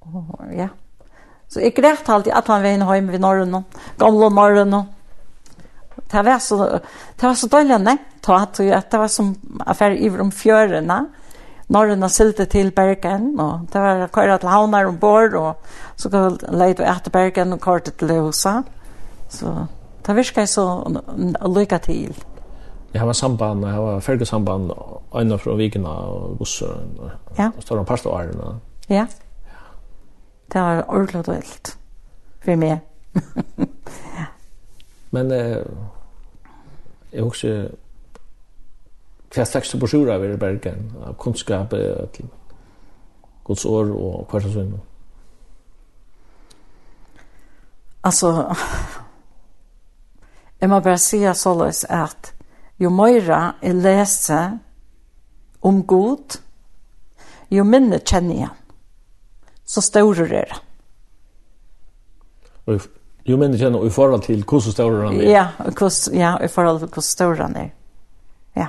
Og 0.00 0.54
ja. 0.56 0.68
Så 1.50 1.60
jeg 1.64 1.74
greit 1.74 2.08
alltid 2.08 2.32
at 2.32 2.46
han 2.46 2.62
var 2.62 2.74
inne 2.76 2.88
hjemme 2.94 3.12
ved 3.12 3.22
Norrøn, 3.22 3.64
gamle 3.98 4.30
Norrøn. 4.30 4.76
Det 6.10 6.24
var 6.26 6.38
så, 6.38 6.80
det 7.16 7.26
var 7.26 7.34
så 7.34 7.48
dårlig 7.50 7.78
nevnt 7.82 8.28
at 8.30 8.58
det 8.58 9.00
var 9.00 9.10
som 9.10 9.34
affær 9.66 9.96
i 9.96 10.10
om 10.10 10.30
fjørene. 10.30 11.00
Norrøn 11.70 12.08
silte 12.10 12.46
til 12.50 12.72
Bergen, 12.74 13.38
og 13.40 13.68
det 13.72 13.80
var 13.80 14.08
køret 14.10 14.40
til 14.40 14.50
havner 14.50 14.88
ombord, 14.88 15.34
og 15.34 15.54
så 15.96 16.10
leide 16.48 16.82
vi 16.82 16.88
etter 16.90 17.10
Bergen 17.14 17.52
og 17.52 17.60
køret 17.60 17.92
til 17.94 18.08
Løsa. 18.10 18.62
Så 19.30 19.66
det 20.06 20.16
virket 20.16 20.48
så 20.48 20.66
lykke 21.46 21.78
til. 21.78 22.14
Jeg 22.92 23.00
har 23.00 23.12
samband, 23.12 23.64
jeg 23.64 23.74
har 23.74 24.00
ferdig 24.00 24.26
samband, 24.26 24.70
øyne 25.14 25.38
fra 25.38 25.54
vikene 25.54 25.88
og 25.88 26.38
busser, 26.38 26.66
og, 26.98 27.10
ja. 27.38 27.50
og 27.56 27.62
står 27.62 27.78
om 27.78 27.86
parst 27.86 28.06
og 28.06 28.12
årene. 28.12 28.60
Ja. 28.88 29.06
Det 30.52 30.60
var 30.60 30.84
ordentlig 30.88 31.28
og 31.28 31.34
helt, 31.34 31.78
for 32.44 32.56
meg. 32.56 32.78
ja. 34.18 34.24
Men 35.14 35.30
eh, 35.30 35.66
jeg 37.12 37.22
husker 37.22 37.70
hva 39.34 39.46
slags 39.46 39.74
brosjura 39.78 40.18
vi 40.18 40.26
er 40.26 40.34
i 40.34 40.38
Bergen, 40.38 40.92
av 41.06 41.14
kunnskap, 41.18 41.70
til 42.14 42.30
Guds 43.44 43.64
år 43.64 43.90
og 43.94 44.26
hva 44.30 44.40
slags 44.40 44.56
vinn. 44.56 44.78
Alltså, 48.00 48.56
jag 50.58 50.70
må 50.70 50.80
bara 50.80 50.98
säga 50.98 51.34
sånn 51.34 51.60
at 51.68 52.32
jo 52.80 52.90
meira 52.90 53.54
jeg 53.62 53.76
leser 53.76 54.56
om 55.62 55.82
god, 55.86 56.38
jo 57.50 57.64
minne 57.64 58.00
kjenner 58.00 58.46
jeg. 58.46 58.54
Så 59.68 59.82
større 59.84 60.26
er 60.26 60.48
det. 60.50 60.60
Jo 63.28 63.36
minne 63.36 63.58
kjenner 63.58 63.84
i 63.86 63.92
forhold 63.92 64.24
til 64.24 64.44
hvordan 64.44 64.72
større 64.72 65.06
han 65.06 65.20
er? 65.20 65.28
Ja, 65.28 65.44
hos, 65.80 66.08
ja, 66.12 66.36
i 66.42 66.48
forhold 66.48 66.80
til 66.80 66.88
hvordan 66.88 67.08
større 67.08 67.42
han 67.42 67.56
er. 67.56 67.70
Ja. 68.56 68.66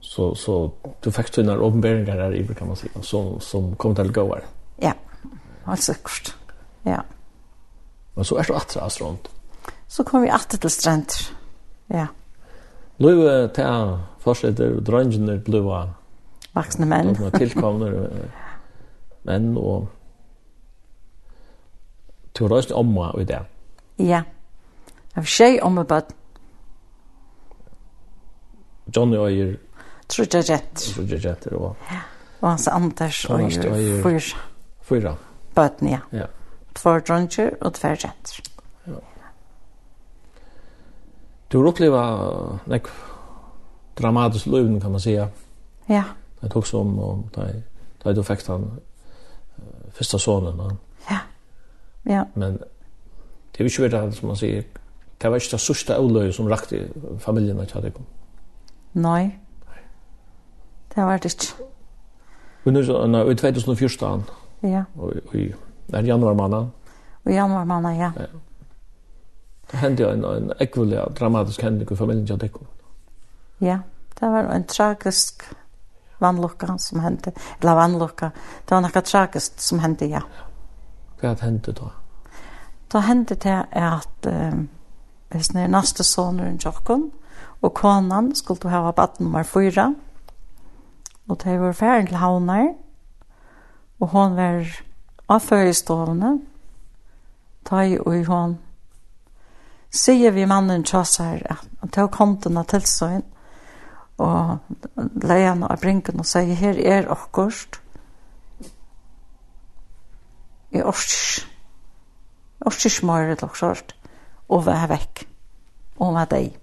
Så, 0.00 0.34
så 0.34 0.56
du 1.04 1.10
fikk 1.14 1.30
sånne 1.34 1.56
åpenberinger 1.62 2.24
her 2.24 2.34
i, 2.34 2.42
kan 2.56 2.72
man 2.72 2.76
si, 2.76 2.90
som, 3.06 3.36
som 3.40 3.74
kom 3.78 3.94
til 3.94 4.10
å 4.10 4.16
gå 4.18 4.26
her? 4.34 4.48
Ja, 4.82 4.94
altså 5.66 5.94
kort. 6.02 6.34
Ja. 6.84 7.04
Men 8.16 8.26
så 8.26 8.40
er 8.40 8.50
det 8.50 8.56
atra 8.58 8.88
rundt 9.00 9.30
så 9.90 10.04
kom 10.06 10.22
vi 10.22 10.30
alltid 10.30 10.62
til 10.62 10.70
strender. 10.70 11.30
Ja. 11.90 12.06
Løyve 13.02 13.48
til 13.56 13.96
forsetter 14.22 14.76
og 14.76 14.84
drøngene 14.86 15.38
ble 15.42 15.62
vaksne 16.54 16.86
menn. 16.86 17.16
Og 17.18 17.34
tilkomne 17.34 17.88
menn 19.26 19.48
og 19.58 19.88
to 22.38 22.46
røst 22.46 22.70
omma 22.76 23.10
i 23.18 23.26
det. 23.26 23.40
Ja. 23.98 24.22
Jeg 25.10 25.24
vil 25.24 25.32
skje 25.34 25.48
omma 25.66 25.82
bad. 25.82 26.14
Johnny 28.96 29.18
Øyer. 29.18 29.56
Trudja 30.08 30.42
Jett. 30.46 30.74
Trudja 30.94 31.18
Jett, 31.18 31.46
og... 31.46 31.76
Ja. 31.90 32.00
Og 32.40 32.48
hans 32.48 32.68
Anders 32.68 33.24
og 33.24 33.40
Øyer. 33.42 34.02
Fyra. 34.02 34.46
Fyra. 34.82 35.14
Bøten, 35.54 35.88
ja. 35.88 36.00
Ja. 36.12 36.30
Tvær 36.74 37.02
drønger 37.02 37.58
og 37.60 37.74
tvær 37.74 37.98
jenter. 38.04 38.38
Du 41.52 41.58
har 41.58 41.66
upplevt 41.66 42.66
nek 42.66 42.86
dramatisk 43.98 44.46
liv, 44.46 44.80
kan 44.80 44.90
man 44.90 45.00
säga. 45.00 45.28
Ja. 45.86 46.04
Det 46.40 46.48
tog 46.48 46.66
som 46.66 46.98
om 46.98 47.30
det 47.34 48.12
du 48.12 48.22
fick 48.22 48.48
han 48.48 48.80
första 49.92 50.18
sonen. 50.18 50.76
Ja. 51.08 51.18
Ja. 52.02 52.26
Men 52.34 52.58
det 53.52 53.60
är 53.60 53.64
ju 53.64 53.70
svårt 53.70 54.14
som 54.14 54.28
man 54.28 54.36
säger. 54.36 54.64
Det 55.18 55.28
var 55.28 55.36
inte 55.36 55.50
det 55.50 55.58
största 55.58 55.98
olöjet 55.98 56.34
som 56.34 56.48
rakte 56.48 56.88
familjen 57.18 57.60
att 57.60 57.74
jag 57.74 57.94
kom. 57.94 58.06
Nej. 58.92 59.38
Det 60.94 61.00
var 61.00 61.18
det 61.18 61.24
inte. 61.24 61.46
Men 62.62 62.74
nu 62.74 62.84
så, 62.84 63.30
i 63.30 63.36
2014. 63.36 64.24
Ja. 64.60 64.84
Och 64.94 65.34
i 65.34 65.54
januar 65.88 66.34
månaden. 66.34 66.70
I 67.24 67.34
januar 67.34 67.64
månaden, 67.64 67.98
ja. 67.98 68.12
Ja 68.16 68.38
hendte 69.72 70.04
hände 70.04 70.12
en, 70.12 70.24
en 70.24 70.52
ekvulig 70.58 70.98
dramatisk 71.18 71.62
händning 71.62 71.92
i 71.92 71.96
familien 71.96 72.26
til 72.26 72.40
Dekko. 72.40 72.66
Ja, 73.60 73.78
det 74.20 74.30
var 74.30 74.50
en 74.54 74.64
tragisk 74.64 75.42
vannlocka 76.18 76.78
som 76.78 77.00
hendte. 77.00 77.32
Eller 77.60 77.74
vannlocka. 77.74 78.30
Det 78.64 78.74
var 78.74 78.80
noe 78.80 79.02
tragisk 79.02 79.60
som 79.60 79.78
hendte, 79.78 80.06
ja. 80.06 80.20
Hva 81.20 81.28
Vad 81.28 81.40
hände 81.40 81.72
da? 81.72 81.90
Da 82.92 83.00
hendte 83.00 83.34
det 83.34 83.66
at 83.72 84.26
um, 84.26 84.68
hvis 85.30 85.52
ni 85.54 85.66
nästa 85.68 86.04
enn 86.22 86.58
Jokkon 86.58 87.10
og 87.62 87.74
konan 87.74 88.34
skulle 88.34 88.70
ha 88.70 88.80
varit 88.80 89.20
nummer 89.20 89.42
fyra. 89.42 89.94
og 91.28 91.44
det 91.44 91.60
var 91.60 91.72
ferdig 91.72 92.08
til 92.08 92.16
havner, 92.16 92.74
og 94.00 94.08
hon 94.08 94.36
var 94.36 94.66
av 95.28 95.38
förestovne. 95.40 96.40
Ta 97.64 97.84
i 97.84 97.98
och 97.98 98.26
hon 98.26 98.58
sier 99.90 100.34
vi 100.34 100.46
mannen 100.46 100.84
tjåsar 100.86 101.42
at 101.50 101.68
han 101.80 101.92
tar 101.94 102.10
konten 102.14 102.58
av 102.60 102.68
tilsøyn 102.70 103.24
og 104.20 104.58
leierne 105.24 105.70
av 105.70 105.80
brinken 105.80 106.20
og 106.20 106.28
sier 106.28 106.58
her 106.58 106.78
er 106.78 107.08
okkurst 107.10 107.80
i 110.70 110.82
orsk 110.82 111.46
orsk 112.66 112.90
smøyre 112.92 113.34
til 113.34 113.48
okkurst 113.48 113.94
og 114.50 114.66
vær 114.66 114.86
vekk. 114.90 115.24
Og 116.00 116.14
vær 116.16 116.28
deg. 116.30 116.54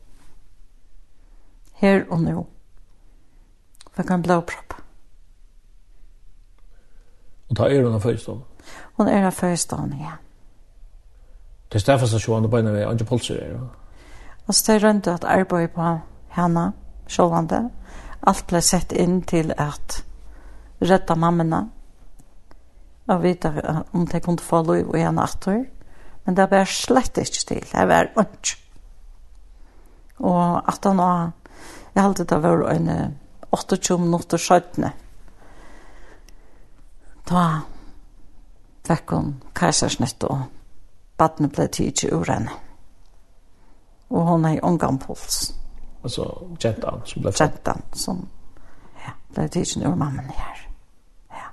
Her 1.77 2.03
og 2.09 2.21
nå. 2.21 2.45
For 3.93 4.03
kan 4.03 4.23
blå 4.25 4.41
propp. 4.41 4.75
Og 7.47 7.57
da 7.57 7.69
er 7.71 7.85
hun 7.85 7.95
av 7.95 8.03
førstånd? 8.03 8.43
hun 8.97 9.07
er 9.07 9.23
av 9.23 9.35
føyestaven 9.37 9.93
igjen 9.93 10.09
ja. 10.09 10.15
Det 11.71 11.81
er 11.81 11.85
derfor 11.91 12.15
og 12.15 12.21
sjående 12.21 12.49
beina 12.49 12.71
vi 12.71 12.85
andre 12.87 13.05
pulser 13.05 13.41
er. 13.43 13.55
Og 14.47 14.55
det 14.55 14.75
er 14.75 14.83
rundt 14.87 15.07
at 15.07 15.25
arbeid 15.27 15.67
på 15.75 15.87
henne, 16.37 16.71
sjående, 17.07 17.69
alt 18.27 18.47
ble 18.47 18.61
sett 18.63 18.93
inn 18.95 19.21
til 19.27 19.51
at 19.57 20.01
redda 20.81 21.15
mammene, 21.15 21.65
og 23.07 23.23
vite 23.23 23.51
om 23.93 24.07
de 24.07 24.19
kunne 24.23 24.43
få 24.43 24.61
lov 24.63 24.95
i 24.95 25.03
en 25.03 25.19
atter, 25.19 25.65
men 26.25 26.35
det 26.35 26.47
var 26.51 26.67
slett 26.67 27.17
ikke 27.17 27.45
til, 27.47 27.63
det 27.71 27.87
var 27.87 28.11
ikke. 28.19 28.57
Og 30.17 30.69
at 30.69 30.83
han 30.83 30.97
var, 30.97 31.31
jeg 31.95 32.03
halte 32.03 32.23
det 32.23 32.41
var 32.43 32.63
en 32.71 33.17
28 33.51 33.99
minutter 34.01 34.37
skjøttene, 34.41 34.91
da 37.27 37.47
fikk 38.87 39.11
hun 39.11 39.33
keisersnitt 39.55 40.23
og 40.23 40.45
badne 41.17 41.49
ble 41.49 41.67
tidsi 41.67 42.09
ur 42.13 42.25
henne. 42.29 42.51
Og 44.09 44.23
hon 44.23 44.45
er 44.45 44.57
i 44.57 44.63
omgang 44.63 44.99
puls. 44.99 45.53
Altså, 46.03 46.23
jentan 46.63 47.01
som 47.05 47.21
ble 47.21 47.31
født? 47.31 47.41
Jentan 47.41 47.81
som 47.93 48.27
ja, 49.03 49.13
ble 49.33 49.47
tidsi 49.51 49.81
ur 49.85 49.95
mammen 49.95 50.29
her. 50.31 50.61
Ja. 51.33 51.49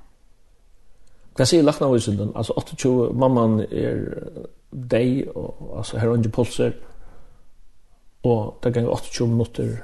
Hva 1.34 1.46
sier 1.48 1.64
lakna 1.64 1.88
av 1.88 1.96
usinden? 1.96 2.32
Altså, 2.36 2.54
28, 2.56 3.14
mamman 3.18 3.60
er 3.70 4.04
deg, 4.74 5.24
og 5.34 5.78
altså, 5.78 5.98
her 5.98 6.12
er 6.12 6.22
ikke 6.22 6.36
pulser, 6.38 6.76
og 8.24 8.54
det 8.62 8.72
ganger 8.74 8.90
28 8.90 9.28
minutter 9.28 9.74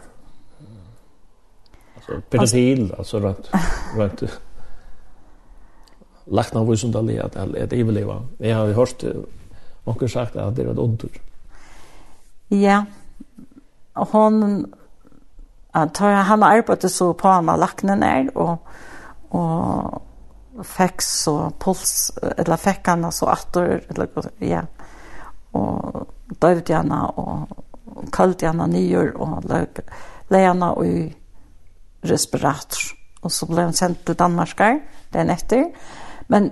altså, 1.96 2.20
pedofil, 2.30 2.94
altså, 2.98 3.18
rent, 3.18 3.50
rent, 3.98 4.24
lagt 6.26 6.56
av 6.56 6.68
usinden 6.68 7.10
at 7.20 7.36
jeg 7.36 7.68
vil 7.70 7.84
overlever. 7.84 8.24
Jeg 8.40 8.56
har 8.56 8.72
hørt 8.72 9.04
Och 9.84 10.00
har 10.00 10.08
sagt 10.08 10.36
att 10.36 10.56
det 10.56 10.64
var 10.64 10.72
ett 10.72 10.78
ontur. 10.78 11.20
Ja. 12.48 12.84
Hon 13.92 14.72
tar 15.72 16.10
han 16.10 16.42
arbetade 16.42 16.88
så 16.88 17.14
på 17.14 17.28
han 17.28 17.46
lacknen 17.46 18.02
är 18.02 18.38
och 18.38 18.66
och 19.30 20.02
fick 20.66 21.02
så 21.02 21.52
puls 21.58 22.12
eller 22.36 22.56
fick 22.56 22.86
han 22.86 23.12
så 23.12 23.32
åter 23.32 23.84
eller 23.88 24.08
ja. 24.38 24.62
Och 25.50 26.08
dövde 26.26 26.74
han 26.74 26.92
och 26.92 27.48
kallt 28.12 28.42
han 28.42 28.70
nyår 28.70 29.16
och 29.16 29.44
lök 29.44 29.78
Lena 30.28 30.72
och 30.72 30.86
i 30.86 31.16
respirator 32.00 32.80
och 33.20 33.32
så 33.32 33.46
blev 33.46 33.64
han 33.64 33.72
sent 33.72 34.04
till 34.04 34.14
Danmark 34.14 34.58
där 34.58 34.80
den 35.10 35.30
efter. 35.30 35.72
Men 36.26 36.50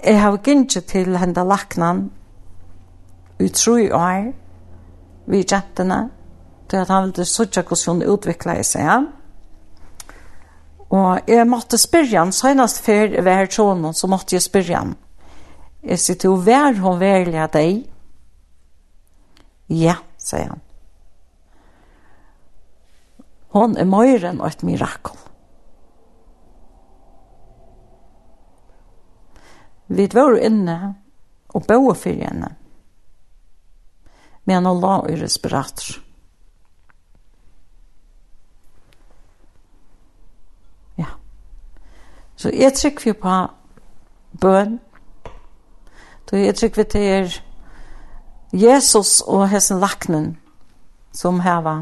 Jeg 0.00 0.20
har 0.20 0.38
gynnset 0.40 0.86
til 0.88 1.16
henne 1.20 1.44
laknan 1.44 2.06
i 3.40 3.48
tru 3.52 3.76
år 3.92 4.30
vi 5.30 5.42
jentene 5.44 6.08
til 6.70 6.82
at 6.82 6.92
han 6.92 7.10
ville 7.10 7.26
søtja 7.28 7.62
hvordan 7.66 8.00
hun 8.00 8.14
utviklet 8.14 8.66
seg. 8.66 8.86
Ja? 8.86 8.98
Og 10.90 11.28
jeg 11.30 11.46
måtte 11.46 11.78
spørre 11.78 12.16
han, 12.16 12.32
senest 12.34 12.82
før 12.82 13.14
jeg 13.14 13.24
var 13.26 13.50
sånn, 13.52 13.86
så 13.94 14.10
måtte 14.10 14.36
jeg 14.36 14.46
spørre 14.46 14.78
han. 14.78 14.96
Jeg 15.86 16.02
sier 16.02 16.18
til 16.20 16.40
hver 16.44 16.80
hun 16.82 16.98
verlig 17.00 17.38
av 17.40 17.52
deg. 17.54 17.84
Ja, 19.70 20.00
sier 20.18 20.50
han. 20.50 20.64
Hon 23.54 23.76
er 23.78 23.86
mer 23.86 24.26
enn 24.30 24.42
et 24.46 24.64
mirakel. 24.66 25.16
Vi 29.90 30.06
var 30.12 30.38
inne 30.38 30.94
og 31.50 31.64
boa 31.66 31.94
for 31.98 32.14
henne. 32.14 32.52
Men 34.46 34.66
hun 34.66 34.80
la 34.80 34.92
i 35.10 35.16
respirator. 35.18 35.98
Ja. 40.94 41.10
Så 42.36 42.54
jeg 42.54 42.74
trykker 42.78 43.10
vi 43.10 43.16
på 43.18 43.36
bøn. 44.40 44.78
Så 46.30 46.38
jeg 46.38 46.54
trykker 46.54 46.84
vi 46.84 46.88
til 46.94 47.34
Jesus 48.62 49.20
og 49.26 49.48
hessen 49.50 49.82
laknen 49.82 50.36
som 51.10 51.42
heva 51.42 51.80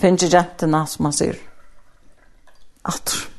finnes 0.00 0.32
jentene 0.32 0.86
som 0.88 1.10
man 1.10 1.16
sier. 1.16 1.36
Atter. 2.88 3.35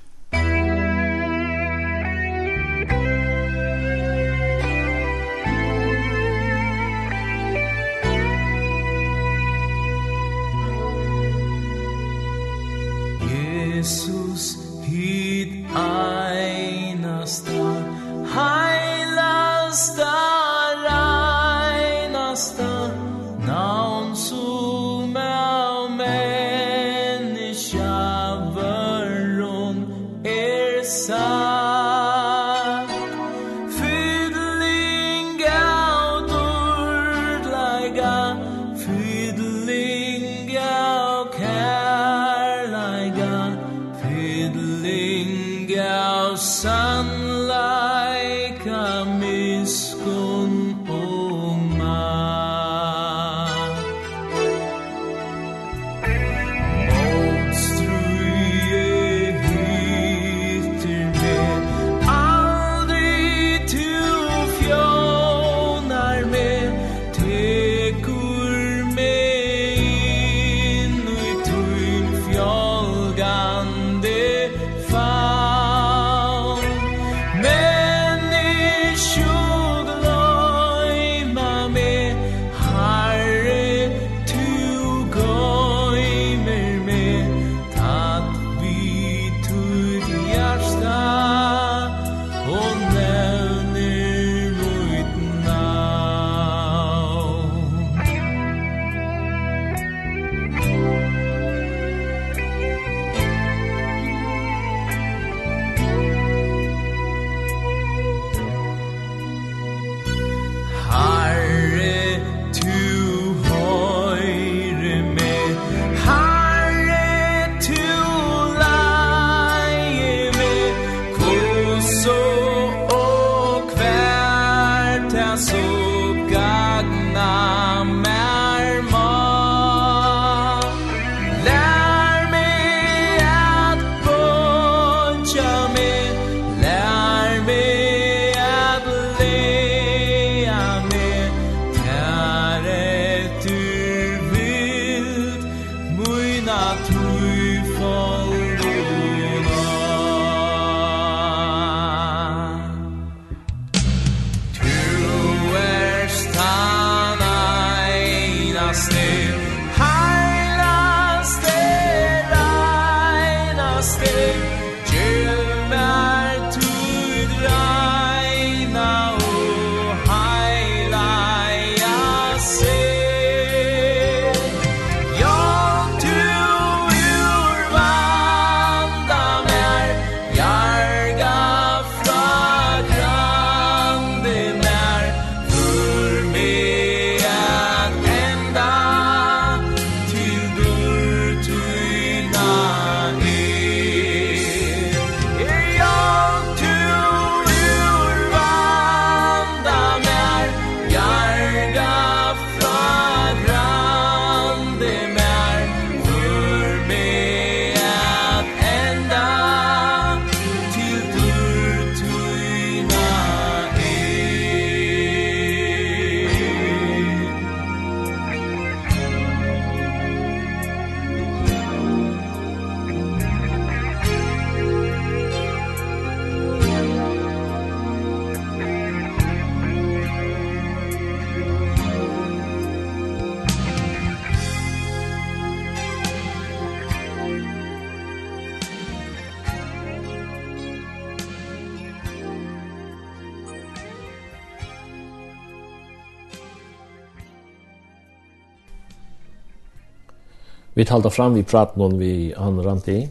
Vi 250.77 250.85
talte 250.85 251.09
fram 251.09 251.33
vi 251.33 251.43
prat 251.43 251.75
någon 251.75 251.97
vi 251.97 252.33
han 252.37 252.63
ranti 252.63 253.09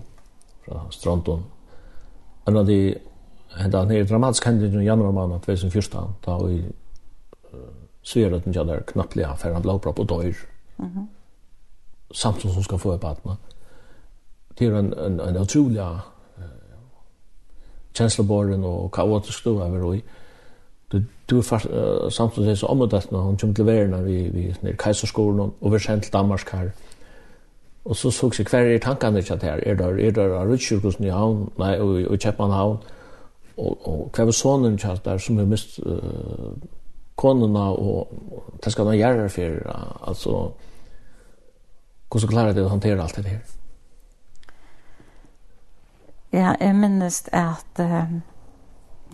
fra 0.65 0.81
Strandon. 0.91 1.43
Anna 2.45 2.63
de 2.63 2.95
henda 3.59 3.79
han 3.79 3.91
er 3.91 4.05
dramatisk 4.05 4.47
hending 4.47 4.83
i 4.83 4.87
januar 4.87 5.11
månad 5.13 5.43
2014 5.43 6.13
da 6.27 6.37
vi 6.45 6.61
ser 8.03 8.37
at 8.37 8.45
den 8.45 8.55
jadar 8.55 8.85
knappliga 8.87 9.33
for 9.35 9.53
han 9.53 9.63
blåpropp 9.63 9.99
og 9.99 10.09
døyr. 10.09 10.35
Mm 10.77 10.87
-hmm. 10.87 11.07
Samt 12.15 12.41
som 12.41 12.63
skal 12.63 12.79
få 12.79 12.95
i 12.95 12.99
batna. 12.99 13.37
Det 14.59 14.67
er 14.67 14.79
en, 14.79 14.95
en, 14.99 15.21
en 15.21 15.37
utrolig 15.37 15.81
uh, 15.81 16.01
kjenslebåren 17.95 18.65
og 18.65 18.93
kaotisk 18.93 19.39
stå 19.39 19.63
over 19.63 19.95
i. 19.95 20.03
Du, 20.93 21.03
du 21.31 21.39
er 21.39 21.43
fast, 21.43 21.67
uh, 21.67 22.11
samt 22.11 22.35
som 22.35 22.45
det 22.45 22.51
er 22.51 22.55
så 22.55 22.67
omødett 22.67 23.13
når 23.13 23.21
hun 23.21 23.37
kommer 23.37 23.55
til 23.55 23.67
verden 23.67 24.05
vi, 24.05 24.29
vi 24.29 24.55
nere 24.63 24.77
keiserskolen 24.77 25.41
og 25.61 25.71
vi 25.71 25.75
er 25.75 25.79
sendt 25.79 26.03
til 26.03 26.13
Danmark 26.13 26.51
her. 26.51 26.65
Mm 26.65 26.96
Og 27.87 27.95
så 27.97 28.11
såg 28.11 28.35
seg 28.35 28.49
hver 28.51 28.67
er 28.67 28.81
tankene 28.83 29.21
ikke 29.23 29.39
her. 29.43 29.61
Er 29.63 29.77
der, 29.79 29.99
er 30.03 30.11
det 30.11 30.27
Rutskjurkusen 30.27 31.05
i 31.07 31.13
havn, 31.15 31.45
nei, 31.59 31.77
og, 31.79 32.01
og 32.09 32.15
i 32.15 32.19
Kjeppmannhavn. 32.19 32.79
Og, 33.57 33.89
og 33.89 34.01
hver 34.11 34.27
er 34.27 34.35
sonen 34.35 34.75
ikke 34.75 34.97
der 35.05 35.21
som 35.23 35.39
er 35.39 35.47
mist 35.47 35.79
uh, 35.87 36.57
konene, 37.17 37.61
og, 37.61 38.09
og 38.33 38.57
det 38.65 38.73
skal 38.73 38.89
man 38.91 38.99
gjøre 38.99 39.29
for. 39.31 39.61
uh, 39.71 40.09
Altså, 40.09 40.33
hvordan 42.11 42.33
klarer 42.33 42.57
det 42.57 42.65
å 42.65 42.73
håndtere 42.73 43.03
alt 43.03 43.21
det 43.21 43.31
her? 43.31 43.53
Ja, 46.35 46.57
jeg 46.61 46.75
minnes 46.75 47.21
at 47.33 47.81
uh, 47.81 48.17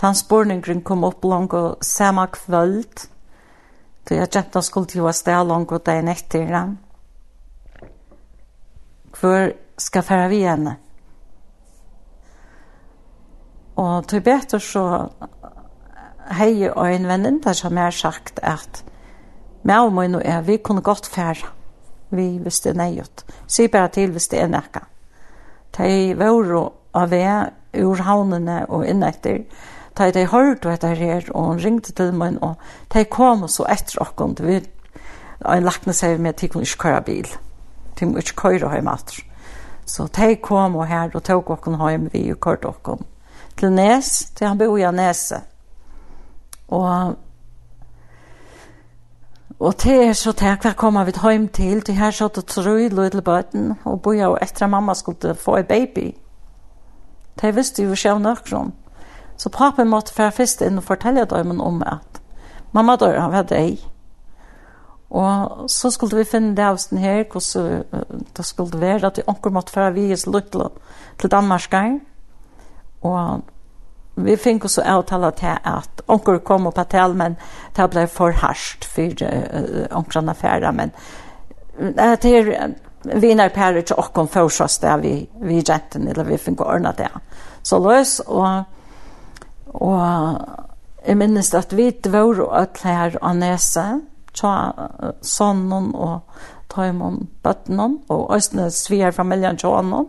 den 0.00 0.16
spårningen 0.16 0.80
kom 0.80 1.04
opp 1.04 1.28
langt 1.28 1.52
og 1.52 1.84
samme 1.84 2.24
kvöld. 2.32 3.04
Så 4.08 4.16
jeg 4.16 4.32
kjøpte 4.32 4.64
skulle 4.64 4.90
til 4.90 5.04
å 5.04 5.12
stå 5.12 5.42
langt 5.44 5.76
og 5.76 5.84
det 5.84 5.98
er 6.00 6.08
nettere. 6.08 6.48
Ja 6.48 6.91
hvor 9.20 9.52
skal 9.78 10.02
fære 10.02 10.28
vi 10.28 10.42
henne. 10.44 10.76
Og 13.76 14.08
til 14.08 14.20
bedre 14.20 14.60
så 14.60 14.84
hei 16.32 16.68
og 16.68 16.86
en 16.92 17.08
venninne 17.08 17.54
som 17.54 17.78
er 17.78 17.90
sagt 17.90 18.40
at 18.42 18.84
med 19.62 19.78
og 19.78 19.92
min 19.92 20.14
og 20.14 20.24
jeg, 20.24 20.46
vi 20.46 20.56
kunne 20.56 20.82
godt 20.82 21.06
fære 21.06 21.50
vi 22.12 22.38
hvis 22.42 22.60
det 22.60 22.70
er 22.70 22.80
nøyot. 22.80 23.24
Si 23.48 23.68
bare 23.68 23.88
til 23.88 24.10
hvis 24.10 24.28
det 24.28 24.40
er 24.40 24.50
nøyot. 24.52 24.82
De 25.78 26.18
var 26.18 26.72
av 26.94 27.10
vei 27.10 27.24
ur 27.80 28.02
havnene 28.04 28.66
og 28.68 28.84
innetter. 28.86 29.44
De, 29.96 30.08
de 30.12 30.26
hørte 30.28 30.72
etter 30.72 30.96
her, 30.96 31.24
og 31.34 31.46
hun 31.46 31.62
ringte 31.64 31.92
til 31.92 32.12
meg, 32.16 32.36
og 32.42 32.60
de 32.92 33.04
kom 33.04 33.46
så 33.48 33.64
etter 33.72 34.02
åkken. 34.04 34.36
Vi, 34.40 34.60
og 35.40 35.56
en 35.56 35.64
lakne 35.64 35.92
seg 35.96 36.20
med 36.20 36.34
at 36.34 36.40
de 36.40 36.48
kunne 36.48 36.68
ikke 36.68 36.84
køre 36.84 37.02
bil 37.08 37.32
til 37.96 38.08
må 38.08 38.22
ikke 38.22 38.36
køyre 38.36 38.72
hjem 38.72 38.88
etter. 38.92 39.22
Så 39.86 40.06
de 40.16 40.36
kom 40.36 40.76
og 40.76 40.86
her 40.86 41.10
og 41.14 41.22
tog 41.22 41.50
okken 41.50 41.80
hjem 41.80 42.08
vi 42.12 42.30
og 42.32 42.40
kørte 42.40 42.70
okken 42.70 43.06
til 43.56 43.72
Nes, 43.72 44.30
til 44.34 44.46
han 44.46 44.58
bor 44.58 44.78
i 44.78 44.90
Nese. 44.92 45.42
Og 46.68 47.16
Og 49.62 49.76
til 49.78 50.08
er 50.08 50.12
så 50.12 50.32
til 50.32 50.56
hva 50.58 50.72
kommer 50.74 51.04
vi 51.04 51.12
hjem 51.22 51.48
til, 51.48 51.82
til 51.82 51.94
her 51.94 52.10
så 52.10 52.24
og 52.24 52.46
trøy 52.46 52.88
løy 52.90 53.10
til 53.10 53.22
bøten, 53.22 53.76
og 53.84 54.00
bo 54.02 54.12
jo 54.12 54.36
etter 54.42 54.66
mamma 54.66 54.94
skulle 54.94 55.34
få 55.34 55.56
en 55.56 55.64
baby. 55.64 56.16
De 57.40 57.54
visste 57.54 57.82
jo 57.82 57.92
ikke 57.92 58.18
nøkron. 58.18 58.72
Så 59.36 59.48
papen 59.48 59.88
måtte 59.88 60.18
være 60.18 60.32
først 60.32 60.62
inn 60.62 60.78
og 60.78 60.84
fortelle 60.84 61.24
dem 61.24 61.60
om 61.60 61.82
at 61.86 62.20
mamma 62.72 62.96
dør, 62.96 63.20
han 63.20 63.32
var 63.32 63.42
deg. 63.42 63.78
Og 65.12 65.66
så 65.70 65.90
skulle 65.92 66.22
vi 66.22 66.28
finne 66.28 66.54
det 66.56 66.64
avsten 66.64 66.98
her, 66.98 67.24
hvordan 67.28 67.82
det 68.36 68.44
skulle 68.48 68.80
være, 68.80 69.06
at 69.06 69.18
vi 69.20 69.26
anker 69.28 69.52
måtte 69.52 69.72
fra 69.74 69.90
vi 69.92 70.06
i 70.12 70.16
Lutlo 70.26 70.70
til 71.20 71.30
Danmark. 71.30 71.74
Og 73.02 73.42
vi 74.14 74.36
fikk 74.36 74.64
også 74.64 74.84
avtale 74.88 75.32
til 75.36 75.58
at 75.64 76.02
anker 76.08 76.38
kom 76.38 76.66
opp 76.66 76.80
til, 76.88 77.16
men 77.16 77.36
det 77.76 77.90
ble 77.90 78.06
for 78.08 78.32
harsht 78.32 78.84
for 78.88 79.24
uh, 79.24 79.84
ankerne 79.90 80.32
affære. 80.32 80.72
Men 80.72 80.92
uh, 81.80 82.16
det 82.22 82.32
er 82.38 82.74
vinner 83.02 83.48
Per 83.48 83.80
ikke 83.80 83.98
åkken 83.98 84.28
først, 84.28 84.82
det 84.82 85.02
vi, 85.02 85.28
vi 85.42 85.60
renten, 85.60 86.08
eller 86.08 86.24
vi 86.24 86.38
fikk 86.38 86.60
ordne 86.60 86.92
det. 86.96 87.10
Så 87.62 87.78
løs, 87.78 88.20
og, 88.26 88.62
og 89.74 90.38
jeg 91.06 91.16
minnes 91.18 91.54
at 91.54 91.76
vi 91.76 91.90
dvor 91.90 92.44
og 92.46 92.56
alt 92.60 92.82
her 92.84 93.18
av 93.22 93.36
neset, 93.36 94.06
tja 94.36 94.52
sonnen 95.22 95.92
og 95.94 96.20
taimon 96.72 97.26
bøttenen 97.44 97.98
og 98.12 98.30
òsne 98.32 98.70
svier 98.72 99.12
familien 99.14 99.58
tja 99.60 99.74
honom, 99.76 100.08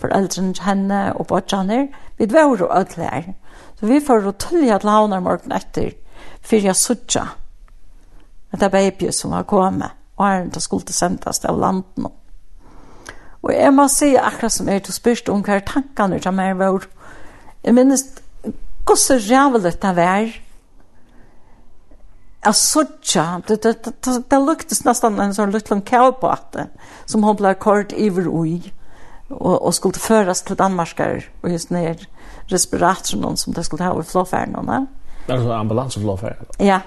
foreldrene 0.00 0.54
henne 0.66 1.00
og 1.16 1.26
bortjaner, 1.32 1.88
vi 2.18 2.28
dvær 2.28 2.62
og 2.66 2.70
ødler. 2.70 3.32
Så 3.76 3.88
vi 3.88 4.00
får 4.00 4.28
å 4.28 4.36
tullja 4.40 4.78
til 4.80 4.92
havner 4.92 5.24
morgen 5.24 5.52
etter, 5.52 5.92
for 6.40 6.62
jeg 6.62 6.78
sutja 6.78 7.26
at 8.52 8.60
det 8.60 8.68
er 8.68 8.76
baby 8.76 9.10
som 9.12 9.34
var 9.34 9.44
kommet, 9.48 9.92
og 10.16 10.26
er 10.26 10.46
det 10.52 10.62
skulle 10.64 10.94
sendes 10.94 11.42
av 11.44 11.58
landen. 11.60 12.06
Og 13.42 13.52
jeg 13.52 13.72
må 13.74 13.86
si 13.92 14.14
akkurat 14.16 14.54
som 14.54 14.68
jeg 14.70 14.86
til 14.86 14.96
spørst 14.96 15.28
om 15.30 15.42
hva 15.44 15.58
er 15.58 15.66
tankene 15.66 16.18
som 16.22 16.38
er 16.42 16.56
vår. 16.58 16.86
Jeg 17.64 17.74
minnes, 17.76 18.04
hvordan 18.86 19.20
rævelig 19.28 19.74
det 19.82 19.92
var, 19.96 20.32
Jag 22.46 22.56
sådja, 22.56 23.42
det, 23.46 23.62
det, 23.62 23.84
det, 23.84 24.22
det 24.28 24.38
luktes 24.38 24.84
nästan 24.84 25.20
en 25.20 25.34
sån 25.34 25.50
liten 25.50 25.80
kavbate 25.80 26.66
som 27.04 27.24
hon 27.24 27.36
blev 27.36 27.54
kort 27.54 27.92
iver 27.92 28.46
i 28.46 28.72
och, 29.28 29.62
och 29.62 29.74
skulle 29.74 29.94
föras 29.94 30.42
till 30.42 30.56
Danmarkar 30.56 31.24
och 31.40 31.50
just 31.50 31.70
ner 31.70 32.08
respiratorn 32.46 33.36
som 33.36 33.52
det 33.52 33.64
skulle 33.64 33.84
ha 33.84 34.00
i 34.00 34.04
flåfärden. 34.04 34.86
Alltså 35.28 35.52
ambulans 35.52 35.96
och 35.96 36.02
flåfärden? 36.02 36.46
Ja, 36.58 36.80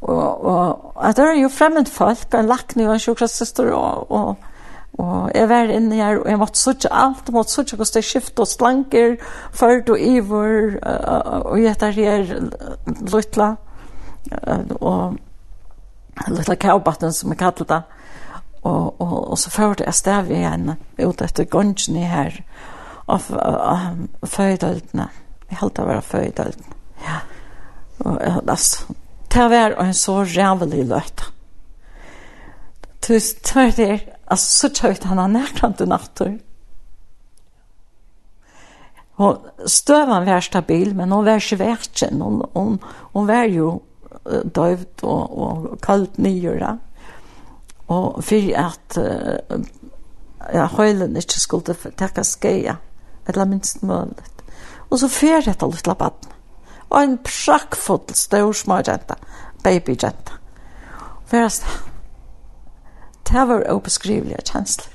og, 0.00 0.44
og 0.44 0.96
at 1.00 1.16
det 1.16 1.24
er 1.24 1.38
jo 1.38 1.48
fremmed 1.48 1.88
folk, 1.88 2.26
en 2.34 2.50
lakne 2.50 2.88
og 2.88 2.96
en 2.96 3.00
sjuksköterska 3.00 3.70
og, 3.72 4.10
og, 4.10 4.36
og 4.98 5.30
jeg 5.34 5.48
var 5.48 5.70
inne 5.72 5.94
her, 5.94 6.18
og 6.18 6.28
jeg 6.28 6.38
måtte 6.38 6.58
sørge 6.60 6.90
alt, 6.92 7.22
jeg 7.26 7.34
måtte 7.34 7.52
sørge 7.52 7.76
hvordan 7.76 7.94
det 7.94 8.04
skiftet 8.04 8.42
og 8.42 8.48
slanker, 8.48 9.16
ført 9.52 9.88
og 9.90 10.00
iver, 10.00 10.76
og 11.44 11.62
jeg 11.62 11.78
tar 11.78 11.96
her 11.96 12.34
løtla, 13.12 13.54
og 14.80 15.18
lilla 16.30 16.56
kaubatten 16.56 17.12
som 17.12 17.32
jeg 17.32 17.40
kallet 17.40 17.68
det. 17.68 17.82
Og, 18.64 19.00
og, 19.00 19.16
og 19.30 19.38
så 19.38 19.50
førte 19.52 19.84
jeg 19.84 19.98
stav 19.98 20.30
igjen 20.32 20.76
ut 20.98 21.22
etter 21.22 21.44
gongen 21.44 21.98
her 22.00 22.38
av 23.04 23.26
føydøltene 24.24 25.10
Jeg 25.50 25.58
holdt 25.60 25.82
å 25.82 25.88
være 25.90 26.06
føydøltene 26.08 26.78
Ja. 27.04 27.18
Og 28.04 28.16
altså, 28.24 28.94
det 29.34 29.44
var 29.50 29.76
en 29.82 29.94
så 29.94 30.22
rævelig 30.24 30.86
løt. 30.88 31.24
Tusen 33.04 33.42
tvert 33.44 33.78
er, 33.78 34.00
altså 34.26 34.48
så 34.50 34.70
tjøyt 34.72 35.04
han 35.04 35.20
han 35.20 35.36
nærkant 35.36 35.82
i 35.84 35.86
nattur. 35.88 36.32
Og 39.22 39.68
støvan 39.70 40.26
var 40.26 40.42
stabil, 40.42 40.94
men 40.96 41.12
hun 41.12 41.26
var 41.26 41.42
ikke 41.42 41.60
verken. 41.60 42.22
Hun, 42.22 42.40
hun, 42.54 42.80
hun 43.12 43.28
var 43.28 43.44
jo 43.52 43.82
døvd 44.24 45.04
og, 45.04 45.38
og 45.38 45.78
kaldt 45.82 46.18
nyere. 46.18 46.78
Og 47.88 48.24
for 48.24 48.52
at 48.56 48.98
uh, 48.98 49.64
ja, 50.52 50.66
høylen 50.66 51.16
ikke 51.16 51.40
skulle 51.40 51.76
takke 51.96 52.24
skeia, 52.24 52.76
eller 53.28 53.44
minst 53.48 53.82
mulig. 53.82 54.24
Og 54.90 54.98
så 54.98 55.08
fer 55.08 55.44
dette 55.44 55.66
lille 55.66 55.94
baden. 55.98 56.30
Og 56.90 57.02
en 57.02 57.18
prakkfull 57.18 58.14
stor 58.14 58.52
småjenta, 58.52 59.16
babyjenta. 59.64 60.38
Først, 61.26 61.66
det 63.28 63.48
var 63.48 63.64
obeskrivelige 63.72 64.44
kjensler. 64.52 64.92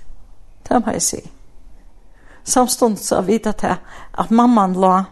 Det 0.70 0.86
må 0.86 0.94
jeg 0.94 1.02
si. 1.02 1.20
Samstånd 2.44 2.98
så 2.98 3.22
vidt 3.22 3.48
at, 3.48 3.64
at 4.18 4.32
mamman 4.32 4.74
la 4.74 5.04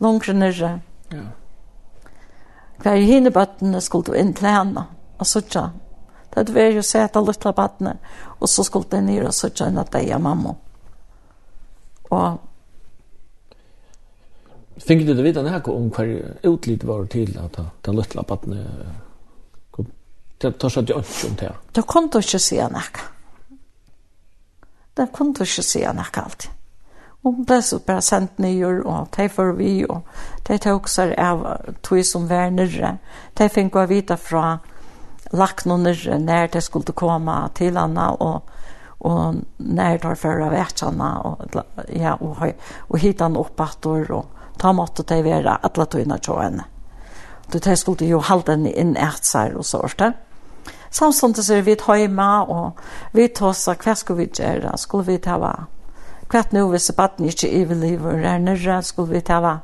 langere 0.00 0.36
nere. 0.36 0.80
Ja 1.12 1.39
Hver 2.80 2.96
hinne 3.04 3.30
bøttene 3.30 3.80
skulle 3.84 4.08
du 4.08 4.16
inn 4.16 4.32
til 4.36 4.48
henne 4.48 4.86
og 5.20 5.28
sutja. 5.28 5.68
Det 6.30 6.54
var 6.54 6.70
jo 6.72 6.82
sett 6.86 7.16
av 7.18 7.26
lytte 7.26 7.52
bøttene, 7.52 7.96
og 8.38 8.48
så 8.48 8.64
skulle 8.64 8.88
du 8.88 9.00
ned 9.04 9.26
og 9.26 9.34
sutja 9.34 9.68
at 9.68 9.92
deg 9.92 10.12
og 10.14 10.22
mamma. 10.24 10.54
Og 12.10 12.46
Finger 14.80 15.06
du 15.06 15.12
det 15.12 15.24
vidt 15.26 15.36
han 15.36 15.62
om 15.68 15.90
hver 15.92 16.38
utlitt 16.48 16.86
var 16.88 17.04
til 17.12 17.34
at 17.38 17.58
den 17.84 17.98
lytte 17.98 18.22
bøttene 18.24 18.64
Det 20.40 20.54
tar 20.56 20.72
seg 20.72 20.88
ikke 20.88 21.26
om 21.28 21.34
det. 21.36 21.50
Det 21.76 21.82
kunne 21.84 22.08
du 22.08 22.18
ikke 22.18 22.38
si 22.40 22.56
han 22.56 22.78
Det 24.96 25.12
kunne 25.12 25.34
du 25.34 25.42
ikke 25.44 25.62
si 25.62 25.82
han 25.84 25.98
alltid. 26.00 26.48
Og 27.22 27.34
hun 27.34 27.44
ble 27.44 27.58
så 27.60 27.78
bare 27.84 28.00
sendt 28.00 28.38
nyer, 28.40 28.80
og 28.88 29.10
de 29.16 29.28
får 29.28 29.52
vi, 29.58 29.72
og 29.84 30.06
de 30.48 30.56
tok 30.58 30.88
seg 30.88 31.12
av 31.20 31.42
tog 31.84 32.00
som 32.06 32.28
var 32.30 32.48
nere. 32.54 32.94
De 33.36 33.48
fikk 33.52 33.74
gå 33.74 33.84
vite 33.90 34.16
fra 34.16 34.54
lagt 35.36 35.66
noen 35.68 35.84
nere, 35.84 36.16
når 36.18 36.48
de 36.54 36.62
skulle 36.64 36.96
komme 36.96 37.34
til 37.58 37.76
henne, 37.76 38.06
og, 38.24 38.48
og 39.04 39.42
når 39.58 40.00
de 40.00 40.14
fører 40.16 40.52
vet 40.54 40.80
henne, 40.86 41.10
og, 41.28 41.60
ja, 41.92 42.14
og, 42.16 42.40
og 42.88 43.02
hitte 43.02 43.28
henne 43.28 43.42
opp 43.42 43.60
etter, 43.66 44.08
og 44.16 44.56
ta 44.60 44.72
måtte 44.72 45.04
de 45.04 45.20
være 45.24 45.58
alle 45.68 45.86
togene 45.92 46.18
til 46.24 46.40
henne. 46.40 46.64
Så 47.50 47.58
de 47.58 47.76
skulle 47.76 48.08
jo 48.08 48.22
holde 48.24 48.54
henne 48.54 48.72
inn 48.72 48.94
et 48.96 49.26
seg 49.26 49.58
og 49.58 49.66
sånt. 49.66 50.02
Samtidig 50.90 51.44
så 51.44 51.54
er 51.58 51.66
vi 51.66 51.76
hjemme, 51.76 52.30
og 52.48 52.80
vi 53.12 53.28
tar 53.28 53.52
oss 53.52 53.68
hva 53.68 53.94
skulle 53.94 54.24
vi 54.24 54.30
gjøre? 54.40 54.72
Skulle 54.78 55.06
vi 55.12 55.18
ta 55.20 55.36
hva? 55.36 55.52
kvart 56.30 56.52
nu 56.52 56.68
hvis 56.70 56.90
baden 56.96 57.26
ikke 57.28 57.50
iverliver 57.50 58.24
er 58.24 58.38
nere, 58.38 58.82
skulle 58.82 59.14
vi 59.14 59.22
ta 59.26 59.40
hva 59.42 59.58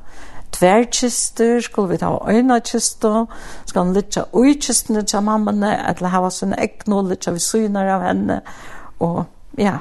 tverkister, 0.57 1.61
skulle 1.61 1.95
vi 1.95 1.99
ta 2.01 2.11
hva 2.12 2.33
øynekister, 2.33 3.27
skal 3.67 3.85
han 3.85 3.95
lytte 3.95 4.25
uikistene 4.33 5.03
til 5.03 5.25
mammene, 5.27 5.75
eller 5.89 6.14
ha 6.14 6.31
sånne 6.31 6.59
egn 6.62 6.97
og 6.97 7.11
lytte 7.11 7.35
vi 7.35 7.43
syner 7.43 7.93
av 7.97 8.07
henne, 8.07 8.41
og 9.05 9.25
ja. 9.61 9.79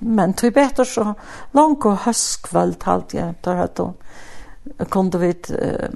Men 0.00 0.34
tog 0.34 0.54
betur 0.54 0.88
så 0.88 1.12
langt 1.54 1.86
og 1.86 2.02
høstkvöld 2.04 2.82
halt 2.84 3.14
jeg, 3.14 3.36
tar 3.42 3.60
høyt 3.60 3.78
hun, 3.78 3.94
kunde 4.90 5.20
vi 5.22 5.30
uh, 5.54 5.86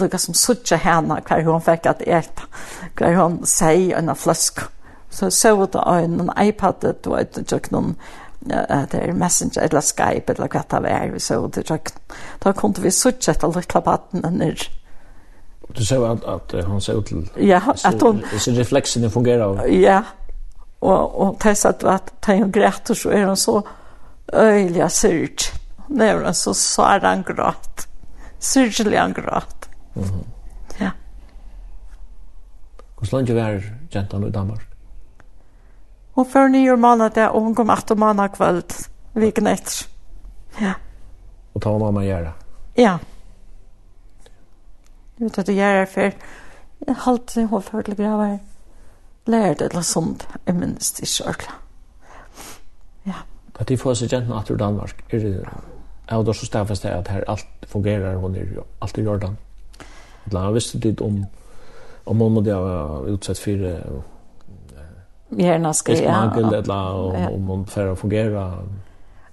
lukka 0.00 0.18
som 0.18 0.34
suttje 0.34 0.78
henne 0.80 1.20
hver 1.26 1.44
hun 1.44 1.60
fikk 1.64 1.90
at 1.90 2.00
eta, 2.06 2.48
hver 2.96 3.18
hun 3.20 3.42
sier 3.48 3.98
en 3.98 4.14
fløsk, 4.16 4.64
så 5.10 5.30
så 5.30 5.64
ut 5.64 5.74
av 5.74 5.98
en 5.98 6.30
iPad 6.38 6.94
du 7.02 7.10
vet 7.10 7.50
jag 7.52 7.62
kan 7.62 7.94
att 8.68 8.90
det 8.90 8.98
är 8.98 9.12
Messenger 9.12 9.62
eller 9.62 9.80
Skype 9.80 10.32
eller 10.32 10.48
vad 10.54 10.64
det 10.70 10.80
var 10.80 11.10
vi 11.12 11.20
så 11.20 11.46
det 11.46 11.70
jag 11.70 11.80
då 12.38 12.52
kunde 12.52 12.80
vi 12.80 12.90
switcha 12.90 13.34
till 13.34 13.48
lilla 13.48 13.80
patten 13.80 14.38
ner 14.38 14.58
Du 15.68 15.84
sa 15.84 16.12
att, 16.12 16.24
att 16.24 16.64
han 16.64 16.80
ser 16.80 16.98
ut 16.98 17.06
till 17.06 17.28
ja, 17.36 17.60
att 17.84 18.00
hon 18.00 18.22
så 18.38 18.50
reflexen 18.50 19.10
fungerar. 19.10 19.66
Ja. 19.66 20.02
Och 20.78 21.28
och 21.28 21.38
testa 21.38 21.68
att 21.68 21.84
att 21.84 22.20
ta 22.20 22.32
en 22.32 22.50
grätt 22.50 22.90
och 22.90 22.96
så 22.96 23.08
är 23.08 23.24
hon 23.24 23.36
så 23.36 23.62
öjliga 24.32 24.88
surt. 24.88 25.52
När 25.88 26.18
men 26.18 26.34
så 26.34 26.54
sa 26.54 26.98
han 26.98 27.22
grått. 27.22 27.86
Surgelig 28.38 28.98
han 28.98 29.12
grått. 29.12 29.68
Mhm. 29.94 30.24
Ja. 30.78 30.90
Hur 33.00 33.16
länge 33.16 33.34
var 33.34 33.62
gentan 33.90 34.24
i 34.24 34.30
Danmark? 34.30 34.75
Hon 36.16 36.26
för 36.26 36.48
ni 36.48 36.70
och 36.70 36.78
manna 36.78 37.08
det 37.08 37.28
och 37.28 37.42
hon 37.42 37.54
kom 37.54 37.70
att 37.70 37.90
och 37.90 37.98
manna 37.98 38.28
kväll 38.28 38.62
veckan 39.12 39.46
efter. 39.46 39.88
Ja. 40.58 40.72
Och 41.52 41.62
ta 41.62 41.78
mamma 41.78 42.04
göra. 42.04 42.32
Ja. 42.74 42.98
Du 45.16 45.24
vet 45.24 45.38
att 45.38 45.46
det 45.46 45.52
gör 45.52 45.86
för 45.86 46.12
halt 46.96 47.30
sig 47.30 47.44
hon 47.44 47.62
för 47.62 47.82
till 47.82 47.94
gravar. 47.94 48.38
Lärde 49.24 49.64
eller 49.64 49.82
sånt, 49.82 50.28
jag 50.44 50.56
minns 50.56 50.92
det 50.92 51.06
själva. 51.06 51.52
Ja. 53.02 53.14
Att 53.58 53.66
de 53.66 53.76
får 53.76 53.94
sig 53.94 54.08
gentan 54.08 54.38
att 54.38 54.50
ur 54.50 54.56
Danmark, 54.56 55.14
är 55.14 55.20
det 55.20 55.48
Ja, 56.08 56.22
då 56.22 56.34
så 56.34 56.46
stäffast 56.46 56.82
det 56.82 56.98
att 56.98 57.08
här 57.08 57.24
allt 57.30 57.46
fungerar 57.62 58.14
hon 58.14 58.36
är 58.36 58.62
allt 58.78 58.98
i 58.98 59.02
Jordan. 59.02 59.36
Bland 60.24 60.44
annat 60.44 60.56
visste 60.56 60.78
det 60.78 61.00
om 61.00 61.26
om 62.04 62.20
hon 62.20 62.32
måste 62.32 62.52
ha 62.52 63.06
utsatt 63.06 63.38
för 63.38 63.82
hjärna 65.28 65.74
ska 65.74 65.92
jag. 65.92 66.32
Smagel 66.32 66.64
ja. 66.66 67.28
om 67.30 67.46
hon 67.46 67.66
får 67.66 67.94
fungera. 67.94 68.58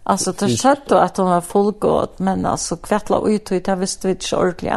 Alltså 0.03 0.31
det 0.31 0.57
satt 0.57 0.87
då 0.87 0.95
att 0.95 1.17
hon 1.17 1.29
var 1.29 1.41
fullgod 1.41 2.09
men 2.17 2.45
alltså 2.45 2.75
kvartla 2.77 3.21
ut 3.27 3.51
och 3.51 3.61
det 3.61 3.75
visste 3.75 4.07
vi 4.07 4.11
inte 4.11 4.35
ordentligt. 4.35 4.73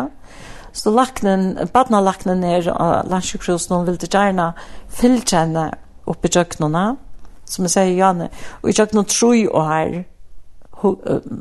Så 0.73 0.91
laknen, 0.91 1.59
badna 1.73 2.01
laknen 2.01 2.41
ner 2.41 2.71
och 2.71 3.11
landsjukhusen 3.11 3.77
hon 3.77 3.87
ville 3.87 3.99
gärna 4.11 4.55
fyllkänna 4.89 5.75
uppe 6.05 6.29
i 6.29 6.31
köknarna. 6.31 6.97
Som 7.45 7.65
jag 7.65 7.71
säger 7.71 7.97
Janne. 7.97 8.29
Och 8.61 8.69
i 8.69 8.73
köknarna 8.73 9.05
tror 9.05 9.37
jag 9.37 9.65
här 9.65 10.05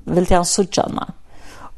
ville 0.03 0.35
han 0.35 0.45
sutja 0.45 0.83
henne. 0.83 1.05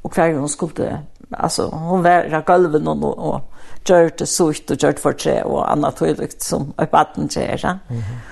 Och 0.01 0.13
kvar 0.13 0.33
hon 0.33 0.49
skulle, 0.49 1.01
alltså 1.31 1.69
hon 1.69 2.03
var 2.03 2.23
i 2.23 2.43
golven 2.45 2.87
och, 2.87 3.17
och 3.17 3.41
gjør 3.87 4.09
det 4.19 4.27
sutt 4.27 4.71
og 4.71 4.77
gjør 4.77 4.97
det 4.97 5.03
for 5.03 5.17
tre 5.17 5.37
og 5.43 5.61
annet 5.71 5.95
tydelig 5.99 6.29
som 6.43 6.73
et 6.81 6.89
baden 6.89 7.27
gjør. 7.27 7.59
Ja? 7.63 7.73
Mm 7.89 7.97
-hmm. 7.97 8.25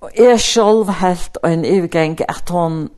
Og 0.00 0.10
jeg 0.18 0.40
selv 0.40 0.90
helt 0.90 1.38
og 1.42 1.52
en 1.52 1.64
ivgeng 1.64 2.20
at 2.28 2.50
hun 2.50 2.90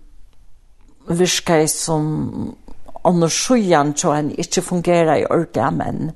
virker 1.09 1.66
som 1.66 2.57
under 3.05 3.29
sjøen 3.29 3.97
så 3.97 4.12
han 4.12 4.31
ikke 4.31 4.62
fungerer 4.62 5.14
i 5.16 5.27
ordet, 5.31 5.73
men 5.75 6.11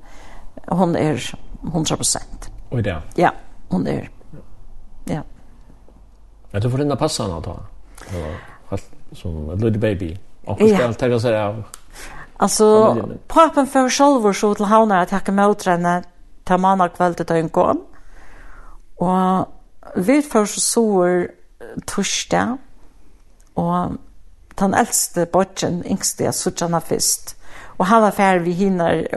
hun 0.71 0.95
er 0.95 1.35
100 1.63 1.95
prosent. 1.97 2.51
Og 2.71 2.83
det? 2.83 2.95
Ja, 3.17 3.29
hun 3.71 3.87
er. 3.87 4.07
Ja. 5.09 5.21
Ja, 6.53 6.59
du 6.59 6.69
får 6.69 6.77
rinna 6.77 6.95
passa 6.95 7.23
henne 7.23 7.41
da. 7.41 7.55
Helt 8.69 8.89
som 9.13 9.49
en 9.49 9.59
little 9.59 9.79
baby. 9.79 10.17
Og 10.45 10.57
hun 10.59 10.69
skal 10.69 10.85
ja. 10.85 10.91
tegge 10.91 11.19
seg 11.19 11.37
av 11.39 11.63
Alltså 12.37 12.95
pappen 13.27 13.67
för 13.67 13.89
själva 13.89 14.33
så 14.33 14.55
till 14.55 14.65
havna 14.65 15.01
att 15.01 15.09
tacka 15.09 15.31
mot 15.31 15.65
henne 15.65 16.03
ta 16.43 16.57
manna 16.57 16.89
kväll 16.89 17.15
till 17.15 17.25
døgn 17.25 17.49
kom. 17.49 17.81
Och 18.95 19.47
vi 19.95 20.21
för 20.21 20.45
så 20.45 20.59
sår 20.59 21.27
torsdag, 21.85 22.57
och 23.53 23.91
den 24.55 24.73
äldste 24.73 25.25
botchen 25.25 25.83
yngste, 25.85 26.23
jag 26.23 26.35
såg 26.35 26.59
henne 26.61 26.81
först. 26.81 27.35
Och 27.77 27.85
han 27.85 28.01
var 28.01 28.11
färd 28.11 28.41
vi 28.41 28.51
hinner, 28.51 29.07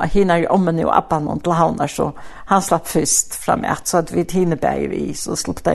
hinner 0.00 0.52
om 0.52 0.66
henne 0.66 0.84
och 0.84 0.96
appan 0.98 1.28
og 1.28 1.42
till 1.42 1.52
havner, 1.52 1.86
så 1.86 2.12
han 2.46 2.62
slapp 2.62 2.88
först 2.88 3.34
fra 3.34 3.76
så 3.84 3.98
att 3.98 4.12
vi 4.12 4.26
hinner 4.30 4.56
bäg 4.56 4.88
vi, 4.90 5.14
så 5.14 5.36
slapp 5.36 5.64
det 5.64 5.74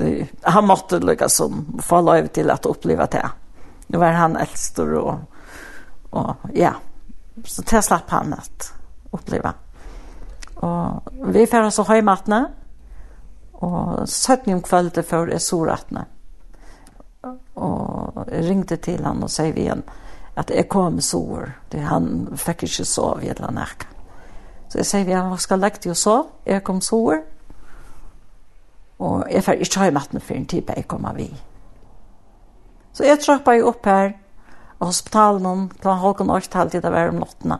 i. 0.00 0.26
Han 0.42 0.66
måtte 0.66 0.98
lykke 0.98 1.28
som 1.28 1.80
få 1.82 2.00
lov 2.00 2.26
till 2.26 2.50
att 2.50 2.66
uppleva 2.66 3.06
det. 3.06 3.30
Nu 3.86 3.98
var 3.98 4.12
han 4.12 4.36
äldst 4.36 4.78
och 4.78 5.18
Och 6.14 6.36
ja, 6.54 6.74
så 7.44 7.62
det 7.62 7.82
slapp 7.82 8.10
han 8.10 8.32
att 8.32 8.72
uppleva. 9.10 9.54
Og 10.54 11.00
vi 11.12 11.46
får 11.46 11.70
så 11.70 11.82
ha 11.82 11.96
og 11.98 12.04
mattna. 12.04 12.46
om 13.52 14.06
sötning 14.06 14.60
før 14.60 14.68
kvället 14.68 15.08
för 15.08 15.26
är 15.28 15.38
sorattna. 15.38 16.04
Och 17.54 18.26
ringde 18.28 18.76
till 18.76 19.04
han 19.04 19.22
og 19.22 19.30
sier 19.30 19.52
vi 19.52 19.60
igjen 19.60 19.82
at 20.36 20.50
jeg 20.50 20.68
kom 20.68 21.00
sår. 21.00 21.52
Det 21.72 21.80
han 21.80 22.28
fikk 22.36 22.62
ikke 22.62 22.84
sove 22.84 23.24
i 23.24 23.28
et 23.28 23.36
eller 23.36 23.48
annet. 23.48 23.86
Så 24.68 24.78
jeg 24.78 24.86
sier 24.86 25.04
vi 25.04 25.12
han 25.12 25.38
skal 25.38 25.58
legge 25.58 25.78
til 25.78 25.90
å 25.90 25.94
sove. 25.94 26.28
Jeg 26.46 26.64
kom 26.64 26.80
sår. 26.80 27.22
Og 28.98 29.24
jeg 29.30 29.44
får 29.44 29.52
ikke 29.52 29.80
ha 29.80 29.86
i 29.86 29.94
matten 29.94 30.20
en 30.30 30.46
tid 30.46 30.62
på 30.62 30.72
jeg 30.76 30.88
kommer 30.88 31.14
vi. 31.14 31.34
Så 32.92 33.04
jeg 33.04 33.18
trappet 33.18 33.64
opp 33.64 33.86
her 33.86 34.12
hospitalen 34.88 35.68
klant 35.80 36.02
Håkon 36.02 36.30
Årstal 36.30 36.70
til 36.70 36.82
det 36.84 36.92
var 36.92 37.12
om 37.12 37.22
nottene. 37.22 37.58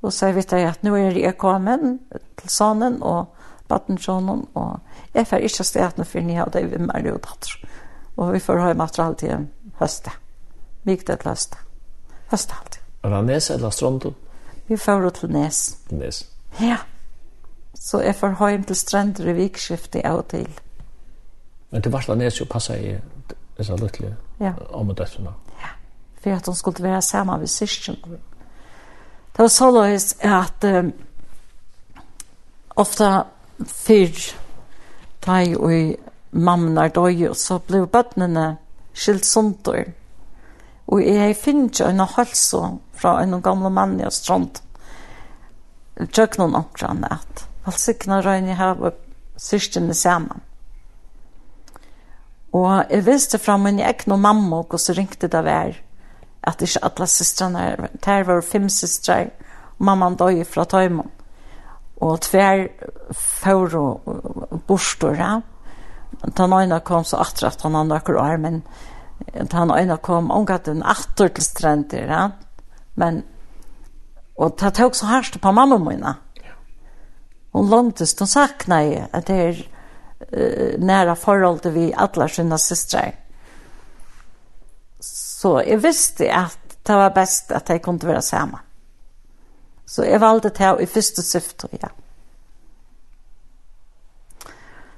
Og 0.00 0.12
så 0.12 0.30
vet 0.32 0.52
jeg 0.52 0.68
at 0.68 0.84
nå 0.86 0.94
er 0.96 1.16
jeg 1.18 1.36
kommet 1.38 2.00
til 2.40 2.50
sonen 2.50 3.02
og 3.04 3.34
badensjonen, 3.70 4.46
og 4.54 4.78
jeg 5.14 5.26
får 5.26 5.46
ikke 5.46 5.64
stedet 5.64 6.06
for 6.06 6.26
ni 6.26 6.38
av 6.40 6.50
det 6.54 6.64
vi 6.70 6.80
mer 6.82 7.12
og 7.12 7.20
datter. 7.26 7.56
Og 8.16 8.32
vi 8.34 8.40
får 8.42 8.62
ha 8.64 8.72
material 8.74 9.14
til 9.20 9.46
høstet. 9.80 10.16
Myktet 10.84 11.20
til 11.20 11.30
høste. 11.30 11.60
Høste 12.30 12.56
alltid. 12.56 12.80
Var 13.02 13.14
det 13.14 13.24
Nes 13.26 13.50
eller 13.50 13.70
Strondon? 13.70 14.16
Vi 14.68 14.76
får 14.76 15.10
til 15.10 15.32
Nes. 15.32 15.78
Nes? 15.90 16.24
Ja. 16.60 16.76
Så 17.74 18.00
jeg 18.02 18.14
får 18.14 18.50
hjem 18.50 18.64
til 18.64 18.76
Strender 18.76 19.30
i 19.30 19.32
vikskiftet 19.32 20.04
av 20.04 20.18
og 20.22 20.28
til. 20.28 20.48
Men 21.70 21.82
til 21.82 21.92
Varsla 21.92 22.14
Nes 22.14 22.40
jo 22.40 22.46
passer 22.50 22.74
i 22.74 22.96
disse 23.58 23.76
lyttelige 23.76 24.16
ja. 24.40 24.52
om 24.70 24.88
og 24.88 24.98
døttene. 24.98 25.32
Ja 25.60 25.72
för 26.20 26.30
att 26.30 26.44
de 26.44 26.54
skulle 26.54 26.88
vara 26.88 27.02
samma 27.02 27.38
vid 27.38 27.50
syskon. 27.50 27.96
Det 29.32 29.42
var 29.42 29.48
så 29.48 29.78
att 30.22 30.64
um, 30.64 30.92
ofta 32.68 33.26
fyrr 33.66 34.34
taj 35.20 35.56
och 35.56 35.72
i 35.72 35.96
mamnar 36.30 36.88
døy, 36.88 37.28
og 37.28 37.36
så 37.36 37.58
blev 37.58 37.88
bøttene 37.90 38.56
skilt 38.94 39.26
sundur. 39.26 39.92
Og 40.90 41.02
jeg 41.04 41.36
finner 41.36 41.70
ikke 41.70 41.88
en 41.90 42.06
halse 42.16 42.62
fra 42.94 43.20
en 43.22 43.42
gamle 43.42 43.70
mann 43.70 44.00
i 44.00 44.10
Strand. 44.10 44.62
Tjøk 46.10 46.38
noen 46.38 46.56
omkran 46.62 47.04
at 47.04 47.44
valsikna 47.66 48.22
jeg 48.24 48.56
har 48.56 48.92
syrstene 49.36 49.94
sammen. 49.94 50.42
Og 52.52 52.84
jeg 52.90 53.06
visste 53.06 53.38
fra 53.38 53.56
min 53.56 53.78
egen 53.78 54.20
mamma, 54.20 54.64
og 54.64 54.80
så 54.80 54.92
ringte 54.92 55.28
det 55.28 55.44
vær 55.44 55.76
at 56.46 56.62
ikke 56.64 56.82
alle 56.84 57.06
systrene, 57.10 57.88
der 58.04 58.24
var 58.24 58.44
fem 58.44 58.68
systre, 58.68 59.30
og 59.78 59.84
mamman 59.88 60.16
døg 60.16 60.44
fra 60.48 60.64
tøymon. 60.64 61.10
Og 62.00 62.20
tver 62.24 62.68
før 63.12 63.76
og 63.76 64.62
borstår, 64.66 65.42
Den 66.36 66.52
ene 66.52 66.80
kom 66.80 67.04
så 67.04 67.16
atre 67.16 67.46
at 67.46 67.62
han 67.62 67.76
andre 67.76 67.96
akkur 67.96 68.18
år, 68.18 68.36
men 68.36 68.62
den 69.34 69.70
ene 69.70 69.96
kom 69.96 70.30
omgatt 70.30 70.68
en 70.68 70.82
atter 70.82 71.28
til 71.28 71.44
strender, 71.44 72.10
ja. 72.10 72.30
Men, 72.94 73.22
og 74.36 74.58
det 74.60 74.74
tok 74.74 74.94
så 74.94 75.06
hardt 75.06 75.40
på 75.40 75.52
mamma 75.52 75.78
mine. 75.78 76.14
Hun 77.52 77.70
låntes, 77.70 78.18
hun 78.18 78.26
sakna 78.26 78.82
i 78.82 79.00
at 79.12 79.26
det 79.26 79.38
er 79.38 79.62
uh, 80.32 80.80
næra 80.80 81.14
forhold 81.14 81.60
til 81.60 81.74
vi 81.74 81.92
alle 81.96 82.28
sine 82.28 82.58
systre. 82.58 83.04
Ja 83.04 83.29
Så 85.40 85.54
jeg 85.64 85.80
visste 85.80 86.26
at 86.36 86.58
det 86.86 86.96
var 86.96 87.14
best 87.16 87.52
at 87.56 87.70
jeg 87.72 87.80
kunne 87.82 88.08
være 88.08 88.22
sammen. 88.22 88.60
Så 89.88 90.04
jeg 90.04 90.20
valgte 90.20 90.52
det 90.54 90.74
i 90.84 90.86
første 90.86 91.22
syfte, 91.22 91.68
ja. 91.72 91.88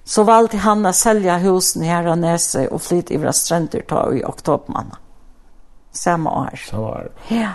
Så 0.04 0.24
valgte 0.26 0.58
han 0.64 0.82
å 0.86 0.92
selge 0.92 1.38
husen 1.44 1.86
her 1.86 2.10
og 2.10 2.18
nese 2.24 2.66
og 2.68 2.82
flytte 2.82 3.14
i 3.14 3.20
våre 3.22 3.32
strender 3.32 3.86
ta 3.88 4.02
i 4.10 4.24
oktobermannen. 4.26 4.98
Samme 5.94 6.30
år. 6.30 6.58
Samme 6.66 6.90
år. 6.90 7.10
Ja. 7.30 7.52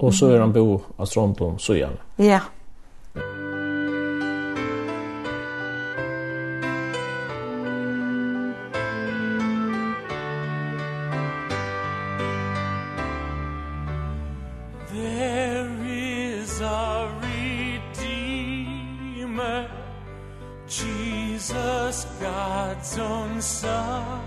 Og 0.00 0.14
så 0.14 0.34
er 0.34 0.44
han 0.44 0.52
bo 0.52 0.82
av 0.98 1.08
Strondum, 1.08 1.58
så 1.58 1.78
gjerne. 1.80 2.02
Ja. 2.20 2.42
Ja. 3.16 3.49
us 21.90 22.04
God's 22.20 22.98
own 22.98 23.42
Son 23.42 24.20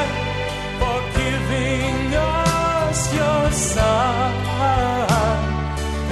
for 0.80 0.99
giving 1.19 2.14
us 2.15 2.99
your 3.19 3.52
Son 3.52 4.31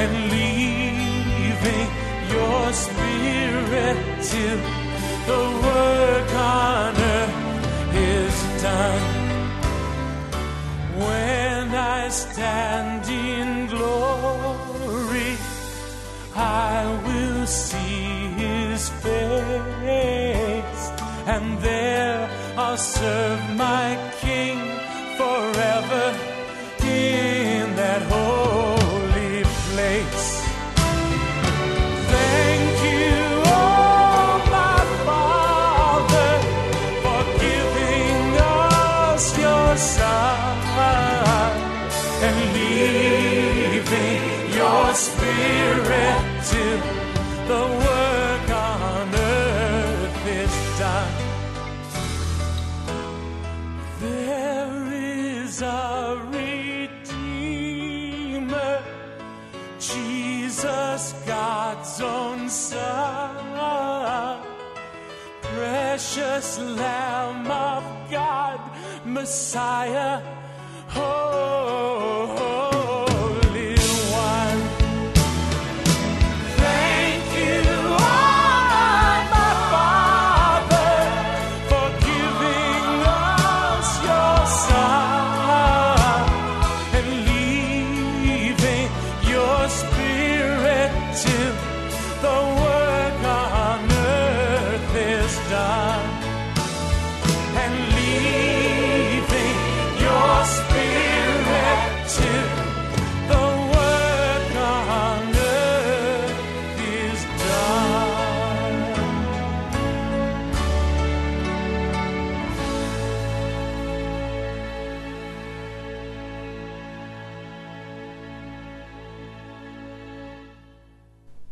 and 0.04 0.14
leaving 0.36 1.88
your 2.36 2.64
Spirit 2.74 3.98
till 4.30 4.60
the 5.30 5.42
work 5.68 6.32
on 6.36 6.96
earth 7.16 7.96
is 7.96 8.36
done. 8.62 9.06
When 10.98 11.45
stand 12.16 13.06
in 13.10 13.68
glory. 13.68 15.34
I 16.36 16.80
will 17.06 17.46
see 17.46 18.28
his 18.44 18.90
face 19.06 20.82
and 21.34 21.60
there 21.60 22.30
I'll 22.58 22.78
serve 22.78 23.42
my 23.56 23.88
king 24.22 24.58
forever. 25.20 26.06
In 26.84 27.35
precious 66.16 66.60
Lamb 66.60 67.52
of 67.52 68.10
God, 68.10 68.62
Messiah, 69.04 70.22
oh, 70.96 71.55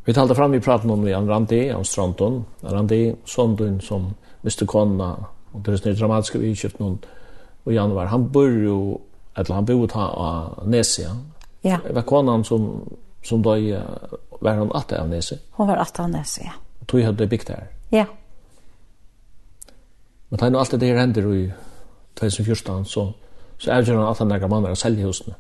Vi 0.06 0.14
talte 0.14 0.36
fram, 0.36 0.52
vi 0.52 0.60
pratet 0.60 0.92
om 0.92 1.08
Jan 1.08 1.30
Randi, 1.30 1.74
om 1.74 1.84
Stronton, 1.84 2.46
Randi, 2.62 3.16
Sondun 3.26 3.82
som 3.82 4.14
miste 4.42 4.66
kona, 4.68 5.14
og 5.54 5.62
det 5.64 5.74
er 5.74 5.80
sånn 5.80 5.96
dramatiske 5.96 6.42
vi 6.42 6.52
kjøpt 6.60 6.82
noen 6.82 6.98
i 7.72 7.78
januar. 7.78 8.10
Han 8.12 8.26
bor 8.34 8.52
jo, 8.52 8.80
eller 9.38 9.56
han 9.56 9.70
bor 9.70 9.88
ta 9.88 10.10
av 10.10 10.68
Nesia. 10.68 11.14
Ja. 11.64 11.80
Det 11.86 11.96
var 11.96 12.04
konan 12.10 12.44
som, 12.44 12.68
som 13.24 13.46
da 13.46 13.56
var 14.44 14.60
han 14.60 14.76
atta 14.76 15.00
av 15.00 15.08
Nesia. 15.10 15.40
Hon 15.56 15.72
var 15.72 15.80
atta 15.80 16.04
av 16.04 16.12
Nesia, 16.12 16.52
ja. 16.52 16.60
Og 16.82 16.88
tog 16.92 17.06
hadde 17.06 17.30
bygd 17.32 17.54
her? 17.54 17.72
Ja. 17.96 18.06
Men 20.30 20.40
det 20.40 20.46
er 20.46 20.52
nå 20.52 20.60
alltid 20.60 20.80
det 20.82 20.92
her 20.92 21.00
hender 21.00 21.32
i 21.32 21.44
2014, 22.20 22.86
så, 22.86 23.08
så 23.58 23.72
er 23.72 23.88
han 23.88 24.04
at 24.04 24.20
han 24.20 24.28
nærmere 24.28 24.52
mann 24.52 24.68
er 24.68 24.76
å 24.76 24.80
selge 24.84 25.08
husene. 25.08 25.38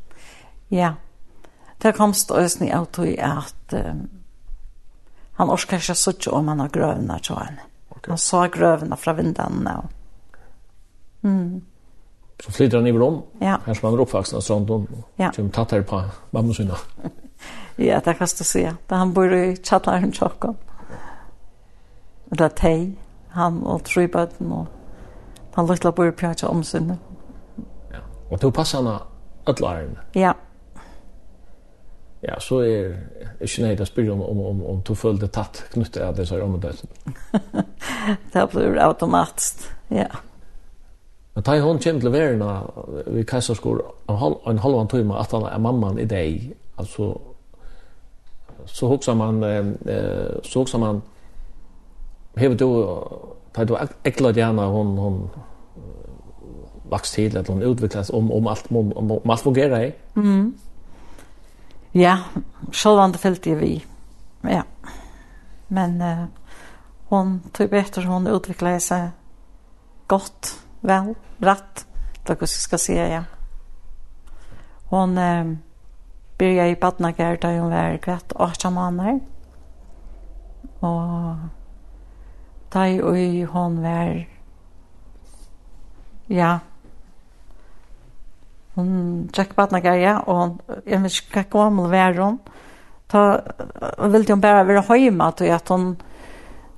Ja. 0.72 0.94
Det 1.84 1.98
komst 1.98 2.31
også 2.31 2.69
av 2.72 2.88
tog 2.95 3.10
at 3.19 3.76
um, 3.76 4.06
han 5.34 5.50
orskar 5.50 5.78
ikke 5.78 5.96
så 5.96 6.14
om 6.32 6.48
han 6.48 6.60
har 6.60 6.70
grøvene 6.70 7.20
til 7.20 7.36
han. 7.36 7.60
Okay. 7.90 8.10
Han 8.10 8.18
sa 8.18 8.48
grøvene 8.48 8.98
fra 8.98 9.14
vindene. 9.14 9.78
Og... 9.78 9.86
Mm. 11.22 11.62
Så 12.44 12.52
flytter 12.52 12.78
han 12.78 12.88
i 12.88 12.94
bron, 12.94 13.22
ja. 13.42 13.58
her 13.66 13.74
som 13.74 13.88
han 13.88 13.98
er 13.98 14.04
oppvaksen 14.04 14.38
av 14.38 14.42
stranden, 14.42 14.88
ja. 15.18 15.32
som 15.32 15.50
tatt 15.50 15.72
her 15.72 15.82
på 15.88 16.02
mamma 16.32 16.54
sina. 16.54 16.78
ja, 17.90 18.02
det 18.06 18.14
kan 18.14 18.28
du 18.38 18.44
säga. 18.44 18.76
Da 18.90 18.96
han 18.96 19.14
bor 19.14 19.34
i 19.34 19.56
Tjatlaren 19.56 20.12
Tjokken. 20.12 20.58
Det 22.30 22.42
er 22.42 22.50
Tei, 22.58 22.96
han 23.30 23.62
og 23.64 23.84
Trybøten, 23.84 24.52
og 24.52 24.68
han 25.56 25.68
lukter 25.70 25.92
bor 25.92 26.10
i 26.10 26.12
Pjatja 26.12 26.48
om 26.48 26.64
sinne. 26.64 26.98
Ja. 27.94 28.02
Og 28.30 28.42
du 28.42 28.50
passer 28.52 28.82
henne 28.82 29.00
ødlærerne? 29.48 30.02
Ja. 30.16 30.22
Ja. 30.22 30.34
Ja, 32.28 32.40
så 32.40 32.60
är 32.60 32.98
jag 33.40 33.50
känner 33.50 33.82
å 33.82 33.86
spørre 33.86 34.12
om 34.12 34.22
om 34.22 34.40
om 34.40 34.66
om 34.66 34.82
du 34.88 34.95
följde 34.95 35.28
tatt 35.28 35.64
knyttet 35.74 36.04
av 36.04 36.16
det 36.16 36.26
så 36.26 36.44
om 36.44 36.60
det. 36.60 36.72
det 38.34 38.48
blir 38.54 38.78
automatiskt. 38.80 39.70
Ja. 39.88 40.08
Men 41.34 41.44
da 41.44 41.60
hon 41.60 41.80
kommer 41.80 42.00
til 42.00 42.12
verden 42.12 42.44
vi 43.08 43.24
kassar 43.24 43.54
skor 43.60 43.82
en 44.10 44.16
halv 44.16 44.36
en 44.48 44.60
halv 44.60 44.80
en 44.80 44.88
timme 44.88 45.14
att 45.14 45.32
han 45.32 45.44
er 45.44 45.58
mamman 45.58 46.00
i 46.00 46.06
dig. 46.06 46.56
Alltså 46.78 47.20
så 48.66 48.88
huxar 48.88 49.14
man 49.14 49.44
eh 49.44 50.41
så 50.44 50.60
huxar 50.60 50.80
man 50.80 51.02
hever 52.36 52.56
du 52.56 52.66
da 53.56 53.64
du 53.64 53.76
ekla 54.04 54.32
gjerne 54.32 54.62
hon 54.62 54.98
hon 54.98 55.30
vaks 56.90 57.12
til 57.12 57.38
at 57.38 57.48
hon 57.48 57.64
utviklas 57.64 58.10
om 58.10 58.32
om 58.32 58.48
alt, 58.48 58.68
om, 58.72 58.94
om, 58.98 59.12
om 59.12 59.30
allt 59.30 59.41
fungerar. 59.41 59.91
Mm. 60.16 60.54
Ja, 61.94 62.18
sjølvande 62.74 63.20
fyllte 63.22 63.52
jeg 63.52 63.60
vi. 63.60 63.74
Ja. 64.49 64.64
Men 65.68 66.02
uh, 66.02 66.24
hon 67.10 67.36
tog 67.53 67.70
bättre 67.70 68.07
hon 68.10 68.28
utvecklade 68.28 68.80
sig 68.80 69.10
gott, 70.07 70.60
väl, 70.82 71.14
rätt. 71.38 71.86
Det 72.26 72.38
jag 72.40 72.49
ska 72.49 72.78
säga, 72.78 73.07
ja. 73.07 73.24
Hon 74.90 75.18
uh, 75.18 75.53
började 76.38 76.70
i 76.70 76.76
Badnagar 76.76 77.38
där 77.38 77.60
hon 77.60 77.70
var 77.70 77.98
kvätt 77.98 78.34
18 78.36 78.74
månader. 78.74 79.20
Og 80.80 81.36
da 82.74 83.03
och 83.03 83.18
hon 83.53 83.82
var 83.84 84.28
ja, 86.28 86.60
Hon 88.74 89.30
tjekk 89.34 89.54
på 89.54 89.68
atna 89.68 89.80
og 90.26 90.62
jeg 90.90 91.02
vet 91.04 91.18
ikke 91.20 91.44
hva 91.44 91.68
gammel 91.68 91.91
var 91.91 92.18
hon. 92.18 92.40
Ta, 93.12 93.22
ville 94.10 94.26
hon 94.32 94.41
bare 94.41 94.66
være 94.66 94.98
hjemme, 94.98 95.30
til 95.38 95.52
at 95.54 95.70
hon, 95.70 95.91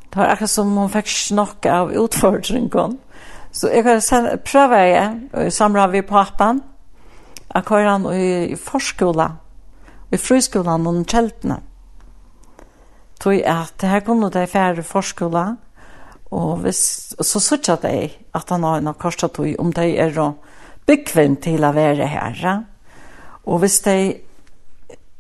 det 0.10 0.20
var 0.20 0.34
akkurat 0.34 0.52
som 0.52 0.76
hon 0.76 0.92
fikk 0.92 1.08
snakk 1.08 1.66
av 1.72 1.94
utfordringen. 1.96 2.98
Så 3.56 3.72
jeg 3.72 3.86
kan 3.86 4.42
prøve 4.44 4.82
jeg, 4.84 5.52
samla 5.56 5.88
vi 5.88 6.02
pappan, 6.04 6.60
jeg 7.54 7.64
kører 7.64 7.90
han 7.94 8.10
i 8.12 8.56
forskola, 8.60 9.30
i 10.12 10.20
friskolan 10.20 10.88
og 10.92 11.06
kjeltene. 11.08 11.62
Tog 13.24 13.40
at 13.40 13.72
det 13.80 13.90
her 13.90 14.04
kunne 14.04 14.28
de 14.30 14.44
færre 14.52 14.84
forskola, 14.84 15.46
og, 16.36 16.58
hvis, 16.66 17.16
og 17.16 17.26
så 17.26 17.40
sørte 17.40 17.78
jeg 17.88 18.12
at 18.36 18.50
han 18.52 18.64
har 18.68 18.82
en 18.82 18.94
korset 19.00 19.32
tog 19.32 19.56
om 19.60 19.72
de 19.72 19.88
er 19.96 20.20
og 20.20 20.42
byggvinn 20.86 21.40
til 21.42 21.66
å 21.66 21.74
være 21.76 22.08
herre. 22.10 22.56
Og 23.46 23.62
hvis 23.62 23.80
de 23.86 23.98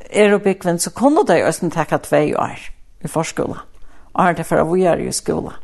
er 0.09 0.33
og 0.33 0.43
byggvinn, 0.45 0.79
så 0.79 0.93
kunne 0.93 1.25
de 1.27 1.41
også 1.45 1.69
takke 1.73 2.01
tvei 2.05 2.33
år 2.37 2.61
i 3.03 3.11
forskola. 3.11 3.63
Og 4.13 4.21
er 4.27 4.37
det 4.37 4.45
for 4.47 4.61
å 4.61 4.69
være 4.69 5.07
i 5.07 5.13
skola. 5.13 5.57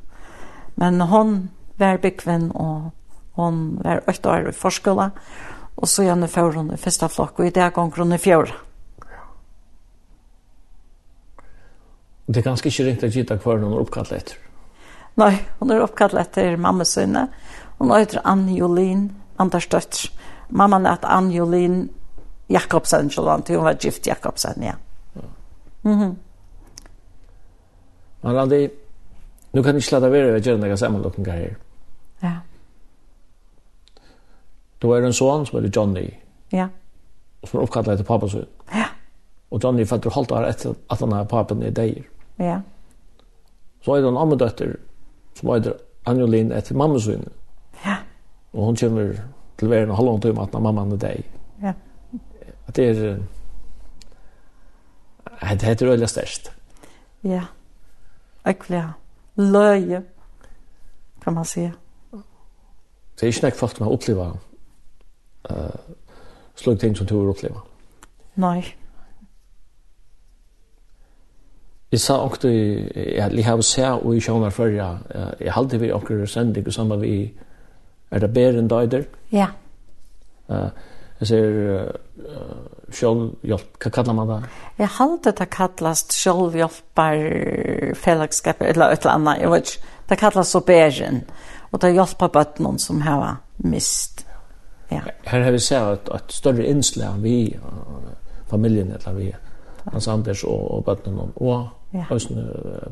Men 0.76 1.02
hon 1.02 1.50
var 1.80 2.02
byggvinn, 2.02 2.52
og 2.56 2.92
hon 3.40 3.80
var 3.84 4.04
åtte 4.10 4.30
år 4.30 4.50
i 4.50 4.56
forskola. 4.56 5.12
Og 5.78 5.88
så 5.88 6.06
gjerne 6.06 6.30
får 6.30 6.58
hun 6.58 6.74
i 6.74 6.82
første 6.82 7.10
flokk, 7.10 7.40
og 7.40 7.48
i 7.48 7.56
det 7.56 7.72
gong 7.74 7.94
hun 7.96 8.14
i 8.14 8.22
fjorda. 8.22 8.58
Det 12.32 12.40
er 12.40 12.48
ganske 12.48 12.70
ikke 12.70 12.86
riktig 12.88 13.10
å 13.10 13.12
gitte 13.12 13.36
hva 13.44 13.58
hun 13.60 13.74
er 13.74 14.14
etter. 14.16 14.38
Nei, 15.20 15.34
hon 15.60 15.72
er 15.74 15.82
oppkallet 15.84 16.22
etter 16.22 16.56
mammasønne. 16.62 17.26
Hun 17.80 17.92
heter 17.92 18.22
Anne 18.24 18.54
Jolin 18.56 19.10
Anders 19.42 19.68
døtter. 19.68 20.12
Mamma 20.50 20.78
er 20.78 20.92
at 20.92 21.06
Ann-Jolin 21.08 21.90
Jakobsen, 22.50 23.10
til 23.10 23.56
hun 23.56 23.66
var 23.66 23.74
gift 23.74 24.08
Jakobsen, 24.08 24.64
ja. 24.64 24.74
Mm 25.84 26.02
-hmm. 26.02 26.16
Men 28.22 28.38
Randi, 28.38 28.70
nu 29.54 29.62
kan 29.62 29.74
du 29.74 29.78
ikke 29.78 29.92
lade 29.92 30.12
være 30.12 30.34
ved 30.34 30.42
å 30.42 30.44
gjøre 30.44 30.58
noen 30.58 30.78
sammenlokninger 30.78 31.34
her. 31.34 31.56
Ja. 32.24 32.36
Du 34.82 34.92
er 34.92 35.06
en 35.06 35.14
son 35.14 35.46
som 35.46 35.60
heter 35.60 35.72
Johnny. 35.76 36.10
Ja. 36.52 36.68
Og 37.42 37.48
som 37.48 37.60
er 37.60 37.64
oppkattet 37.64 37.94
etter 37.94 38.04
pappa 38.04 38.28
sin. 38.28 38.46
Ja. 38.74 38.86
Og 39.52 39.64
Johnny 39.64 39.86
fatter 39.86 40.10
halvt 40.10 40.32
år 40.32 40.46
etter 40.46 40.74
at 40.90 41.00
han 41.00 41.12
er 41.12 41.24
pappen 41.24 41.64
i 41.64 41.70
deg. 41.70 42.04
Ja. 42.40 42.60
Så 43.82 43.92
er 43.92 44.02
det 44.02 44.10
en 44.10 44.18
ammedøtter 44.18 44.76
som 45.36 45.50
heter 45.50 45.74
Anjolin 46.06 46.52
etter 46.52 46.76
mamma 46.76 47.00
sin. 47.00 47.24
Ja 47.24 47.41
Og 48.54 48.66
hun 48.66 48.76
kommer 48.76 49.14
til 49.58 49.68
å 49.68 49.72
være 49.72 49.88
en 49.88 49.96
halvann 49.96 50.22
time 50.22 50.44
at 50.44 50.58
mammaen 50.60 50.96
er 50.98 51.02
deg. 51.02 51.30
Ja. 51.64 51.74
At 52.68 52.76
det 52.76 52.90
er... 52.90 53.22
Det 55.42 55.62
heter 55.62 55.92
øyla 55.92 56.08
størst. 56.08 56.52
Ja. 57.24 57.42
Ekkelig. 58.46 58.84
Løye, 59.38 60.04
kan 61.24 61.34
man 61.34 61.46
si. 61.46 61.62
Det 61.62 63.28
er 63.28 63.34
ikke 63.34 63.46
nek 63.48 63.58
folk 63.58 63.76
som 63.76 63.86
har 63.86 63.94
opplevd 63.94 64.38
uh, 65.50 65.80
slik 66.56 66.80
ting 66.80 66.98
som 66.98 67.08
du 67.08 67.18
har 67.20 67.30
opplevd. 67.34 67.58
Nei. 68.42 68.62
Jeg 71.92 72.00
sa 72.00 72.14
også, 72.14 72.48
jeg 72.48 73.46
har 73.46 73.62
sett 73.62 74.06
og 74.06 74.14
jeg 74.14 74.24
skjønner 74.24 74.50
før, 74.50 74.66
jeg 74.66 75.52
har 75.52 75.58
alltid 75.60 75.82
vært 75.82 75.96
akkurat 75.96 76.30
sendig 76.30 76.64
og 76.68 76.74
sammen 76.74 77.00
med 77.00 77.10
Er 78.12 78.24
det 78.24 78.34
bedre 78.36 78.60
enn 78.60 78.70
døyder? 78.72 79.06
Ja. 79.32 79.48
Uh, 80.52 80.68
jeg 81.22 81.30
ser 81.30 81.60
uh, 81.62 82.64
sjølvhjelp, 82.92 83.78
hva 83.78 83.92
kallar 83.94 84.18
man 84.18 84.32
det? 84.32 84.40
Jeg 84.82 84.92
halte 84.98 85.34
det 85.38 85.48
kallast 85.54 86.16
sjølvhjelpar 86.18 87.22
fellesskap, 88.02 88.64
eller 88.66 88.92
et 88.92 89.06
eller 89.06 89.14
annet, 89.14 89.44
jeg 89.44 89.54
vet 89.54 89.72
ikke. 89.72 89.94
Det 90.12 90.18
kallast 90.20 90.52
så 90.52 90.60
beren, 90.68 91.22
og 91.72 91.80
det 91.84 91.94
hjelper 91.96 92.34
bare 92.34 92.66
noen 92.66 92.82
som 92.84 93.00
har 93.06 93.38
mist. 93.64 94.26
Ja. 94.92 95.06
Her 95.24 95.46
har 95.46 95.54
vi 95.56 95.62
sett 95.64 95.94
et, 95.94 96.10
et 96.18 96.34
større 96.36 96.66
innslag 96.68 97.22
vi, 97.24 97.36
uh, 97.56 98.10
familien, 98.52 98.92
eller 98.98 99.16
vi, 99.16 99.30
Hans 99.86 100.10
Anders 100.12 100.44
og, 100.44 100.66
og 100.76 100.84
bøttene, 100.90 101.22
og, 101.22 101.38
og 101.40 101.96
ja. 101.96 102.10
Østene, 102.12 102.44
uh, 102.44 102.90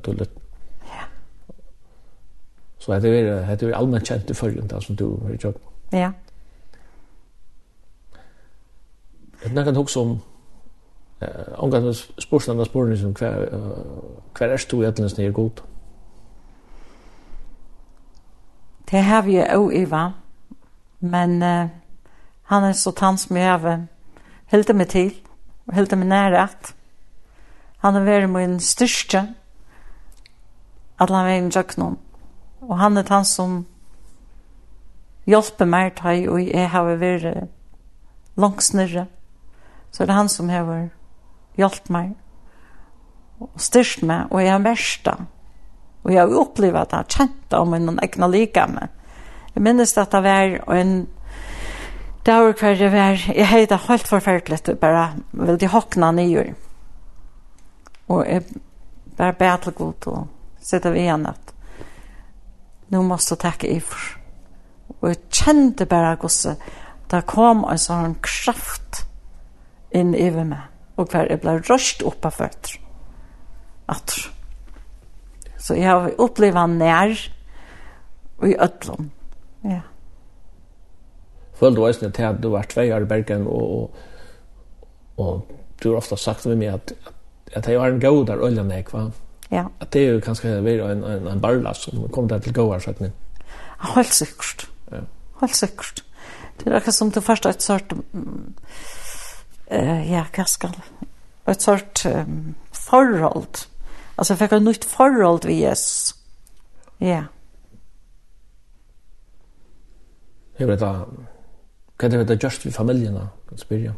Så 2.80 3.00
det 3.00 3.10
är 3.10 3.56
det 3.56 3.66
är 3.66 3.72
allmänt 3.72 4.08
känt 4.08 4.30
i 4.30 4.34
följden 4.34 4.68
där 4.68 4.80
som 4.80 4.96
du 4.96 5.06
har 5.06 5.30
gjort. 5.30 5.56
Ja. 5.90 6.12
Det 9.44 9.50
någon 9.50 9.78
också 9.78 10.02
om 10.02 10.20
eh 11.20 11.30
angår 11.58 11.94
sportslanda 12.22 12.66
sporten 12.66 12.98
som 12.98 13.14
kvar 13.14 13.50
kvar 14.34 14.48
är 14.48 14.58
stor 14.58 14.84
egentligen 14.84 15.26
är 15.28 15.32
god. 15.32 15.62
Det 18.90 19.02
har 19.02 19.22
vi 19.22 19.32
ju 19.32 19.74
Eva. 19.74 20.14
Men 21.00 21.44
uh, 21.44 21.68
han 22.44 22.64
är 22.64 22.74
så 22.74 22.92
tans 22.92 23.30
med 23.30 23.54
över 23.54 23.88
helt 24.46 24.76
med 24.76 24.90
till 24.90 25.14
och 25.66 25.74
helt 25.74 25.92
med 25.92 26.08
nära 26.08 26.42
att 26.42 26.76
han 27.78 27.96
är 27.96 28.04
väl 28.04 28.28
min 28.28 28.60
största 28.60 29.28
att 30.96 31.10
han 31.10 31.26
är 31.26 31.30
en 31.30 31.50
jacknon. 31.50 31.88
Mm 31.88 32.09
Og 32.61 32.77
han 32.80 32.98
er 32.98 33.07
han 33.10 33.26
som 33.26 33.61
hjelper 35.30 35.69
meg 35.69 35.95
til 35.99 36.27
og 36.31 36.41
jeg 36.44 36.69
har 36.73 36.90
vært 36.99 37.49
langs 38.40 38.73
nere. 38.73 39.07
Så 39.91 40.06
det 40.06 40.14
er 40.14 40.22
han 40.22 40.31
som 40.31 40.49
har 40.49 40.90
hjulpet 41.57 41.91
meg 41.94 42.15
og 43.40 43.61
styrt 43.61 44.02
meg, 44.03 44.27
og 44.31 44.41
jeg 44.44 44.52
har 44.52 44.64
mest 44.64 45.06
da. 45.06 45.15
Og 46.03 46.11
jeg 46.11 46.19
har 46.19 46.41
opplevd 46.41 46.80
at 46.80 46.91
jeg 46.91 46.99
har 46.99 47.14
kjent 47.15 47.56
om 47.56 47.76
en 47.76 47.99
egna 48.03 48.27
like 48.27 48.65
med. 48.68 48.91
Jeg 49.56 49.64
minnes 49.64 49.98
at 49.98 50.11
det 50.11 50.23
var 50.23 50.76
en 50.76 51.07
dag 52.27 52.53
hvor 52.60 52.68
jeg 52.76 52.91
var, 52.91 53.22
jeg 53.36 53.48
hadde 53.48 53.69
det 53.72 53.80
helt 53.88 54.07
forferdelig, 54.07 54.80
bare 54.80 55.06
veldig 55.31 55.69
hokna 55.72 56.11
nyer. 56.11 56.52
Og 58.10 58.26
jeg 58.27 58.44
bare 59.18 59.34
bedre 59.40 59.72
god 59.72 60.07
og 60.07 60.27
sitte 60.61 60.91
ved 60.91 61.06
igjen 61.06 61.27
at 61.30 61.53
nu 62.90 63.02
måste 63.02 63.38
jag 63.44 63.64
i 63.64 63.76
ifrån. 63.76 64.20
Og 64.99 65.10
jeg 65.10 65.20
kjente 65.32 65.86
bare 65.86 66.18
hvordan 66.20 66.57
det 67.10 67.22
kom 67.30 67.64
en 67.66 67.80
sånn 67.80 68.16
kraft 68.26 69.03
inn 69.95 70.16
i 70.18 70.30
meg. 70.32 70.66
Og 70.99 71.07
hver 71.10 71.30
jeg 71.30 71.41
ble 71.44 71.60
røst 71.70 72.03
opp 72.03 72.26
av 72.28 72.36
føtter. 72.36 72.80
Atter. 73.90 74.26
Så 75.57 75.78
jeg 75.78 75.88
har 75.88 76.11
opplevd 76.20 76.57
han 76.57 76.76
nær 76.82 77.14
og 78.40 78.49
i 78.49 78.57
ødlom. 78.57 79.10
Ja. 79.64 79.82
Følte 81.60 81.76
du 81.80 81.86
også 81.86 82.11
til 82.11 82.28
at 82.28 82.44
du 82.44 82.52
var 82.52 82.68
tvei 82.72 82.90
år 82.95 83.06
i 83.06 83.10
Bergen 83.10 83.48
og, 83.48 83.72
og, 83.80 84.03
og 85.18 85.56
du 85.84 85.90
har 85.91 86.02
ofta 86.02 86.18
sagt 86.20 86.45
med 86.48 86.60
meg 86.60 86.76
at, 86.76 86.94
at 87.56 87.68
jeg 87.68 87.80
har 87.80 87.91
en 87.91 88.03
god 88.03 88.26
der 88.28 88.45
øljene, 88.45 88.84
ikke 88.84 88.98
hva? 88.98 89.10
Ja 89.10 89.29
Ja. 89.50 89.70
Att 89.80 89.92
det 89.92 90.04
jo 90.06 90.22
kanskje 90.22 90.62
vært 90.62 90.92
en 90.92 91.04
en 91.04 91.28
en 91.28 91.42
barlas 91.42 91.84
som 91.84 92.10
kommer 92.10 92.30
der 92.30 92.40
till 92.40 92.54
goar 92.54 92.80
så 92.80 92.90
att. 92.92 93.02
Helt 93.96 94.14
säkert. 94.14 94.68
Ja. 94.92 95.02
Helt 95.42 95.56
säkert. 95.56 96.04
Det 96.58 96.68
er 96.68 96.76
akkurat 96.76 96.96
som 96.96 97.12
det 97.12 97.22
första 97.22 97.50
ett 97.50 97.62
sort 97.62 97.94
eh 99.68 100.12
ja, 100.14 100.26
kanske 100.32 100.68
ett 101.46 101.62
sort 101.62 102.06
um, 102.06 102.56
förhåll. 102.72 103.46
Alltså 104.16 104.36
fick 104.36 104.52
jag 104.52 104.64
nytt 104.64 104.86
forhold 104.86 105.46
vi 105.46 105.54
Jesus. 105.54 106.16
Ja. 106.98 107.24
Hur 110.54 110.68
vet 110.68 110.82
Hva 112.00 112.06
er 112.06 112.10
det 112.10 112.18
vara 112.18 112.38
just 112.44 112.76
familien 112.76 113.14
da? 113.14 113.28
Kan 113.50 113.58
spyrja. 113.58 113.94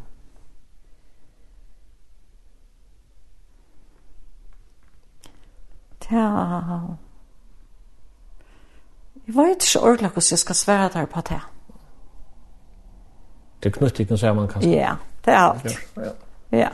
Ja. 6.11 6.61
Jeg 9.27 9.35
vet 9.35 9.63
ikke 9.63 9.81
ordentlig 9.85 10.09
hvordan 10.09 10.31
jeg 10.31 10.39
skal 10.39 10.55
svære 10.55 10.89
der 10.93 11.05
på 11.05 11.21
det. 11.21 11.39
Det 13.63 13.69
er 13.69 13.77
knytter 13.77 14.03
ikke 14.03 14.17
noe 14.17 14.33
man 14.33 14.47
kan 14.47 14.63
Ja, 14.65 14.95
det 15.25 15.33
er 15.33 15.37
alt. 15.37 15.79
Ja. 15.97 16.11
ja. 16.51 16.69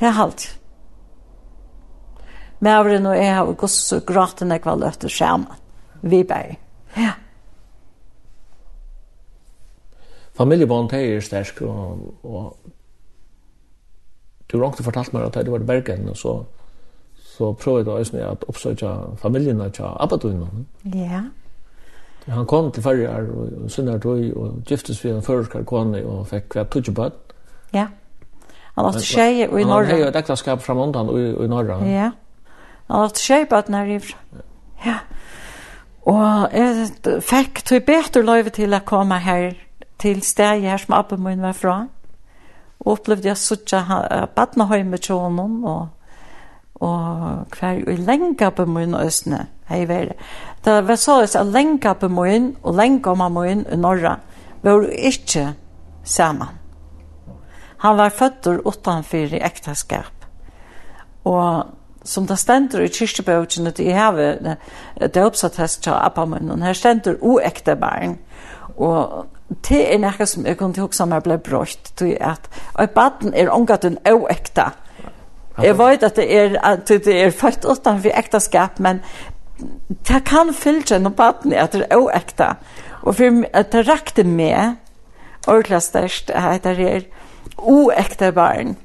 Det 0.00 0.08
er 0.08 0.22
alt. 0.22 0.60
Mævren 2.60 3.06
og 3.06 3.16
jeg 3.16 3.34
har 3.34 3.52
gått 3.52 3.70
så 3.70 4.00
gråten 4.00 4.50
jeg 4.50 4.64
var 4.64 4.76
løtt 4.80 5.00
til 5.00 5.10
skjermen. 5.10 5.62
Vi 6.02 6.22
bare. 6.24 6.56
Ja. 6.96 7.12
Familiebånd 10.34 10.92
er 10.92 11.20
sterk, 11.22 11.60
og, 11.62 12.24
og 12.24 12.56
du 14.50 14.58
har 14.58 14.72
ikke 14.72 14.86
fortalt 14.86 15.12
meg 15.14 15.28
at 15.28 15.46
du 15.46 15.52
var 15.52 15.62
i 15.62 15.68
Bergen, 15.68 16.08
og 16.08 16.16
så 16.18 16.34
så 17.38 17.52
prøvde 17.52 17.90
jeg 17.90 18.00
også 18.00 18.16
at 18.30 18.44
oppsøke 18.48 18.90
familien 19.18 19.60
av 19.60 19.96
Abadun. 20.00 20.66
Ja. 20.94 21.22
Han 22.28 22.46
kom 22.46 22.70
til 22.72 22.82
Farjar 22.82 23.26
og 23.34 23.70
Sunnar 23.70 23.98
Døy 23.98 24.32
og 24.32 24.62
giftes 24.66 25.04
vi 25.04 25.10
en 25.10 25.22
førerskar 25.22 25.66
kone 25.68 26.00
og 26.06 26.26
fikk 26.26 26.54
hver 26.54 26.64
kvart 26.64 26.70
tudjebad. 26.72 27.18
Ja. 27.74 27.86
Han 28.74 28.84
har 28.84 28.92
hatt 28.92 29.02
tjej 29.02 29.44
i 29.44 29.64
Norra. 29.64 29.84
Han 29.84 30.00
har 30.00 30.08
et 30.08 30.16
ekteskap 30.16 30.62
fra 30.62 30.74
Mondan 30.74 31.10
i, 31.10 31.26
i 31.44 31.48
Norra. 31.50 31.78
Ja. 31.86 32.10
Han 32.86 32.96
har 32.96 33.10
hatt 33.10 33.20
på 33.28 33.50
bad 33.50 33.70
nær 33.70 33.90
ifra. 33.96 34.18
Ja. 34.86 34.96
Og 36.04 36.48
jeg 36.52 36.88
fikk 37.24 37.62
tog 37.64 37.84
bedre 37.86 38.22
løyve 38.22 38.50
til 38.54 38.74
å 38.76 38.82
komme 38.84 39.18
her 39.24 39.54
til 39.98 40.22
stedet 40.22 40.68
her 40.68 40.80
som 40.80 40.94
Abba 40.94 41.16
min 41.16 41.42
var 41.42 41.52
fra. 41.56 41.76
Og 42.80 42.98
opplevde 42.98 43.28
jeg 43.28 43.40
suttje 43.40 43.80
badnehøyme 44.36 44.98
tjonen 44.98 45.62
og 45.64 45.86
og 46.80 47.46
hver 47.54 47.84
i 47.88 47.96
lenga 47.96 48.50
på 48.50 48.66
min 48.66 48.94
østene 48.98 49.46
hei 49.70 49.84
vere. 49.88 50.16
Det 50.64 50.80
var 50.88 50.96
så 50.96 51.20
at 51.22 51.46
lenga 51.46 51.94
på 51.94 52.08
min 52.08 52.56
og 52.62 52.74
lenga 52.74 53.10
om 53.10 53.32
min 53.32 53.64
i 53.72 53.76
norra 53.76 54.18
var 54.62 54.70
jo 54.82 54.88
ikke 54.88 55.54
sammen. 56.04 56.48
Han 57.78 57.96
var 57.96 58.08
født 58.08 58.46
utanfor 58.64 59.36
i 59.36 59.40
ekteskap. 59.44 60.26
Og 61.24 61.64
som 62.04 62.26
det 62.26 62.38
stender 62.38 62.84
i 62.84 62.88
kyrkjebøkene 62.88 63.70
til 63.70 63.86
jeg 63.86 63.96
har 63.96 65.56
hest 65.56 65.82
til 65.82 65.92
Abbamun, 65.92 66.50
og 66.50 66.64
her 66.64 66.72
stender 66.72 67.16
uekte 67.20 67.76
barn. 67.76 68.18
Og 68.76 69.26
det 69.68 69.94
er 69.94 69.98
noe 69.98 70.26
som 70.26 70.46
jeg 70.46 70.56
kunne 70.56 70.80
huske 70.80 71.06
meg 71.06 71.22
ble 71.24 71.38
brøtt, 71.38 71.92
til 71.96 72.16
at 72.20 72.48
og 72.74 72.90
baden 72.90 73.34
er 73.34 73.52
omgatt 73.52 73.84
en 73.84 73.98
uekte 74.04 74.62
barn 74.62 74.83
Jeg 75.62 75.78
vet 75.78 76.02
at 76.02 76.16
det 76.16 76.26
er, 76.34 76.56
at 76.62 76.88
det 76.88 77.14
er 77.14 77.30
født 77.30 77.64
utenfor 77.64 78.10
ekteskap, 78.18 78.80
men 78.80 79.00
det 80.08 80.24
kan 80.26 80.50
fylle 80.54 80.98
noe 80.98 81.14
baden 81.14 81.52
at 81.52 81.76
det 81.76 81.86
er 81.86 82.00
oekta. 82.00 82.54
Og 83.02 83.14
for 83.14 83.44
at 83.52 83.72
det 83.72 83.84
rakte 83.88 84.24
med, 84.24 84.76
ordentlig 85.46 85.82
størst, 85.82 86.30
at 86.30 86.64
det 86.64 86.80
er 86.80 87.06
oekta 87.58 88.30
barn. 88.34 88.76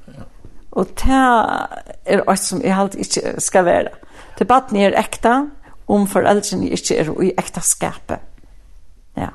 Og 0.72 0.92
det 1.02 1.22
er 2.06 2.22
alt 2.28 2.44
som 2.44 2.62
jeg 2.62 2.78
alltid 2.78 3.00
ikke 3.00 3.42
skal 3.42 3.66
være. 3.66 3.96
Det 4.40 4.48
baden 4.48 4.78
er 4.78 5.00
ekta, 5.00 5.42
om 5.90 6.06
foreldrene 6.08 6.70
ikke 6.70 7.00
er 7.02 7.10
i 7.24 7.32
ektaskapet. 7.38 8.22
Ja. 9.18 9.32